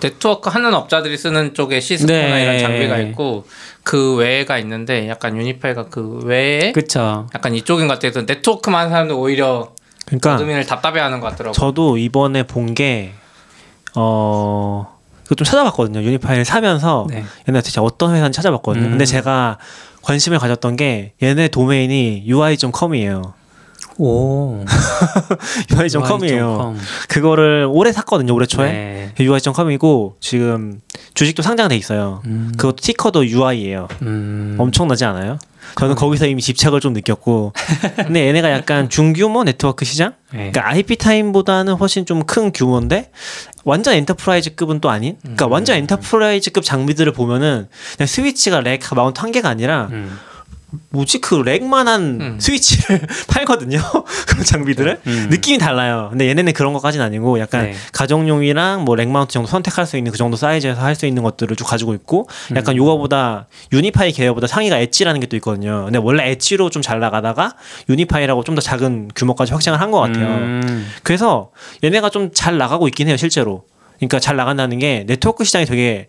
네트워크 0.00 0.50
하는 0.50 0.74
업자들이 0.74 1.16
쓰는 1.16 1.54
쪽에 1.54 1.80
Cisco나 1.80 2.12
네. 2.18 2.42
이런 2.42 2.58
장비가 2.58 2.98
있고 2.98 3.46
그 3.82 4.16
외가 4.16 4.58
있는데 4.58 5.08
약간 5.08 5.36
UniFi가 5.36 5.86
그 5.88 6.20
외에 6.24 6.72
그렇죠. 6.72 7.28
약간 7.34 7.54
이쪽인 7.54 7.86
것 7.88 7.94
같아서 7.98 8.22
네트워크만 8.26 8.80
하는 8.80 8.90
사람들 8.90 9.14
오히려 9.16 9.72
그러니까 10.06 10.34
admin을 10.34 10.66
답답해하는 10.66 11.20
것 11.20 11.30
같더라고. 11.30 11.54
저도 11.54 11.96
이번에 11.96 12.42
본 12.42 12.74
게 12.74 13.12
어. 13.94 14.92
그거 15.22 15.36
좀 15.36 15.44
찾아봤거든요. 15.46 16.02
UniFi를 16.02 16.44
사면서 16.44 17.06
네. 17.08 17.24
옛날에 17.48 17.62
진짜 17.62 17.80
어떤 17.80 18.14
회사인지 18.14 18.36
찾아봤거든요. 18.36 18.84
음. 18.84 18.90
근데 18.90 19.06
제가 19.06 19.58
관심을 20.02 20.38
가졌던 20.38 20.76
게 20.76 21.14
얘네 21.22 21.48
도메인이 21.48 22.26
ui.com이에요. 22.30 23.32
오. 23.98 24.64
ui.com이에요. 25.76 26.74
그거를 27.08 27.66
올해 27.70 27.92
샀거든요. 27.92 28.34
올해 28.34 28.46
초에. 28.46 29.12
네. 29.16 29.24
ui.com이고 29.24 30.16
지금 30.20 30.80
주식도 31.14 31.42
상장돼 31.42 31.76
있어요. 31.76 32.22
음. 32.26 32.52
그것도 32.56 32.76
ticker도 32.82 33.26
UI예요. 33.26 33.88
음. 34.02 34.56
엄청나지 34.58 35.04
않아요? 35.04 35.38
저는 35.78 35.94
거기서 35.94 36.26
이미 36.26 36.42
집착을 36.42 36.80
좀 36.80 36.92
느꼈고, 36.92 37.52
근데 37.96 38.26
얘네가 38.28 38.50
약간 38.52 38.90
중규모 38.90 39.44
네트워크 39.44 39.84
시장? 39.86 40.12
네. 40.30 40.50
그러니까 40.52 40.68
ipTIME보다는 40.68 41.74
훨씬 41.74 42.04
좀 42.04 42.22
큰 42.26 42.52
규모인데 42.52 43.10
완전 43.64 43.94
enterprise급은 43.94 44.80
또 44.80 44.90
아닌. 44.90 45.16
그러니까 45.22 45.46
완전 45.46 45.76
enterprise급 45.76 46.64
장비들을 46.64 47.12
보면은 47.12 47.68
그냥 47.96 48.06
스위치가 48.06 48.60
rack 48.60 48.80
mount 48.94 49.20
한 49.20 49.32
개가 49.32 49.48
아니라 49.48 49.88
음. 49.90 50.18
뭐지 50.90 51.20
그 51.20 51.34
rack만한 51.36 52.02
음. 52.20 52.36
스위치를 52.40 53.00
팔거든요. 53.28 53.78
그런 54.28 54.44
장비들을 54.44 55.00
음. 55.06 55.26
느낌이 55.30 55.58
달라요. 55.58 56.08
근데 56.10 56.28
얘네는 56.28 56.52
그런 56.52 56.72
것까지는 56.72 57.04
아니고 57.04 57.38
약간 57.40 57.66
네. 57.66 57.74
가정용이랑 57.92 58.84
뭐 58.84 58.94
rack 58.96 59.12
mount 59.12 59.32
정도 59.32 59.48
선택할 59.48 59.86
수 59.86 59.96
있는 59.96 60.12
그 60.12 60.18
정도 60.18 60.36
사이즈에서 60.36 60.80
할 60.82 60.94
수 60.94 61.06
있는 61.06 61.22
것들을 61.24 61.56
쭉 61.56 61.64
가지고 61.64 61.92
있고 61.94 62.28
약간 62.54 62.76
요거보다 62.76 63.46
UniFi 63.72 64.12
계열보다 64.12 64.46
상위가 64.46 64.78
Edge라는 64.78 65.20
게 65.20 65.26
또 65.26 65.36
있거든요. 65.36 65.84
근데 65.84 65.98
원래 65.98 66.30
엣지로 66.30 66.70
좀 66.70 66.82
잘 66.82 67.00
나가다가 67.00 67.54
UniFi라고 67.88 68.44
좀 68.44 68.54
더 68.54 68.60
작은 68.60 69.10
규모까지 69.16 69.52
확장을 69.52 69.80
한 69.80 69.90
것 69.90 69.98
같아요. 70.00 70.26
음. 70.28 70.86
그래서 71.02 71.50
얘네가 71.82 72.10
좀 72.10 72.30
잘 72.34 72.58
나가고 72.58 72.86
있긴 72.88 73.08
해요, 73.08 73.16
실제로. 73.16 73.64
그러니까 73.98 74.18
잘 74.20 74.36
나간다는 74.36 74.78
게 74.78 75.04
네트워크 75.06 75.44
시장이 75.44 75.66
되게 75.66 76.08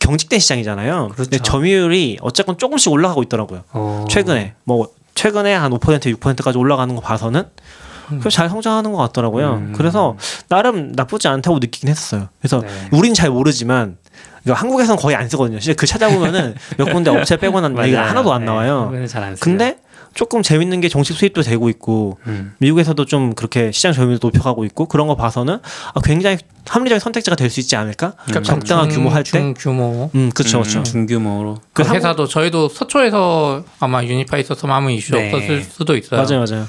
경직된 0.00 0.40
시장이잖아요. 0.40 1.10
그렇죠. 1.14 1.30
근데 1.30 1.38
점유율이 1.38 2.18
어쨌건 2.20 2.58
조금씩 2.58 2.90
올라가고 2.92 3.22
있더라고요. 3.22 3.62
어. 3.72 4.04
최근에 4.10 4.54
뭐 4.64 4.88
최근에 5.14 5.54
한 5.54 5.70
5% 5.70 6.18
6%까지 6.18 6.58
올라가는 6.58 6.92
거 6.94 7.00
봐서는 7.00 7.44
그래서 8.08 8.30
잘 8.30 8.48
성장하는 8.48 8.90
것 8.92 8.98
같더라고요. 8.98 9.52
음. 9.54 9.72
그래서 9.76 10.16
나름 10.48 10.90
나쁘지 10.92 11.28
않다고 11.28 11.60
느끼긴 11.60 11.90
했었어요. 11.90 12.28
그래서 12.40 12.60
네. 12.60 12.68
우린 12.90 13.14
잘 13.14 13.30
모르지만 13.30 13.98
한국에서는 14.48 15.00
거의 15.00 15.14
안 15.14 15.28
쓰거든요. 15.28 15.60
진짜 15.60 15.76
그 15.78 15.86
찾아보면은 15.86 16.54
몇 16.76 16.86
군데 16.86 17.10
업체 17.16 17.36
빼고는. 17.36 17.78
얘기가 17.84 18.08
하나도 18.08 18.32
안 18.32 18.40
네, 18.40 18.46
나와요. 18.46 18.92
써요. 19.06 19.34
근데 19.38 19.78
조금 20.14 20.42
재밌는 20.42 20.80
게 20.80 20.88
정식 20.88 21.14
수입도 21.14 21.42
되고 21.42 21.68
있고 21.68 22.18
음. 22.26 22.52
미국에서도 22.58 23.04
좀 23.06 23.34
그렇게 23.34 23.70
시장 23.72 23.92
점유율도 23.92 24.28
높여가고 24.28 24.64
있고 24.66 24.86
그런 24.86 25.06
거 25.06 25.14
봐서는 25.16 25.58
아, 25.94 26.00
굉장히 26.04 26.38
합리적인 26.68 27.00
선택지가 27.00 27.36
될 27.36 27.50
수 27.50 27.60
있지 27.60 27.74
않을까? 27.76 28.14
약간 28.28 28.42
적당한 28.42 28.88
중- 28.90 28.98
규모 29.04 29.10
할 29.10 29.22
때. 29.24 29.30
중규모. 29.30 30.10
음, 30.14 30.30
그렇죠, 30.34 30.58
음, 30.58 30.62
그렇죠. 30.62 30.82
중규모로. 30.82 31.58
그그 31.72 31.92
회사도 31.94 32.26
저희도 32.26 32.68
서초에서 32.68 33.64
아마 33.80 34.04
UniFi 34.04 34.40
있었으면 34.42 34.74
아무 34.76 34.90
이슈 34.92 35.12
네. 35.12 35.32
없었을 35.32 35.62
수도 35.62 35.96
있어요. 35.96 36.22
맞아요, 36.22 36.44
맞아요. 36.48 36.66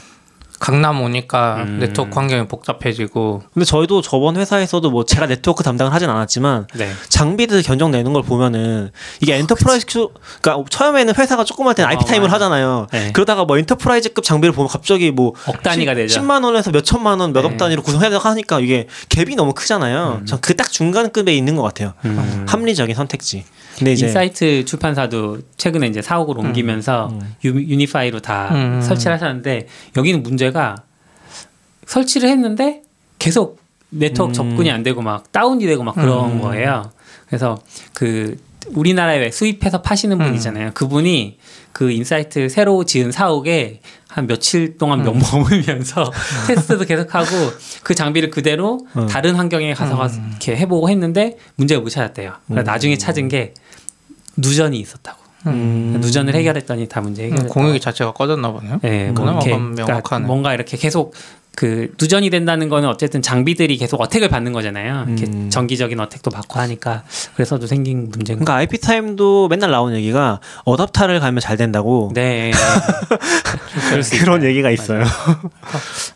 강남 0.61 1.01
오니까 1.01 1.63
음. 1.63 1.79
네트워크 1.79 2.13
환경이 2.15 2.47
복잡해지고 2.47 3.41
근데 3.53 3.65
저희도 3.65 4.01
저번 4.01 4.37
회사에서도 4.37 4.89
뭐 4.91 5.03
제가 5.05 5.25
네트워크 5.27 5.63
담당을 5.63 5.91
하진 5.91 6.09
않았지만 6.09 6.67
네. 6.75 6.91
장비들 7.09 7.63
견적 7.63 7.89
내는 7.89 8.13
걸 8.13 8.21
보면은 8.21 8.91
이게 9.21 9.35
enterprise급, 9.35 10.11
그러니까 10.41 10.69
처음에는 10.69 11.15
회사가 11.17 11.43
조그만 11.43 11.75
때는 11.75 11.89
IP 11.89 12.03
어, 12.03 12.07
TIME을 12.07 12.27
맞아. 12.27 12.35
하잖아요. 12.35 12.87
네. 12.91 13.11
그러다가 13.11 13.43
뭐 13.43 13.57
enterprise급 13.57 14.23
장비를 14.23 14.53
보면 14.53 14.69
갑자기 14.69 15.11
뭐 15.11 15.33
억 15.47 15.63
단위가 15.63 15.95
되죠. 15.95 16.19
10만 16.21 16.43
원에서 16.43 16.71
몇 16.71 16.83
천만 16.83 17.19
원, 17.19 17.33
몇억 17.33 17.51
네. 17.51 17.57
단위로 17.57 17.81
구성해야 17.81 18.17
하니까 18.17 18.59
이게 18.59 18.87
갭이 19.09 19.35
너무 19.35 19.53
크잖아요. 19.53 20.21
전그딱 20.25 20.71
중간급에 20.71 21.33
있는 21.33 21.55
것 21.55 21.63
같아요. 21.63 21.93
음. 22.05 22.45
합리적인 22.47 22.95
선택지. 22.95 23.43
근데 23.77 23.93
이제 23.93 24.07
인사이트 24.07 24.65
출판사도 24.65 25.39
최근에 25.57 25.87
이제 25.87 26.01
사옥을 26.01 26.37
옮기면서 26.37 27.09
음. 27.13 27.35
유, 27.45 27.49
UniFi로 27.49 28.19
다 28.19 28.49
음. 28.51 28.81
설치를 28.81 29.13
하셨는데 29.13 29.67
여기는 29.97 30.21
문제가 30.21 30.50
설치를 31.85 32.29
했는데 32.29 32.83
계속 33.19 33.59
네트워크 33.89 34.31
음. 34.31 34.33
접근이 34.33 34.71
안 34.71 34.83
되고 34.83 35.01
막 35.01 35.31
다운이 35.31 35.65
되고 35.65 35.83
막 35.83 35.95
그런 35.95 36.31
음. 36.31 36.41
거예요. 36.41 36.91
그래서 37.27 37.59
그 37.93 38.37
우리나라에 38.67 39.19
왜 39.19 39.31
수입해서 39.31 39.81
파시는 39.81 40.17
분 40.17 40.27
음. 40.27 40.35
있잖아요. 40.35 40.71
그분이 40.73 41.39
그 41.71 41.91
인사이트 41.91 42.49
새로 42.49 42.83
지은 42.85 43.11
사옥에 43.11 43.81
한 44.07 44.27
며칠 44.27 44.77
동안 44.77 45.03
명 45.03 45.15
음. 45.15 45.21
머물면서 45.21 46.11
테스트도 46.47 46.85
계속하고 46.85 47.27
그 47.83 47.95
장비를 47.95 48.29
그대로 48.29 48.85
음. 48.97 49.07
다른 49.07 49.35
환경에 49.35 49.73
가서 49.73 50.05
음. 50.17 50.27
이렇게 50.31 50.55
해보고 50.57 50.89
했는데 50.89 51.37
문제를 51.55 51.81
못 51.81 51.89
찾았대요. 51.89 52.33
그러니까 52.45 52.63
음. 52.63 52.73
나중에 52.73 52.97
찾은 52.97 53.29
게 53.29 53.53
누전이 54.37 54.79
있었다고. 54.79 55.20
음. 55.47 55.97
누전을 56.01 56.33
해결했더니 56.35 56.87
다 56.87 57.01
문제 57.01 57.23
음, 57.23 57.25
해결했다. 57.31 57.53
공유기 57.53 57.79
자체가 57.79 58.13
꺼졌나 58.13 58.51
보네요. 58.51 58.79
네, 58.81 59.05
뭐 59.11 59.25
그나마 59.25 59.41
이렇게 59.41 59.57
그러니까. 59.83 60.19
뭔가 60.19 60.53
이렇게 60.53 60.77
계속 60.77 61.13
그 61.53 61.91
누전이 61.99 62.29
된다는 62.29 62.69
거는 62.69 62.87
어쨌든 62.87 63.21
장비들이 63.21 63.75
계속 63.77 63.99
어택을 63.99 64.29
받는 64.29 64.53
거잖아요. 64.53 65.05
이렇게 65.09 65.25
음. 65.25 65.49
정기적인 65.49 65.99
어택도 65.99 66.31
받고 66.31 66.59
하니까 66.61 67.03
그래서도 67.35 67.67
생긴 67.67 68.09
문제인 68.09 68.39
거. 68.39 68.45
그러니까 68.45 68.55
IP 68.55 68.79
타임도 68.79 69.49
맨날 69.49 69.69
나오는 69.71 69.97
얘기가 69.97 70.39
어답타를 70.63 71.19
가면 71.19 71.41
잘 71.41 71.57
된다고 71.57 72.11
네. 72.13 72.51
그럴 73.89 74.03
수 74.03 74.17
그런. 74.19 74.43
얘기가 74.43 74.71
있어요. 74.71 75.03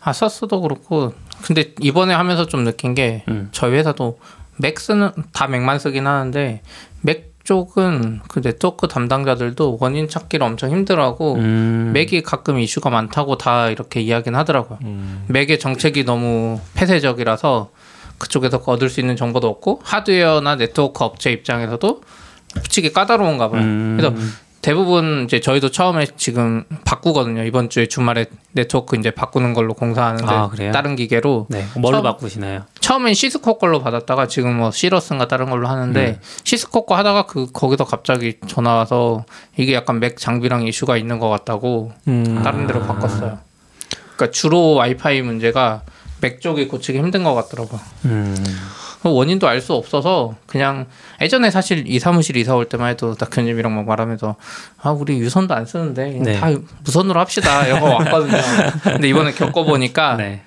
ASUS도 0.00 0.62
그렇고 0.62 1.12
근데 1.42 1.74
이번에 1.80 2.14
하면서 2.14 2.46
좀 2.46 2.64
느낀 2.64 2.94
게 2.94 3.22
음. 3.28 3.48
저희 3.52 3.72
회사도 3.74 4.18
Mac 4.56 4.80
쓰는 4.80 5.10
다 5.32 5.46
Mac만 5.46 5.78
쓰긴 5.78 6.06
하는데 6.06 6.62
Mac 7.02 7.35
쪽은 7.46 8.20
그 8.28 8.42
네트워크 8.42 8.88
담당자들도 8.88 9.78
원인 9.80 10.08
찾기를 10.08 10.44
엄청 10.44 10.70
힘들어하고 10.70 11.36
음. 11.36 11.92
맥이 11.94 12.22
가끔 12.22 12.58
이슈가 12.58 12.90
많다고 12.90 13.38
다 13.38 13.70
이렇게 13.70 14.00
이야기는 14.00 14.38
하더라고요. 14.38 14.78
Mac의 15.28 15.58
정책이 15.58 16.04
너무 16.04 16.60
폐쇄적이라서 16.74 17.70
그쪽에서 18.18 18.60
얻을 18.66 18.88
수 18.88 19.00
있는 19.00 19.14
정보도 19.14 19.48
없고 19.48 19.80
하드웨어나 19.84 20.56
네트워크 20.56 21.04
업체 21.04 21.30
입장에서도 21.30 22.02
솔직히 22.54 22.92
까다로운가 22.92 23.50
봐요. 23.50 23.62
음. 23.62 23.96
그래서 23.98 24.16
대부분 24.66 25.26
이제 25.26 25.38
저희도 25.38 25.70
처음에 25.70 26.08
지금 26.16 26.64
바꾸거든요. 26.84 27.44
이번 27.44 27.68
주에 27.70 27.86
주말에 27.86 28.26
네트워크 28.50 28.96
이제 28.96 29.12
바꾸는 29.12 29.54
걸로 29.54 29.74
공사하는데 29.74 30.26
아? 30.28 30.50
다른 30.72 30.96
기계로 30.96 31.46
네. 31.50 31.64
뭘로 31.76 31.98
처음- 31.98 32.02
바꾸시나요? 32.02 32.64
처음엔 32.80 33.14
시스코 33.14 33.58
걸로 33.58 33.80
받았다가 33.80 34.26
지금 34.26 34.56
뭐 34.56 34.72
시러스인가 34.72 35.28
다른 35.28 35.50
걸로 35.50 35.68
하는데 35.68 36.04
네. 36.04 36.18
시스코 36.42 36.84
거 36.84 36.96
하다가 36.96 37.26
그 37.26 37.46
거기서 37.52 37.84
갑자기 37.84 38.38
전화 38.48 38.74
와서 38.74 39.24
이게 39.56 39.72
약간 39.72 40.00
맥 40.00 40.16
장비랑 40.16 40.66
이슈가 40.66 40.96
있는 40.96 41.20
것 41.20 41.28
같다고 41.28 41.92
음. 42.08 42.40
다른 42.42 42.66
데로 42.66 42.80
바꿨어요. 42.82 43.38
그러니까 44.16 44.32
주로 44.32 44.74
와이파이 44.74 45.22
문제가 45.22 45.82
맥 46.20 46.40
쪽이 46.40 46.68
고치기 46.68 46.98
힘든 46.98 47.24
것 47.24 47.34
같더라고요. 47.34 47.80
음. 48.06 48.34
그 49.02 49.12
원인도 49.12 49.46
알 49.46 49.60
수 49.60 49.74
없어서 49.74 50.34
그냥 50.46 50.86
예전에 51.20 51.50
사실 51.50 51.84
이 51.86 51.98
사무실 51.98 52.36
이사 52.36 52.54
올 52.54 52.68
때만 52.68 52.90
해도 52.90 53.14
낙현님이랑 53.18 53.74
막 53.74 53.84
말하면서 53.86 54.36
아 54.82 54.90
우리 54.90 55.18
유선도 55.18 55.54
안 55.54 55.64
쓰는데 55.66 56.18
네. 56.22 56.40
다 56.40 56.48
무선으로 56.84 57.18
합시다 57.20 57.68
거 57.80 57.86
왔거든요. 57.86 58.38
근데 58.82 59.08
이번에 59.08 59.32
겪어보니까 59.32 60.16
네. 60.16 60.42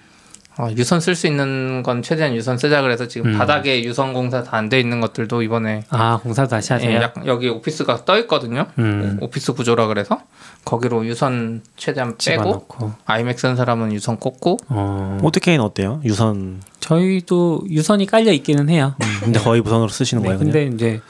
어, 0.62 0.68
유선 0.76 0.99
쓸 0.99 1.16
수 1.16 1.26
있는 1.26 1.84
건 1.84 2.01
최대한 2.03 2.36
유선 2.36 2.57
쓰자 2.57 2.82
그래서 2.82 3.07
지금 3.07 3.32
음. 3.34 3.38
바닥에 3.38 3.82
유선 3.84 4.12
공사 4.14 4.43
다 4.43 4.57
안 4.57 4.68
돼 4.68 4.78
있는 4.80 4.99
것들도 4.99 5.41
이번에 5.41 5.84
아 5.89 6.20
공사 6.22 6.45
다시 6.47 6.74
예, 6.74 6.76
하세요? 6.76 7.01
약- 7.01 7.14
여기 7.28 7.47
오피스가 7.47 8.03
떠 8.03 8.20
있거든요. 8.20 8.66
음. 8.78 9.18
오피스 9.22 9.53
구조라 9.53 9.88
그래서 9.88 10.20
거기로 10.66 11.05
유선 11.05 11.62
최대한 11.78 12.16
빼고. 12.18 12.68
아이맥 13.05 13.39
쓴 13.39 13.55
사람은 13.55 13.93
유선 13.93 14.18
꽂고 14.18 14.57
어. 14.68 15.18
오드케이는 15.24 15.64
어때요? 15.64 16.01
유선 16.03 16.62
저희도 16.82 17.62
유선이 17.70 18.05
깔려 18.07 18.34
있기는 18.34 18.68
해요. 18.70 18.95
근데 19.22 19.39
거의 19.39 19.62
무선으로 19.62 19.88
쓰시는 19.88 20.24
네, 20.24 20.28
거예요? 20.30 20.39
그냥? 20.39 20.53
근데 20.53 20.76
이제 20.76 21.01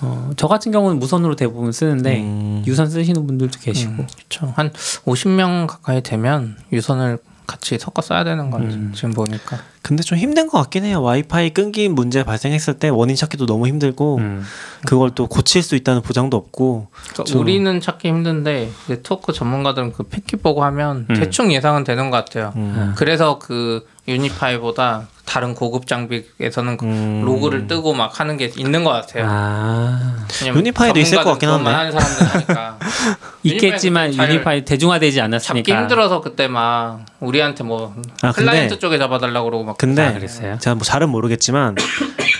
어, 0.00 0.30
저 0.36 0.46
같은 0.46 0.70
경우는 0.70 0.98
무선으로 1.00 1.34
대부분 1.34 1.72
쓰는데 1.72 2.20
음. 2.20 2.62
유선 2.66 2.88
쓰시는 2.88 3.26
분들도 3.26 3.58
계시고. 3.60 3.94
그렇죠. 3.96 4.52
한 4.54 4.70
50명 4.70 5.66
가까이 5.66 6.02
되면 6.02 6.56
유선을 6.72 7.18
같이 7.46 7.78
섞어 7.78 8.02
써야 8.02 8.24
되는 8.24 8.50
건지 8.50 8.76
음. 8.76 8.92
지금 8.94 9.12
보니까 9.12 9.58
근데 9.82 10.02
좀 10.02 10.18
힘든 10.18 10.48
것 10.48 10.58
같긴 10.58 10.84
해요. 10.84 11.00
와이파이 11.00 11.50
끊긴 11.50 11.94
문제 11.94 12.24
발생했을 12.24 12.74
때 12.74 12.88
원인 12.88 13.14
찾기도 13.14 13.46
너무 13.46 13.68
힘들고 13.68 14.16
음. 14.18 14.42
그걸 14.84 15.12
또 15.14 15.28
고칠 15.28 15.62
수 15.62 15.76
있다는 15.76 16.02
보장도 16.02 16.36
없고 16.36 16.88
그러니까 17.12 17.24
저- 17.24 17.38
우리는 17.38 17.80
찾기 17.80 18.08
힘든데 18.08 18.70
네트워크 18.88 19.32
전문가들은 19.32 19.92
그 19.92 20.02
패킷 20.02 20.42
보고 20.42 20.64
하면 20.64 21.06
음. 21.08 21.14
대충 21.14 21.52
예상은 21.52 21.84
되는 21.84 22.10
것 22.10 22.16
같아요. 22.24 22.52
음. 22.56 22.94
그래서 22.96 23.38
그 23.38 23.86
UniFi보다 24.08 25.08
다른 25.26 25.54
고급 25.54 25.86
장비에서는 25.86 26.76
그 26.76 26.86
음. 26.86 27.22
로그를 27.24 27.66
뜨고 27.66 27.92
막 27.94 28.18
하는 28.20 28.36
게 28.36 28.50
있는 28.56 28.84
것 28.84 28.90
같아요. 28.92 29.26
아 29.28 30.26
UniFi도 30.44 30.98
있을 31.00 31.18
것 31.18 31.30
같긴 31.32 31.48
한데. 31.48 31.68
하는 31.70 31.92
사람들 31.92 32.26
하니까 32.34 32.78
있겠지만 33.42 34.12
잘 34.12 34.30
UniFi 34.30 34.64
대중화되지 34.64 35.20
않았으니까. 35.20 35.66
잡기 35.66 35.72
힘들어서 35.82 36.20
그때 36.20 36.46
막 36.48 37.00
우리한테 37.20 37.64
뭐 37.64 37.94
아, 38.22 38.30
근데- 38.32 38.50
클라이언트 38.50 38.78
쪽에 38.78 38.98
잡아달라고 38.98 39.46
그러고 39.46 39.64
막 39.64 39.76
근데 39.76 40.02
아, 40.06 40.12
그랬어요? 40.12 40.58
제가 40.58 40.74
뭐 40.76 40.84
잘은 40.84 41.08
모르겠지만 41.10 41.74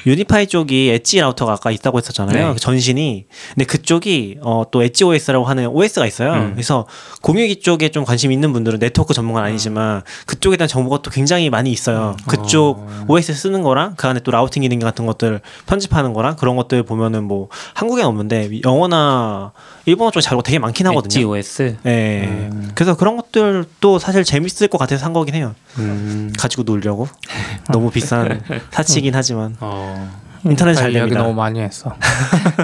UniFi 0.06 0.46
쪽이 0.46 0.90
엣지 0.90 1.20
라우터가 1.20 1.52
아까 1.52 1.70
있다고 1.70 1.98
했었잖아요. 1.98 2.48
네. 2.48 2.54
그 2.54 2.60
전신이. 2.60 3.26
근데 3.54 3.64
그쪽이 3.64 4.38
어, 4.42 4.62
또 4.70 4.82
엣지 4.82 5.04
OS라고 5.04 5.44
하는 5.44 5.66
OS가 5.66 6.06
있어요. 6.06 6.32
음. 6.32 6.52
그래서 6.52 6.86
공유기 7.22 7.60
쪽에 7.60 7.88
좀 7.88 8.04
관심 8.04 8.30
있는 8.30 8.52
분들은 8.52 8.78
네트워크 8.78 9.12
전문가는 9.14 9.48
아니지만 9.48 10.02
그쪽에 10.26 10.56
대한 10.56 10.68
정보가 10.68 11.02
또 11.02 11.10
굉장히 11.10 11.50
많이 11.50 11.72
있어요. 11.72 12.16
그쪽 12.28 12.86
OS 13.08 13.34
쓰는 13.34 13.62
거랑 13.62 13.94
그 13.96 14.06
안에 14.06 14.20
또 14.20 14.30
routing 14.30 14.62
기능 14.62 14.78
같은 14.78 15.06
것들 15.06 15.40
편집하는 15.66 16.12
거랑 16.12 16.36
그런 16.36 16.56
것들 16.56 16.84
보면은 16.84 17.24
뭐 17.24 17.48
한국엔 17.74 18.06
없는데 18.06 18.60
영어나 18.64 19.52
일본어 19.86 20.10
쪽에 20.10 20.20
자료가 20.20 20.42
되게 20.42 20.58
많긴 20.58 20.86
하거든요. 20.88 21.06
엣지 21.08 21.24
OS. 21.24 21.76
예. 21.86 22.50
그래서 22.74 22.96
그런 22.96 23.16
것들도 23.16 23.98
사실 24.00 24.24
재밌을 24.24 24.66
것 24.66 24.78
같아서 24.78 25.00
산 25.00 25.12
거긴 25.12 25.36
해요. 25.36 25.54
음. 25.78 26.32
가지고 26.36 26.64
놀려고. 26.64 27.08
너무 27.72 27.90
비싼 27.90 28.42
사치긴 28.70 29.14
하지만 29.14 29.56
어. 29.60 30.10
인터넷 30.44 30.74
잘 30.74 30.90
이야기 30.92 31.10
됩니다. 31.10 31.22
너무 31.22 31.34
많이 31.34 31.60
했어. 31.60 31.96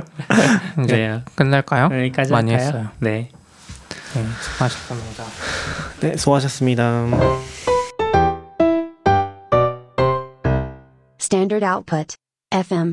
이제 0.85 0.95
그래요. 0.95 1.23
끝낼까요? 1.37 1.91
여기까지 1.93 2.33
많이 2.33 2.51
할까요? 2.51 2.69
했어요. 2.69 2.89
네. 2.99 3.31
네, 4.15 4.25
수고하셨습니다. 4.41 5.25
네, 6.01 6.17
수고하셨습니다. 6.17 7.07
Standard 11.21 11.65
output. 11.65 12.17
FM. 12.53 12.91